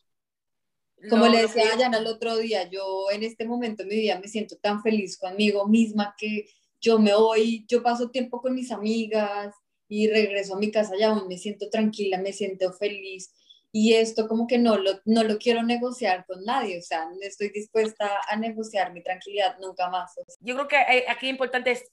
como 1.10 1.28
le 1.28 1.42
decía 1.42 1.64
a 1.74 1.78
Yana 1.78 1.98
el 1.98 2.08
otro 2.08 2.38
día, 2.38 2.70
yo 2.70 3.08
en 3.12 3.24
este 3.24 3.46
momento 3.46 3.84
en 3.84 3.90
mi 3.90 3.96
vida 3.96 4.20
me 4.20 4.28
siento 4.28 4.58
tan 4.58 4.82
feliz 4.82 5.18
conmigo 5.18 5.68
misma 5.68 6.16
que 6.18 6.48
yo 6.80 7.00
me 7.00 7.14
voy, 7.14 7.66
yo 7.68 7.84
paso 7.84 8.10
tiempo 8.10 8.42
con 8.42 8.56
mis 8.56 8.72
amigas 8.72 9.54
y 9.88 10.08
regreso 10.08 10.56
a 10.56 10.60
mi 10.60 10.72
casa 10.72 10.94
ya 10.98 11.10
aún 11.10 11.28
me 11.28 11.38
siento 11.38 11.70
tranquila, 11.70 12.18
me 12.18 12.34
siento 12.34 12.72
feliz 12.74 13.32
y 13.72 13.94
esto 13.94 14.28
como 14.28 14.48
que 14.48 14.58
no 14.58 14.78
lo, 14.78 15.00
no 15.06 15.24
lo 15.24 15.38
quiero 15.38 15.64
negociar 15.64 16.26
con 16.26 16.44
nadie, 16.44 16.80
o 16.80 16.82
sea, 16.82 17.06
no 17.06 17.18
estoy 17.22 17.50
dispuesta 17.50 18.20
a 18.28 18.36
negociar 18.36 18.92
mi 18.92 19.02
tranquilidad 19.02 19.58
nunca 19.60 19.90
más. 19.90 20.14
Yo 20.42 20.56
creo 20.56 20.68
que 20.68 21.06
aquí 21.08 21.30
importante 21.30 21.72
es 21.72 21.90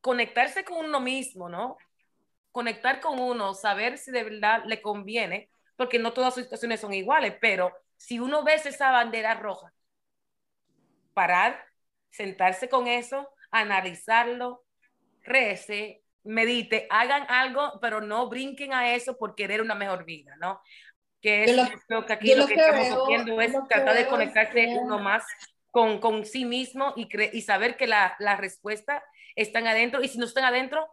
conectarse 0.00 0.64
con 0.64 0.84
uno 0.84 1.00
mismo, 1.00 1.48
¿no? 1.48 1.78
Conectar 2.50 3.00
con 3.00 3.18
uno, 3.18 3.54
saber 3.54 3.96
si 3.96 4.10
de 4.10 4.24
verdad 4.24 4.64
le 4.66 4.82
conviene, 4.82 5.48
porque 5.76 5.98
no 5.98 6.12
todas 6.12 6.34
sus 6.34 6.42
situaciones 6.42 6.80
son 6.80 6.92
iguales, 6.92 7.34
pero 7.40 7.72
si 7.96 8.20
uno 8.20 8.44
ve 8.44 8.54
esa 8.54 8.90
bandera 8.90 9.34
roja, 9.34 9.72
parar, 11.14 11.64
sentarse 12.10 12.68
con 12.68 12.88
eso, 12.88 13.28
analizarlo, 13.50 14.64
rece, 15.22 16.02
medite, 16.24 16.86
hagan 16.90 17.24
algo, 17.28 17.78
pero 17.80 18.00
no 18.00 18.28
brinquen 18.28 18.74
a 18.74 18.94
eso 18.94 19.16
por 19.16 19.34
querer 19.34 19.62
una 19.62 19.74
mejor 19.74 20.04
vida, 20.04 20.36
¿no? 20.40 20.60
Que 21.22 21.44
es 21.44 21.56
lo, 21.88 22.04
que 22.04 22.12
aquí 22.12 22.34
lo, 22.34 22.46
que, 22.46 22.54
estamos 22.54 23.04
haciendo 23.04 23.40
es 23.40 23.52
tratar 23.68 23.96
de 23.96 24.08
conectarse 24.08 24.76
uno 24.80 24.98
más 24.98 25.24
con, 25.70 26.00
con 26.00 26.26
sí 26.26 26.44
mismo 26.44 26.92
y, 26.96 27.08
y 27.32 27.42
saber 27.42 27.76
que 27.76 27.86
la, 27.86 28.16
la 28.18 28.36
respuesta 28.36 29.02
están 29.36 29.66
adentro 29.68 30.02
y 30.02 30.08
si 30.08 30.18
no 30.18 30.26
están 30.26 30.44
adentro, 30.44 30.92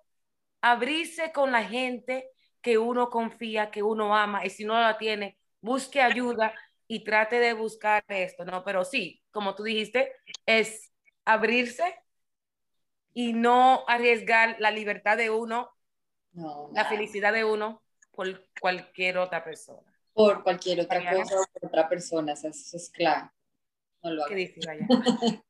abrirse 0.62 1.32
con 1.32 1.52
la 1.52 1.64
gente 1.64 2.30
que 2.62 2.78
uno 2.78 3.10
confía, 3.10 3.72
que 3.72 3.84
uno 3.84 4.16
ama 4.16 4.46
y 4.46 4.52
si 4.52 4.66
no 4.66 4.80
la 4.80 4.98
tiene, 4.98 5.38
busque 5.62 6.02
ayuda 6.02 6.54
y 6.88 7.04
trate 7.04 7.40
de 7.40 7.54
buscar 7.54 8.04
esto, 8.08 8.46
¿no? 8.46 8.64
Pero 8.64 8.86
sí, 8.86 9.24
como 9.32 9.56
tú 9.56 9.64
dijiste, 9.64 10.14
es 10.46 10.92
abrirse 11.26 11.96
y 13.14 13.34
no 13.34 13.84
arriesgar 13.88 14.58
la 14.60 14.72
libertad 14.72 15.18
de 15.18 15.30
uno 15.30 15.72
No, 16.34 16.70
la 16.74 16.86
felicidad 16.86 17.34
de 17.34 17.44
uno 17.44 17.82
por 18.12 18.44
cualquier 18.60 19.18
otra 19.18 19.44
persona. 19.44 19.89
Por 20.20 20.44
cualquier 20.44 20.82
otra 20.82 20.98
Mariana. 21.00 21.24
cosa 21.24 21.40
o 21.40 21.46
por 21.54 21.70
otra 21.70 21.88
persona, 21.88 22.34
o 22.34 22.36
sea, 22.36 22.50
eso 22.50 22.76
es 22.76 22.90
clave. 22.90 23.30
No 24.04 24.12
lo 24.12 24.26
¿Qué 24.26 24.34
hagas. 24.34 24.36
dices, 24.36 24.66
Raya? 24.66 24.88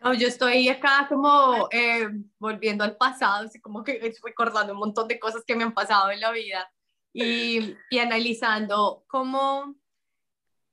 No, 0.00 0.12
yo 0.12 0.28
estoy 0.28 0.68
acá 0.68 1.06
como 1.08 1.66
eh, 1.72 2.06
volviendo 2.38 2.84
al 2.84 2.94
pasado, 2.96 3.46
así 3.46 3.58
como 3.58 3.82
que 3.82 4.14
recordando 4.22 4.74
un 4.74 4.78
montón 4.78 5.08
de 5.08 5.18
cosas 5.18 5.42
que 5.46 5.56
me 5.56 5.64
han 5.64 5.72
pasado 5.72 6.10
en 6.10 6.20
la 6.20 6.30
vida 6.30 6.70
y, 7.10 7.74
y 7.88 7.98
analizando 7.98 9.04
cómo, 9.08 9.74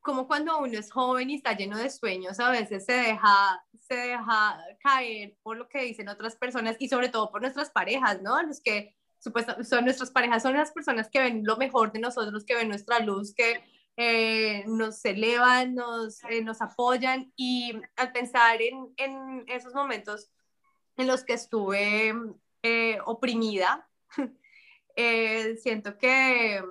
cómo 0.01 0.27
cuando 0.27 0.59
uno 0.59 0.77
es 0.77 0.91
joven 0.91 1.29
y 1.29 1.35
está 1.35 1.53
lleno 1.53 1.77
de 1.77 1.89
sueños, 1.89 2.41
a 2.41 2.51
veces 2.51 2.83
se 2.83 2.91
deja, 2.91 3.65
se 3.79 3.95
deja 3.95 4.61
caer 4.83 5.37
por 5.43 5.55
lo 5.55 5.69
que 5.69 5.81
dicen 5.83 6.09
otras 6.09 6.35
personas 6.35 6.75
y 6.79 6.89
sobre 6.89 7.07
todo 7.07 7.31
por 7.31 7.39
nuestras 7.41 7.69
parejas, 7.69 8.21
¿no? 8.21 8.43
Los 8.43 8.59
que 8.59 8.97
son 9.21 9.85
nuestras 9.85 10.11
parejas, 10.11 10.43
son 10.43 10.53
las 10.53 10.71
personas 10.71 11.09
que 11.09 11.19
ven 11.19 11.43
lo 11.45 11.57
mejor 11.57 11.91
de 11.91 11.99
nosotros, 11.99 12.43
que 12.43 12.55
ven 12.55 12.69
nuestra 12.69 12.99
luz, 12.99 13.33
que 13.35 13.63
eh, 13.97 14.63
nos 14.67 15.03
elevan, 15.05 15.75
nos, 15.75 16.23
eh, 16.23 16.41
nos 16.41 16.61
apoyan 16.61 17.31
y 17.35 17.73
al 17.97 18.11
pensar 18.11 18.61
en, 18.61 18.93
en 18.97 19.43
esos 19.47 19.73
momentos 19.73 20.31
en 20.97 21.07
los 21.07 21.23
que 21.23 21.33
estuve 21.33 22.13
eh, 22.63 22.97
oprimida, 23.05 23.87
siento 25.61 25.97
que 25.97 26.63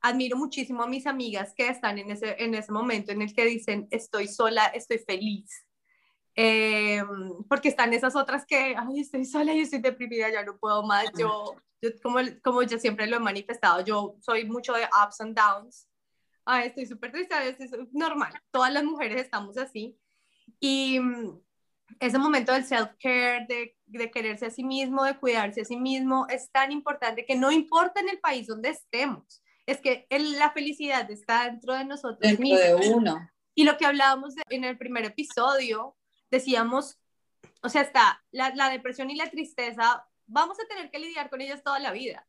admiro 0.00 0.36
muchísimo 0.36 0.82
a 0.82 0.88
mis 0.88 1.06
amigas 1.06 1.52
que 1.54 1.68
están 1.68 1.98
en 1.98 2.12
ese, 2.12 2.42
en 2.42 2.54
ese 2.54 2.72
momento 2.72 3.12
en 3.12 3.22
el 3.22 3.34
que 3.34 3.44
dicen 3.44 3.88
estoy 3.90 4.28
sola, 4.28 4.66
estoy 4.66 4.98
feliz. 4.98 5.66
Eh, 6.40 7.02
porque 7.48 7.68
están 7.68 7.92
esas 7.92 8.14
otras 8.14 8.46
que, 8.46 8.76
ay, 8.78 9.00
estoy 9.00 9.24
sola 9.24 9.52
y 9.52 9.60
estoy 9.62 9.80
deprimida, 9.80 10.30
ya 10.30 10.44
no 10.44 10.56
puedo 10.56 10.84
más. 10.84 11.06
Yo, 11.18 11.56
yo 11.82 11.90
como, 12.00 12.20
como 12.44 12.62
yo 12.62 12.78
siempre 12.78 13.08
lo 13.08 13.16
he 13.16 13.20
manifestado, 13.20 13.84
yo 13.84 14.14
soy 14.20 14.44
mucho 14.44 14.72
de 14.74 14.84
ups 15.04 15.20
and 15.20 15.36
downs. 15.36 15.88
Ay, 16.44 16.68
estoy 16.68 16.86
súper 16.86 17.10
triste, 17.10 17.34
es 17.58 17.70
normal. 17.92 18.32
Todas 18.52 18.72
las 18.72 18.84
mujeres 18.84 19.20
estamos 19.20 19.58
así. 19.58 19.98
Y 20.60 21.00
mm, 21.00 21.40
ese 21.98 22.18
momento 22.18 22.52
del 22.52 22.64
self-care, 22.64 23.46
de, 23.48 23.76
de 23.86 24.10
quererse 24.12 24.46
a 24.46 24.50
sí 24.50 24.62
mismo, 24.62 25.02
de 25.02 25.18
cuidarse 25.18 25.62
a 25.62 25.64
sí 25.64 25.76
mismo, 25.76 26.28
es 26.28 26.52
tan 26.52 26.70
importante 26.70 27.26
que 27.26 27.34
no 27.34 27.50
importa 27.50 28.00
en 28.00 28.10
el 28.10 28.20
país 28.20 28.46
donde 28.46 28.68
estemos, 28.68 29.42
es 29.66 29.80
que 29.80 30.06
el- 30.08 30.38
la 30.38 30.52
felicidad 30.52 31.10
está 31.10 31.46
dentro 31.46 31.74
de 31.74 31.84
nosotros 31.84 32.20
Dentro 32.20 32.42
mismos. 32.44 32.60
de 32.60 32.74
uno. 32.94 33.28
Y 33.56 33.64
lo 33.64 33.76
que 33.76 33.86
hablábamos 33.86 34.36
de- 34.36 34.42
en 34.50 34.62
el 34.62 34.78
primer 34.78 35.04
episodio, 35.04 35.96
decíamos, 36.30 36.98
o 37.62 37.68
sea, 37.68 37.82
está 37.82 38.22
la, 38.30 38.54
la 38.54 38.70
depresión 38.70 39.10
y 39.10 39.16
la 39.16 39.30
tristeza, 39.30 40.06
vamos 40.26 40.58
a 40.60 40.66
tener 40.68 40.90
que 40.90 40.98
lidiar 40.98 41.30
con 41.30 41.40
ellas 41.40 41.62
toda 41.62 41.78
la 41.78 41.92
vida, 41.92 42.26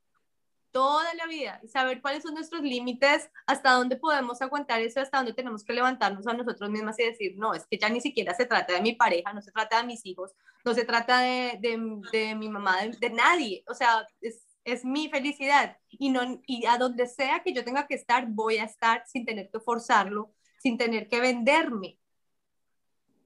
toda 0.71 1.13
la 1.15 1.25
vida, 1.25 1.59
y 1.63 1.67
saber 1.67 2.01
cuáles 2.01 2.23
son 2.23 2.33
nuestros 2.33 2.61
límites, 2.61 3.29
hasta 3.47 3.71
dónde 3.71 3.95
podemos 3.95 4.41
aguantar 4.41 4.81
eso, 4.81 5.01
hasta 5.01 5.17
dónde 5.17 5.33
tenemos 5.33 5.63
que 5.63 5.73
levantarnos 5.73 6.27
a 6.27 6.33
nosotros 6.33 6.69
mismas 6.69 6.99
y 6.99 7.03
decir, 7.03 7.33
no, 7.37 7.53
es 7.53 7.65
que 7.67 7.77
ya 7.77 7.89
ni 7.89 8.01
siquiera 8.01 8.33
se 8.33 8.45
trata 8.45 8.73
de 8.73 8.81
mi 8.81 8.93
pareja, 8.93 9.33
no 9.33 9.41
se 9.41 9.51
trata 9.51 9.81
de 9.81 9.87
mis 9.87 10.05
hijos, 10.05 10.31
no 10.63 10.73
se 10.73 10.85
trata 10.85 11.21
de, 11.21 11.57
de, 11.59 12.01
de 12.11 12.35
mi 12.35 12.49
mamá, 12.49 12.81
de, 12.81 12.89
de 12.91 13.09
nadie, 13.09 13.63
o 13.67 13.73
sea, 13.73 14.07
es, 14.21 14.49
es 14.63 14.85
mi 14.85 15.09
felicidad 15.09 15.77
y, 15.89 16.09
no, 16.09 16.41
y 16.45 16.65
a 16.65 16.77
donde 16.77 17.07
sea 17.07 17.41
que 17.43 17.53
yo 17.53 17.63
tenga 17.63 17.87
que 17.87 17.95
estar, 17.95 18.27
voy 18.27 18.57
a 18.57 18.65
estar 18.65 19.03
sin 19.07 19.25
tener 19.25 19.49
que 19.49 19.59
forzarlo, 19.59 20.33
sin 20.59 20.77
tener 20.77 21.07
que 21.07 21.19
venderme. 21.19 21.98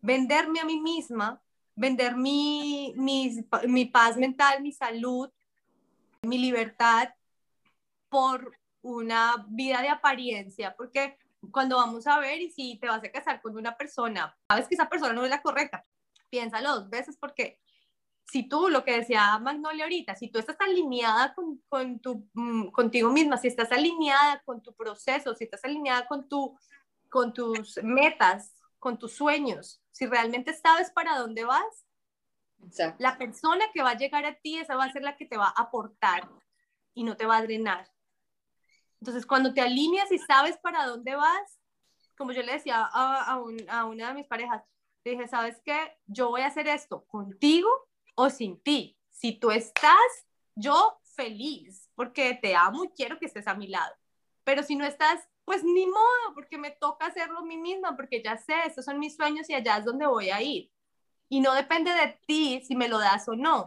Venderme 0.04 0.60
a 0.60 0.66
mí 0.66 0.82
misma, 0.82 1.42
vender 1.76 2.18
mi, 2.18 2.94
mis- 2.98 3.44
mi 3.68 3.86
paz 3.86 4.18
mental, 4.18 4.62
mi 4.62 4.74
salud, 4.74 5.30
mi 6.24 6.38
libertad 6.38 7.08
por 8.10 8.54
una 8.82 9.46
vida 9.48 9.82
de 9.82 9.88
apariencia, 9.88 10.76
porque 10.76 11.18
cuando 11.52 11.78
vamos 11.78 12.06
a 12.06 12.20
ver 12.20 12.42
y 12.42 12.52
si 12.52 12.78
te 12.80 12.88
vas 12.88 13.02
a 13.02 13.12
casar 13.12 13.42
con 13.42 13.56
una 13.58 13.78
persona, 13.78 14.38
sabes 14.50 14.68
que 14.68 14.76
esa 14.76 14.90
persona 14.90 15.14
no 15.14 15.24
es 15.24 15.30
la 15.30 15.42
correcta, 15.42 15.86
piénsalo 16.30 16.76
dos 16.82 16.90
veces 16.90 17.18
porque 17.18 17.62
si 18.26 18.44
tú, 18.44 18.68
lo 18.68 18.84
que 18.84 18.98
decía 19.00 19.40
Magnolia 19.40 19.86
ahorita, 19.86 20.16
si 20.16 20.30
tú 20.30 20.38
estás 20.40 20.58
alineada 20.60 21.34
con, 21.34 21.62
con 21.70 22.00
tu, 22.00 22.28
mm, 22.34 22.72
contigo 22.72 23.10
misma, 23.10 23.38
si 23.38 23.48
estás 23.48 23.72
alineada 23.72 24.42
con 24.46 24.62
tu 24.62 24.74
proceso, 24.74 25.34
si 25.34 25.46
estás 25.46 25.64
alineada 25.64 26.08
con, 26.08 26.28
tu, 26.28 26.58
con 27.10 27.34
tus 27.34 27.80
metas, 27.84 28.54
con 28.84 29.00
tus 29.00 29.14
sueños, 29.14 29.82
si 29.92 30.06
realmente 30.06 30.54
sabes 30.54 30.92
para 30.92 31.18
dónde 31.18 31.46
vas, 31.46 31.86
Exacto. 32.66 32.98
la 33.02 33.18
persona 33.18 33.64
que 33.74 33.82
va 33.82 33.92
a 33.92 33.98
llegar 33.98 34.26
a 34.26 34.36
ti, 34.36 34.58
esa 34.58 34.76
va 34.76 34.84
a 34.84 34.92
ser 34.92 35.04
la 35.04 35.16
que 35.16 35.26
te 35.26 35.38
va 35.38 35.48
a 35.48 35.62
aportar 35.62 36.30
y 36.94 37.06
no 37.06 37.16
te 37.16 37.26
va 37.26 37.38
a 37.38 37.42
drenar. 37.44 37.90
Entonces, 39.00 39.26
cuando 39.26 39.54
te 39.54 39.62
alineas 39.62 40.12
y 40.12 40.18
sabes 40.20 40.58
para 40.58 40.86
dónde 40.86 41.16
vas, 41.16 41.60
como 42.18 42.34
yo 42.34 42.44
le 42.44 42.52
decía 42.52 42.82
a, 42.84 43.24
a, 43.24 43.40
un- 43.40 43.70
a 43.70 43.86
una 43.86 44.10
de 44.10 44.16
mis 44.16 44.28
parejas, 44.28 44.62
le 45.06 45.12
dije, 45.12 45.30
¿sabes 45.30 45.62
qué? 45.64 45.98
Yo 46.06 46.28
voy 46.30 46.42
a 46.42 46.48
hacer 46.48 46.68
esto 46.68 47.06
contigo 47.06 47.70
o 48.16 48.30
sin 48.30 48.62
ti. 48.62 48.98
Si 49.12 49.32
tú 49.40 49.50
estás, 49.52 50.28
yo 50.56 51.00
feliz, 51.16 51.90
porque 51.96 52.38
te 52.42 52.54
amo 52.54 52.84
y 52.84 52.90
quiero 52.90 53.18
que 53.18 53.28
estés 53.28 53.48
a 53.48 53.56
mi 53.56 53.68
lado. 53.68 53.96
Pero 54.44 54.62
si 54.62 54.76
no 54.76 54.86
estás, 54.86 55.22
pues 55.46 55.64
ni 55.64 55.86
modo, 55.86 56.34
porque 56.34 56.58
me 56.58 56.72
toca 56.72 57.08
hacerlo 57.08 57.40
a 57.40 57.46
mí 57.46 57.58
misma, 57.58 57.96
porque 57.96 58.22
ya 58.24 58.38
sé, 58.38 58.56
estos 58.66 58.86
son 58.86 59.00
mis 59.00 59.16
sueños 59.16 59.50
y 59.50 59.54
allá 59.54 59.78
es 59.78 59.86
donde 59.86 60.06
voy 60.06 60.30
a 60.30 60.42
ir. 60.42 60.72
Y 61.30 61.42
no 61.42 61.54
depende 61.54 61.92
de 61.92 62.20
ti 62.26 62.62
si 62.66 62.76
me 62.76 62.88
lo 62.88 63.00
das 63.00 63.28
o 63.28 63.36
no. 63.36 63.66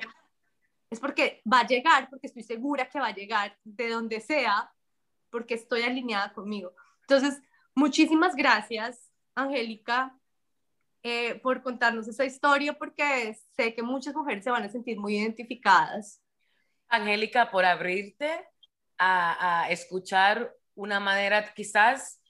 Es 0.89 1.01
porque 1.01 1.43
va 1.53 1.61
a 1.61 1.67
llegar, 1.67 2.09
porque 2.09 2.29
estoy 2.29 2.45
segura 2.45 2.89
que 2.89 3.01
va 3.01 3.09
a 3.09 3.15
llegar 3.15 3.59
de 3.65 3.91
donde 3.91 4.21
sea, 4.21 4.73
porque 5.31 5.55
estoy 5.55 5.83
alineada 5.83 6.33
conmigo. 6.33 6.73
Entonces, 7.03 7.43
muchísimas 7.75 8.35
gracias, 8.35 9.11
Angélica, 9.35 10.17
eh, 11.03 11.35
por 11.41 11.63
contarnos 11.63 12.09
esa 12.09 12.25
historia, 12.25 12.79
porque 12.79 13.37
sé 13.55 13.75
que 13.75 13.83
muchas 13.83 14.15
mujeres 14.15 14.45
se 14.45 14.51
van 14.51 14.63
a 14.63 14.69
sentir 14.69 14.99
muy 14.99 15.19
identificadas. 15.19 16.23
Angélica, 16.89 17.51
por 17.51 17.65
abrirte 17.65 18.49
a, 18.97 19.65
a 19.65 19.71
escuchar 19.71 20.56
una 20.77 21.01
manera 21.01 21.53
quizás 21.55 22.21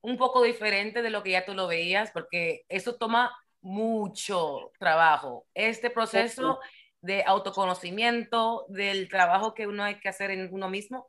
un 0.00 0.16
poco 0.16 0.42
diferente 0.42 1.02
de 1.02 1.10
lo 1.10 1.22
que 1.22 1.32
ya 1.32 1.44
tú 1.44 1.54
lo 1.54 1.68
veías, 1.68 2.10
porque 2.10 2.64
eso 2.68 2.96
toma 2.96 3.32
mucho 3.60 4.72
trabajo. 4.78 5.46
Este 5.54 5.90
proceso 5.90 6.58
de 7.02 7.22
autoconocimiento, 7.24 8.66
del 8.68 9.08
trabajo 9.08 9.54
que 9.54 9.66
uno 9.66 9.84
hay 9.84 10.00
que 10.00 10.08
hacer 10.08 10.30
en 10.30 10.52
uno 10.52 10.68
mismo, 10.68 11.08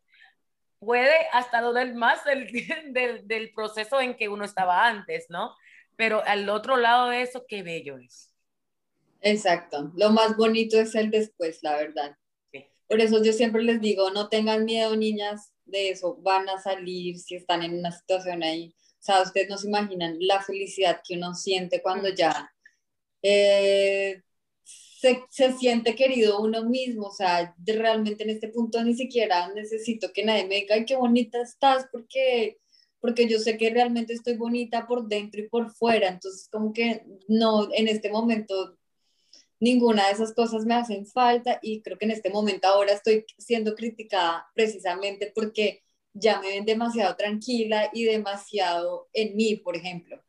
puede 0.80 1.28
hasta 1.32 1.62
doler 1.62 1.96
más 1.96 2.24
del, 2.26 2.48
del, 2.94 3.28
del 3.28 3.52
proceso 3.54 4.00
en 4.02 4.16
que 4.16 4.30
uno 4.30 4.46
estaba 4.46 4.88
antes, 4.88 5.26
¿no? 5.30 5.56
Pero 5.96 6.24
al 6.26 6.50
otro 6.50 6.78
lado 6.78 7.10
de 7.10 7.22
eso, 7.22 7.46
qué 7.48 7.64
bello 7.64 7.98
es. 7.98 8.32
Exacto. 9.22 9.92
Lo 9.96 10.10
más 10.10 10.36
bonito 10.36 10.80
es 10.80 10.96
el 10.96 11.12
después, 11.12 11.60
la 11.62 11.78
verdad. 11.78 12.18
Por 12.88 13.00
eso 13.00 13.24
yo 13.24 13.32
siempre 13.32 13.64
les 13.64 13.80
digo, 13.80 14.10
no 14.12 14.28
tengan 14.28 14.66
miedo, 14.66 14.96
niñas, 14.98 15.51
de 15.72 15.89
eso. 15.91 16.17
Van 16.22 16.47
a 16.49 16.61
salir 16.61 17.17
si 17.19 17.36
están 17.36 17.63
en 17.63 17.80
una 17.80 17.91
situación 17.91 18.43
ahí. 18.43 18.74
O 18.99 19.03
sea, 19.03 19.22
ustedes 19.24 19.49
no 19.49 19.57
se 19.57 19.67
imaginan 19.67 20.17
la 20.19 20.41
felicidad 20.41 21.01
que 21.07 21.17
uno 21.17 21.34
siente 21.34 21.82
cuando 21.82 22.09
ya 22.09 22.51
eh, 23.24 24.22
se, 24.63 25.24
se 25.30 25.53
siente 25.53 25.95
querido 25.95 26.41
uno 26.41 26.63
mismo. 26.65 27.07
O 27.07 27.13
sea, 27.13 27.55
realmente 27.65 28.24
en 28.24 28.32
este 28.32 28.49
punto 28.49 28.84
ni 28.84 28.93
siquiera 28.95 29.51
necesito 29.53 30.11
que 30.13 30.26
nadie 30.26 30.45
me 30.45 30.55
diga, 30.55 30.76
ay, 30.76 30.86
qué 30.86 30.95
bonita 30.95 31.41
estás, 31.41 31.88
porque 31.91 32.61
porque 33.01 33.28
yo 33.28 33.39
sé 33.39 33.57
que 33.57 33.72
realmente 33.72 34.13
estoy 34.13 34.38
bonita 34.38 34.86
por 34.88 35.07
dentro 35.07 35.41
y 35.41 35.49
por 35.49 35.72
fuera, 35.72 36.07
entonces 36.07 36.47
como 36.49 36.72
que 36.72 37.03
no, 37.28 37.67
en 37.74 37.88
este 37.88 38.11
momento 38.11 38.78
ninguna 39.62 40.07
de 40.07 40.14
esas 40.14 40.34
cosas 40.34 40.66
me 40.66 40.74
hacen 40.74 41.05
falta 41.05 41.59
y 41.62 41.82
creo 41.82 41.97
que 41.97 42.05
en 42.05 42.12
este 42.12 42.30
momento 42.30 42.68
ahora 42.68 42.91
estoy 42.91 43.26
siendo 43.38 43.76
criticada 43.76 44.47
precisamente 44.53 45.32
porque 45.34 45.84
ya 46.14 46.41
me 46.41 46.49
ven 46.49 46.66
demasiado 46.66 47.16
tranquila 47.16 47.89
y 47.93 48.03
demasiado 48.03 49.07
en 49.14 49.36
mí, 49.38 49.55
por 49.55 49.78
ejemplo. 49.78 50.22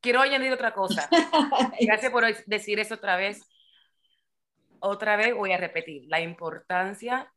Quiero 0.00 0.20
añadir 0.20 0.50
otra 0.52 0.72
cosa. 0.72 1.08
Gracias 1.80 2.10
por 2.10 2.24
decir 2.46 2.80
eso 2.80 2.94
otra 2.94 3.16
vez. 3.16 3.42
Otra 4.80 5.16
vez 5.16 5.34
voy 5.34 5.52
a 5.52 5.58
repetir 5.58 6.04
la 6.08 6.20
importancia 6.20 7.32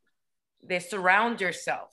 de 0.60 0.80
surround 0.80 1.40
yourself, 1.40 1.92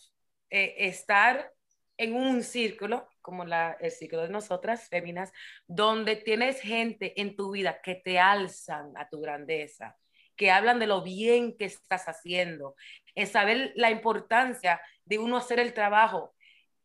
eh, 0.51 0.75
estar 0.79 1.53
en 1.99 2.15
un 2.15 2.43
círculo 2.43 3.09
como 3.21 3.45
la, 3.45 3.77
el 3.81 3.91
círculo 3.91 4.23
de 4.23 4.31
nosotras, 4.31 4.89
féminas, 4.89 5.33
donde 5.67 6.17
tienes 6.17 6.61
gente 6.61 7.21
en 7.21 7.37
tu 7.37 7.51
vida 7.51 7.81
que 7.83 7.97
te 7.97 8.19
alzan 8.19 8.97
a 8.97 9.09
tu 9.09 9.21
grandeza, 9.21 9.99
que 10.35 10.51
hablan 10.51 10.79
de 10.79 10.87
lo 10.87 11.03
bien 11.03 11.57
que 11.57 11.67
estás 11.67 12.07
haciendo, 12.07 12.75
es 13.15 13.33
saber 13.33 13.73
la 13.75 13.91
importancia 13.91 14.81
de 15.05 15.19
uno 15.19 15.37
hacer 15.37 15.59
el 15.59 15.75
trabajo 15.75 16.35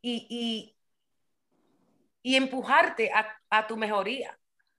y, 0.01 0.27
y, 0.29 0.75
y 2.23 2.35
empujarte 2.35 3.11
a, 3.13 3.39
a, 3.49 3.67
tu 3.67 3.77
mejoría, 3.77 4.37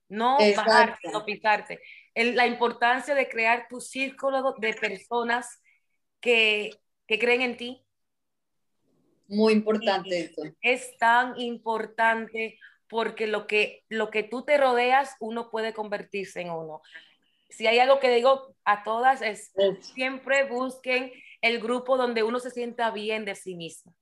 no 0.08 0.38
Exacto. 0.40 0.70
bajarte, 0.70 1.08
no 1.10 1.24
pisarte. 1.24 1.80
El, 2.12 2.36
la 2.36 2.46
importancia 2.46 3.14
de 3.14 3.28
crear 3.28 3.68
tu 3.68 3.80
círculo 3.80 4.54
de 4.58 4.74
personas 4.74 5.62
que, 6.20 6.70
que 7.06 7.18
creen 7.18 7.42
en 7.42 7.56
ti. 7.56 7.83
Muy 9.28 9.52
importante 9.52 10.20
eso. 10.20 10.42
Es 10.60 10.96
tan 10.98 11.38
importante 11.40 12.58
porque 12.88 13.26
lo 13.26 13.46
que, 13.46 13.84
lo 13.88 14.10
que 14.10 14.22
tú 14.22 14.44
te 14.44 14.56
rodeas, 14.58 15.16
uno 15.20 15.50
puede 15.50 15.72
convertirse 15.72 16.40
en 16.40 16.50
uno. 16.50 16.82
Si 17.48 17.66
hay 17.66 17.78
algo 17.78 18.00
que 18.00 18.14
digo 18.14 18.54
a 18.64 18.82
todas 18.82 19.22
es 19.22 19.52
siempre 19.94 20.44
busquen 20.44 21.12
el 21.40 21.60
grupo 21.60 21.96
donde 21.96 22.22
uno 22.22 22.40
se 22.40 22.50
sienta 22.50 22.90
bien 22.90 23.24
de 23.24 23.34
sí 23.34 23.54
mismo. 23.54 23.94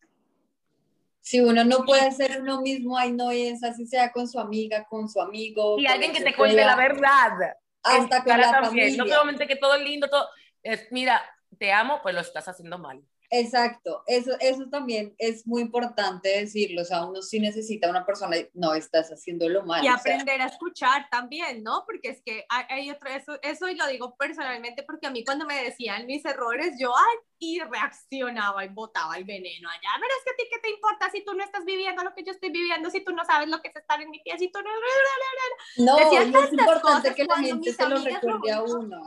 Si 1.21 1.41
uno 1.41 1.65
no 1.65 1.85
puede 1.85 2.11
ser 2.13 2.41
uno 2.41 2.61
mismo, 2.63 2.99
ahí 2.99 3.13
no 3.13 3.31
es, 3.31 3.63
así 3.63 3.87
sea 3.87 4.11
con 4.11 4.27
su 4.27 4.41
amiga, 4.41 4.85
con 4.89 5.09
su 5.09 5.21
amigo. 5.21 5.79
Y 5.79 5.87
alguien 5.87 6.13
que 6.13 6.23
te 6.23 6.35
cuente 6.35 6.65
la 6.65 6.75
verdad. 6.75 7.57
Hasta 7.83 8.25
con 8.25 8.41
la 8.41 8.61
familia. 8.61 8.97
No 8.97 9.07
solamente 9.07 9.47
que 9.47 9.57
todo 9.57 9.77
es 9.77 9.83
lindo, 9.83 10.09
todo. 10.09 10.29
Es, 10.63 10.91
mira, 10.91 11.23
te 11.59 11.73
amo, 11.73 12.01
pues 12.03 12.15
lo 12.15 12.21
estás 12.21 12.49
haciendo 12.49 12.79
mal. 12.79 13.03
Exacto, 13.35 14.05
eso, 14.07 14.33
eso 14.41 14.69
también 14.69 15.15
es 15.17 15.47
muy 15.47 15.63
importante 15.63 16.29
decirlo, 16.29 16.83
o 16.83 16.85
sea, 16.85 17.07
uno 17.07 17.23
sí 17.23 17.41
necesita 17.41 17.89
una 17.89 18.05
persona, 18.05 18.37
no, 18.53 18.75
estás 18.75 19.09
haciéndolo 19.09 19.65
mal. 19.65 19.83
Y 19.83 19.89
aprender 19.89 20.43
a 20.43 20.49
escuchar 20.49 21.09
también, 21.11 21.63
¿no? 21.63 21.85
Porque 21.87 22.11
es 22.11 22.23
que 22.23 22.45
hay, 22.51 22.91
otro, 22.91 23.09
eso, 23.09 23.39
eso 23.41 23.71
y 23.71 23.75
lo 23.75 23.87
digo 23.87 24.15
personalmente, 24.19 24.83
porque 24.83 25.07
a 25.07 25.11
mí 25.11 25.25
cuando 25.25 25.47
me 25.47 25.65
decían 25.65 26.05
mis 26.05 26.23
errores, 26.27 26.75
yo, 26.79 26.93
ay, 26.95 27.17
y 27.39 27.61
reaccionaba 27.61 28.67
y 28.67 28.69
botaba 28.69 29.17
el 29.17 29.25
veneno 29.25 29.71
allá, 29.71 29.91
pero 29.99 30.13
es 30.13 30.25
que 30.25 30.31
a 30.31 30.37
ti 30.37 30.43
qué 30.53 30.59
te 30.61 30.71
importa 30.71 31.11
si 31.11 31.25
tú 31.25 31.33
no 31.33 31.43
estás 31.43 31.65
viviendo 31.65 32.05
lo 32.05 32.15
que 32.15 32.25
yo 32.25 32.33
estoy 32.33 32.51
viviendo, 32.51 32.91
si 32.91 33.03
tú 33.03 33.15
no 33.15 33.25
sabes 33.25 33.49
lo 33.49 33.63
que 33.63 33.69
es 33.69 33.77
estar 33.77 33.99
en 34.03 34.11
mi 34.11 34.21
pie, 34.21 34.37
si 34.39 34.53
tú 34.53 34.61
no... 34.61 34.69
No, 35.79 35.97
es 35.97 36.53
importante 36.53 37.15
que 37.15 37.25
la 37.25 37.37
gente 37.37 37.73
se 37.73 37.89
lo 37.89 37.97
recuerde 37.97 38.53
a 38.53 38.63
uno. 38.63 39.07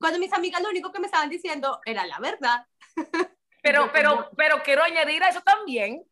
Cuando 0.00 0.18
mis 0.18 0.32
amigas 0.32 0.62
lo 0.62 0.70
único 0.70 0.90
que 0.90 1.00
me 1.00 1.06
estaban 1.06 1.28
diciendo 1.28 1.80
era 1.84 2.06
la 2.06 2.18
verdad. 2.18 2.66
Pero, 3.62 3.90
pero, 3.92 4.30
pero 4.36 4.62
quiero 4.62 4.82
añadir 4.82 5.22
a 5.22 5.28
eso 5.28 5.40
también. 5.40 6.04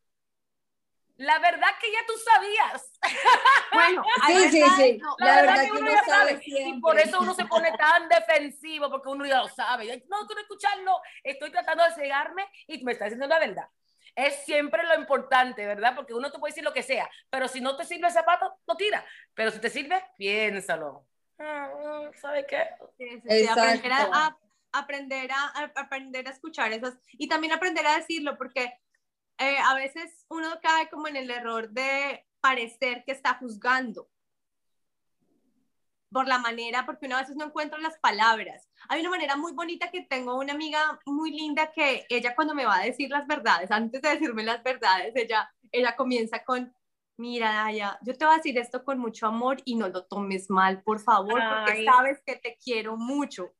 La 1.16 1.38
verdad 1.38 1.68
que 1.78 1.92
ya 1.92 1.98
tú 2.06 2.14
sabías. 2.16 2.92
Bueno, 3.72 4.02
sí, 4.26 4.50
sí, 4.50 4.64
sí. 4.76 5.00
la, 5.18 5.42
verdad, 5.42 5.64
que 5.64 5.70
uno, 5.70 5.90
ya 5.90 6.02
sabe. 6.02 6.42
Y 6.44 6.80
por 6.80 6.98
eso 6.98 7.20
uno 7.20 7.34
se 7.34 7.44
pone 7.44 7.70
tan 7.78 8.08
defensivo, 8.08 8.90
porque 8.90 9.08
uno 9.08 9.24
ya 9.24 9.42
lo 9.42 9.48
sabe. 9.48 10.04
No 10.08 10.26
quiero 10.26 10.42
escucharlo, 10.42 11.00
estoy 11.22 11.52
tratando 11.52 11.84
de 11.84 11.92
cegarme 11.92 12.48
y 12.66 12.82
me 12.82 12.92
está 12.92 13.04
diciendo 13.04 13.28
la 13.28 13.38
verdad. 13.38 13.68
Es 14.16 14.44
siempre 14.44 14.82
lo 14.82 14.96
importante, 14.96 15.64
¿verdad? 15.66 15.94
Porque 15.94 16.14
uno 16.14 16.32
te 16.32 16.38
puede 16.40 16.50
decir 16.50 16.64
lo 16.64 16.72
que 16.72 16.82
sea, 16.82 17.08
pero 17.30 17.46
si 17.46 17.60
no 17.60 17.76
te 17.76 17.84
sirve 17.84 18.08
el 18.08 18.12
zapato, 18.12 18.58
lo 18.66 18.76
tira. 18.76 19.04
Pero 19.34 19.52
si 19.52 19.60
te 19.60 19.70
sirve, 19.70 20.02
piénsalo. 20.16 21.06
Ah, 21.38 21.70
¿Sabe 22.16 22.44
qué? 22.46 22.70
Sí, 22.98 23.22
sí, 23.26 23.46
aprender 23.46 23.92
a, 23.92 24.36
aprender 24.72 25.30
a, 25.32 25.72
aprender 25.76 26.26
a 26.28 26.30
escuchar 26.30 26.72
esas 26.72 26.98
y 27.12 27.28
también 27.28 27.52
aprender 27.52 27.86
a 27.86 27.96
decirlo 27.96 28.36
porque 28.36 28.72
eh, 29.38 29.56
a 29.58 29.74
veces 29.74 30.26
uno 30.28 30.48
cae 30.62 30.88
como 30.90 31.08
en 31.08 31.16
el 31.16 31.30
error 31.30 31.70
de 31.70 32.26
parecer 32.40 33.04
que 33.04 33.12
está 33.12 33.34
juzgando 33.34 34.08
por 36.12 36.26
la 36.26 36.38
manera, 36.38 36.84
porque 36.84 37.06
una 37.06 37.18
a 37.18 37.20
veces 37.20 37.36
no 37.36 37.46
encuentra 37.46 37.78
las 37.78 37.98
palabras. 37.98 38.68
Hay 38.88 39.00
una 39.00 39.10
manera 39.10 39.36
muy 39.36 39.52
bonita 39.52 39.90
que 39.90 40.02
tengo 40.02 40.36
una 40.36 40.52
amiga 40.52 40.98
muy 41.06 41.30
linda 41.30 41.70
que 41.72 42.04
ella 42.08 42.34
cuando 42.34 42.54
me 42.54 42.66
va 42.66 42.78
a 42.78 42.84
decir 42.84 43.10
las 43.10 43.26
verdades, 43.26 43.70
antes 43.70 44.02
de 44.02 44.08
decirme 44.08 44.42
las 44.42 44.62
verdades, 44.62 45.14
ella, 45.14 45.52
ella 45.70 45.94
comienza 45.96 46.44
con, 46.44 46.74
mira, 47.16 47.52
Daya, 47.52 47.98
yo 48.02 48.16
te 48.16 48.24
voy 48.24 48.34
a 48.34 48.38
decir 48.38 48.58
esto 48.58 48.84
con 48.84 48.98
mucho 48.98 49.26
amor 49.26 49.58
y 49.64 49.76
no 49.76 49.88
lo 49.88 50.04
tomes 50.04 50.50
mal, 50.50 50.82
por 50.82 51.00
favor, 51.00 51.40
porque 51.48 51.84
sabes 51.84 52.20
que 52.26 52.36
te 52.36 52.58
quiero 52.62 52.96
mucho. 52.96 53.54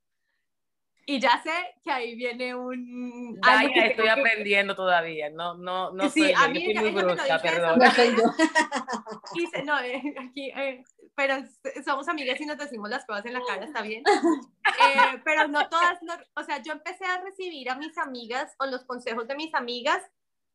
Y 1.11 1.19
ya 1.19 1.43
sé 1.43 1.51
que 1.83 1.91
ahí 1.91 2.15
viene 2.15 2.55
un... 2.55 3.37
Ay, 3.43 3.67
estoy 3.75 4.07
aprendiendo 4.07 4.77
todavía, 4.77 5.29
no, 5.29 5.55
no, 5.55 5.91
no 5.91 6.09
sí, 6.09 6.33
a 6.33 6.47
mí 6.47 6.73
yo, 6.73 6.83
muy 6.83 6.93
brusca, 6.93 7.41
perdón. 7.41 7.81
Dice, 9.35 9.63
no, 9.65 9.81
eh, 9.81 10.01
aquí, 10.21 10.53
eh, 10.55 10.85
pero 11.17 11.35
somos 11.85 12.09
amigas 12.09 12.41
y 12.41 12.47
nos 12.47 12.59
decimos 12.59 12.89
las 12.89 13.05
cosas 13.07 13.27
en 13.27 13.33
la 13.33 13.41
cara, 13.45 13.65
está 13.65 13.83
bien. 13.83 14.05
Eh, 14.83 15.21
pero 15.25 15.49
no 15.49 15.69
todas, 15.69 15.99
o 16.35 16.45
sea, 16.45 16.63
yo 16.63 16.73
empecé 16.73 17.05
a 17.05 17.21
recibir 17.21 17.69
a 17.69 17.75
mis 17.75 17.99
amigas 17.99 18.55
o 18.59 18.67
los 18.67 18.85
consejos 18.85 19.27
de 19.27 19.35
mis 19.35 19.53
amigas 19.53 20.01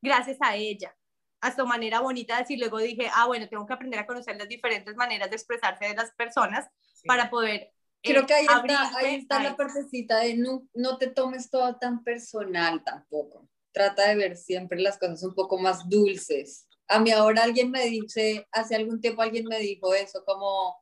gracias 0.01 0.37
a 0.39 0.55
ella, 0.55 0.95
a 1.41 1.53
su 1.53 1.67
manera 1.67 1.99
bonita 1.99 2.35
de 2.35 2.41
decir, 2.41 2.57
luego 2.57 2.79
dije, 2.79 3.09
ah, 3.13 3.27
bueno, 3.27 3.47
tengo 3.49 3.67
que 3.67 3.73
aprender 3.73 3.99
a 3.99 4.07
conocer 4.07 4.37
las 4.37 4.47
diferentes 4.47 4.95
maneras 4.95 5.29
de 5.29 5.35
expresarse 5.35 5.85
de 5.85 5.95
las 5.95 6.11
personas 6.13 6.67
para 7.05 7.29
poder 7.29 7.74
Creo 8.05 8.25
que 8.25 8.33
ahí 8.33 8.45
está, 8.45 8.97
ahí 8.97 9.15
está 9.15 9.43
la 9.43 9.55
partecita 9.55 10.19
de 10.19 10.35
no, 10.35 10.67
no 10.73 10.97
te 10.97 11.07
tomes 11.07 11.49
todo 11.49 11.75
tan 11.77 12.03
personal 12.03 12.83
tampoco. 12.83 13.49
Trata 13.71 14.07
de 14.07 14.15
ver 14.15 14.37
siempre 14.37 14.79
las 14.79 14.97
cosas 14.97 15.23
un 15.23 15.33
poco 15.33 15.57
más 15.57 15.89
dulces. 15.89 16.67
A 16.87 16.99
mí 16.99 17.11
ahora 17.11 17.43
alguien 17.43 17.71
me 17.71 17.85
dice, 17.85 18.47
hace 18.51 18.75
algún 18.75 19.01
tiempo 19.01 19.21
alguien 19.21 19.45
me 19.45 19.59
dijo 19.59 19.93
eso, 19.95 20.23
como, 20.23 20.75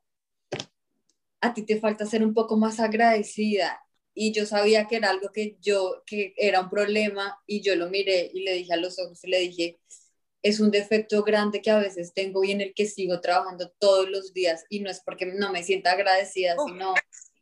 a 1.42 1.54
ti 1.54 1.64
te 1.64 1.80
falta 1.80 2.06
ser 2.06 2.24
un 2.24 2.34
poco 2.34 2.58
más 2.58 2.80
agradecida. 2.80 3.80
Y 4.14 4.32
yo 4.32 4.46
sabía 4.46 4.88
que 4.88 4.98
era 4.98 5.10
algo 5.10 5.32
que 5.32 5.58
yo, 5.60 6.04
que 6.06 6.34
era 6.38 6.62
un 6.62 6.70
problema, 6.70 7.42
y 7.48 7.62
yo 7.62 7.76
lo 7.76 7.90
miré 7.90 8.30
y 8.34 8.44
le 8.44 8.54
dije 8.54 8.74
a 8.74 8.78
los 8.78 9.00
ojos 9.00 9.24
y 9.24 9.30
le 9.30 9.40
dije, 9.40 9.80
es 10.44 10.60
un 10.60 10.72
defecto 10.72 11.24
grande 11.24 11.62
que 11.62 11.72
a 11.72 11.80
veces 11.80 12.14
tengo 12.14 12.44
y 12.44 12.52
en 12.52 12.62
el 12.62 12.74
que 12.74 12.86
sigo 12.86 13.22
trabajando 13.22 13.72
todos 13.80 14.10
los 14.10 14.34
días 14.34 14.66
y 14.70 14.82
no 14.82 14.90
es 14.92 15.02
porque 15.04 15.26
no 15.26 15.52
me 15.52 15.64
sienta 15.64 15.94
agradecida, 15.94 16.56
sino 16.68 16.94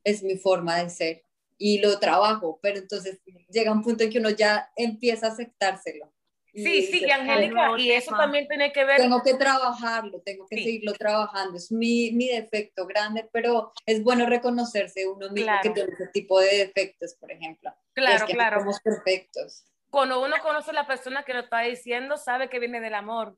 es 0.04 0.24
mi 0.24 0.38
forma 0.38 0.82
de 0.82 0.90
ser 0.90 1.24
y 1.58 1.80
lo 1.80 2.00
trabajo, 2.00 2.60
pero 2.62 2.80
entonces 2.80 3.20
llega 3.50 3.72
un 3.72 3.84
punto 3.84 4.04
en 4.04 4.12
que 4.12 4.20
uno 4.20 4.30
ya 4.30 4.72
empieza 4.76 5.28
a 5.28 5.32
aceptárselo. 5.32 6.12
Sí, 6.54 6.82
sí, 6.84 7.10
Angélica, 7.10 7.78
y 7.78 7.92
eso 7.92 8.12
también 8.16 8.48
tiene 8.48 8.74
que 8.74 8.84
ver. 8.84 8.98
Tengo 8.98 9.24
que 9.24 9.36
trabajarlo, 9.36 10.22
tengo 10.22 10.46
que 10.48 10.58
seguirlo 10.58 10.92
trabajando. 10.94 11.58
Es 11.58 11.72
mi, 11.72 12.12
mi, 12.12 12.28
defecto 12.28 12.86
grande, 12.86 13.30
pero 13.32 13.72
es 13.86 14.04
bueno 14.04 14.26
reconocerse 14.26 15.08
uno 15.08 15.30
mismo 15.30 15.54
que 15.64 15.70
tiene 15.70 15.94
ese 15.94 16.08
tipo 16.08 16.42
de 16.42 16.58
defectos, 16.58 17.16
por 17.16 17.32
ejemplo. 17.32 17.72
Claro, 17.94 18.26
claro. 18.26 18.60
somos 18.60 18.82
perfectos 18.82 19.71
cuando 19.92 20.24
uno 20.24 20.36
conoce 20.42 20.72
a 20.72 20.74
la 20.74 20.88
persona 20.88 21.24
que 21.24 21.34
lo 21.34 21.42
está 21.42 21.60
diciendo, 21.60 22.18
sabe 22.18 22.50
que 22.50 22.60
viene 22.60 22.80
del 22.80 22.96
amor. 22.96 23.38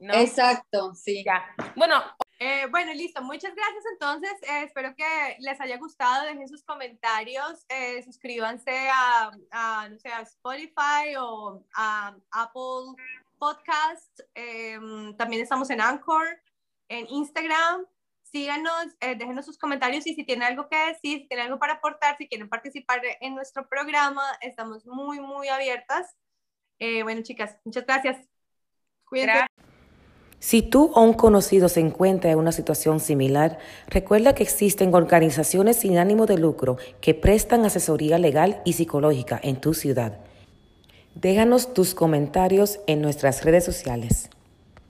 ¿no? 0.00 0.14
Exacto, 0.14 0.94
sí. 0.94 1.22
Ya. 1.24 1.44
Bueno. 1.76 2.02
Eh, 2.38 2.66
bueno, 2.70 2.92
listo. 2.92 3.22
Muchas 3.22 3.54
gracias. 3.54 3.84
Entonces, 3.92 4.32
eh, 4.42 4.64
espero 4.64 4.96
que 4.96 5.36
les 5.38 5.60
haya 5.60 5.76
gustado. 5.76 6.24
Dejen 6.24 6.48
sus 6.48 6.64
comentarios. 6.64 7.64
Eh, 7.68 8.02
suscríbanse 8.02 8.88
a, 8.90 9.30
a, 9.52 9.88
no 9.88 9.96
sé, 9.98 10.08
a 10.08 10.22
Spotify 10.22 11.14
o 11.20 11.62
a 11.76 12.16
Apple 12.32 12.96
Podcast. 13.38 14.18
También 15.16 15.42
estamos 15.42 15.70
en 15.70 15.80
Anchor, 15.80 16.26
en 16.88 17.06
Instagram 17.08 17.86
síganos, 18.32 18.86
eh, 19.00 19.14
déjenos 19.14 19.44
sus 19.44 19.58
comentarios 19.58 20.06
y 20.06 20.14
si 20.14 20.24
tienen 20.24 20.44
algo 20.44 20.68
que 20.68 20.76
decir, 20.76 21.20
si 21.20 21.28
tienen 21.28 21.46
algo 21.46 21.58
para 21.58 21.74
aportar, 21.74 22.16
si 22.16 22.26
quieren 22.26 22.48
participar 22.48 23.00
en 23.20 23.34
nuestro 23.34 23.68
programa, 23.68 24.22
estamos 24.40 24.86
muy, 24.86 25.20
muy 25.20 25.48
abiertas. 25.48 26.16
Eh, 26.78 27.02
bueno, 27.02 27.22
chicas, 27.22 27.58
muchas 27.64 27.86
gracias. 27.86 28.26
Cuídense. 29.04 29.46
Si 30.38 30.62
tú 30.62 30.90
o 30.94 31.02
un 31.02 31.12
conocido 31.12 31.68
se 31.68 31.78
encuentra 31.78 32.32
en 32.32 32.38
una 32.38 32.50
situación 32.50 32.98
similar, 32.98 33.58
recuerda 33.86 34.34
que 34.34 34.42
existen 34.42 34.92
organizaciones 34.92 35.76
sin 35.76 35.98
ánimo 35.98 36.26
de 36.26 36.36
lucro 36.36 36.78
que 37.00 37.14
prestan 37.14 37.64
asesoría 37.64 38.18
legal 38.18 38.60
y 38.64 38.72
psicológica 38.72 39.38
en 39.40 39.60
tu 39.60 39.72
ciudad. 39.72 40.18
Déjanos 41.14 41.74
tus 41.74 41.94
comentarios 41.94 42.80
en 42.88 43.02
nuestras 43.02 43.44
redes 43.44 43.64
sociales. 43.64 44.30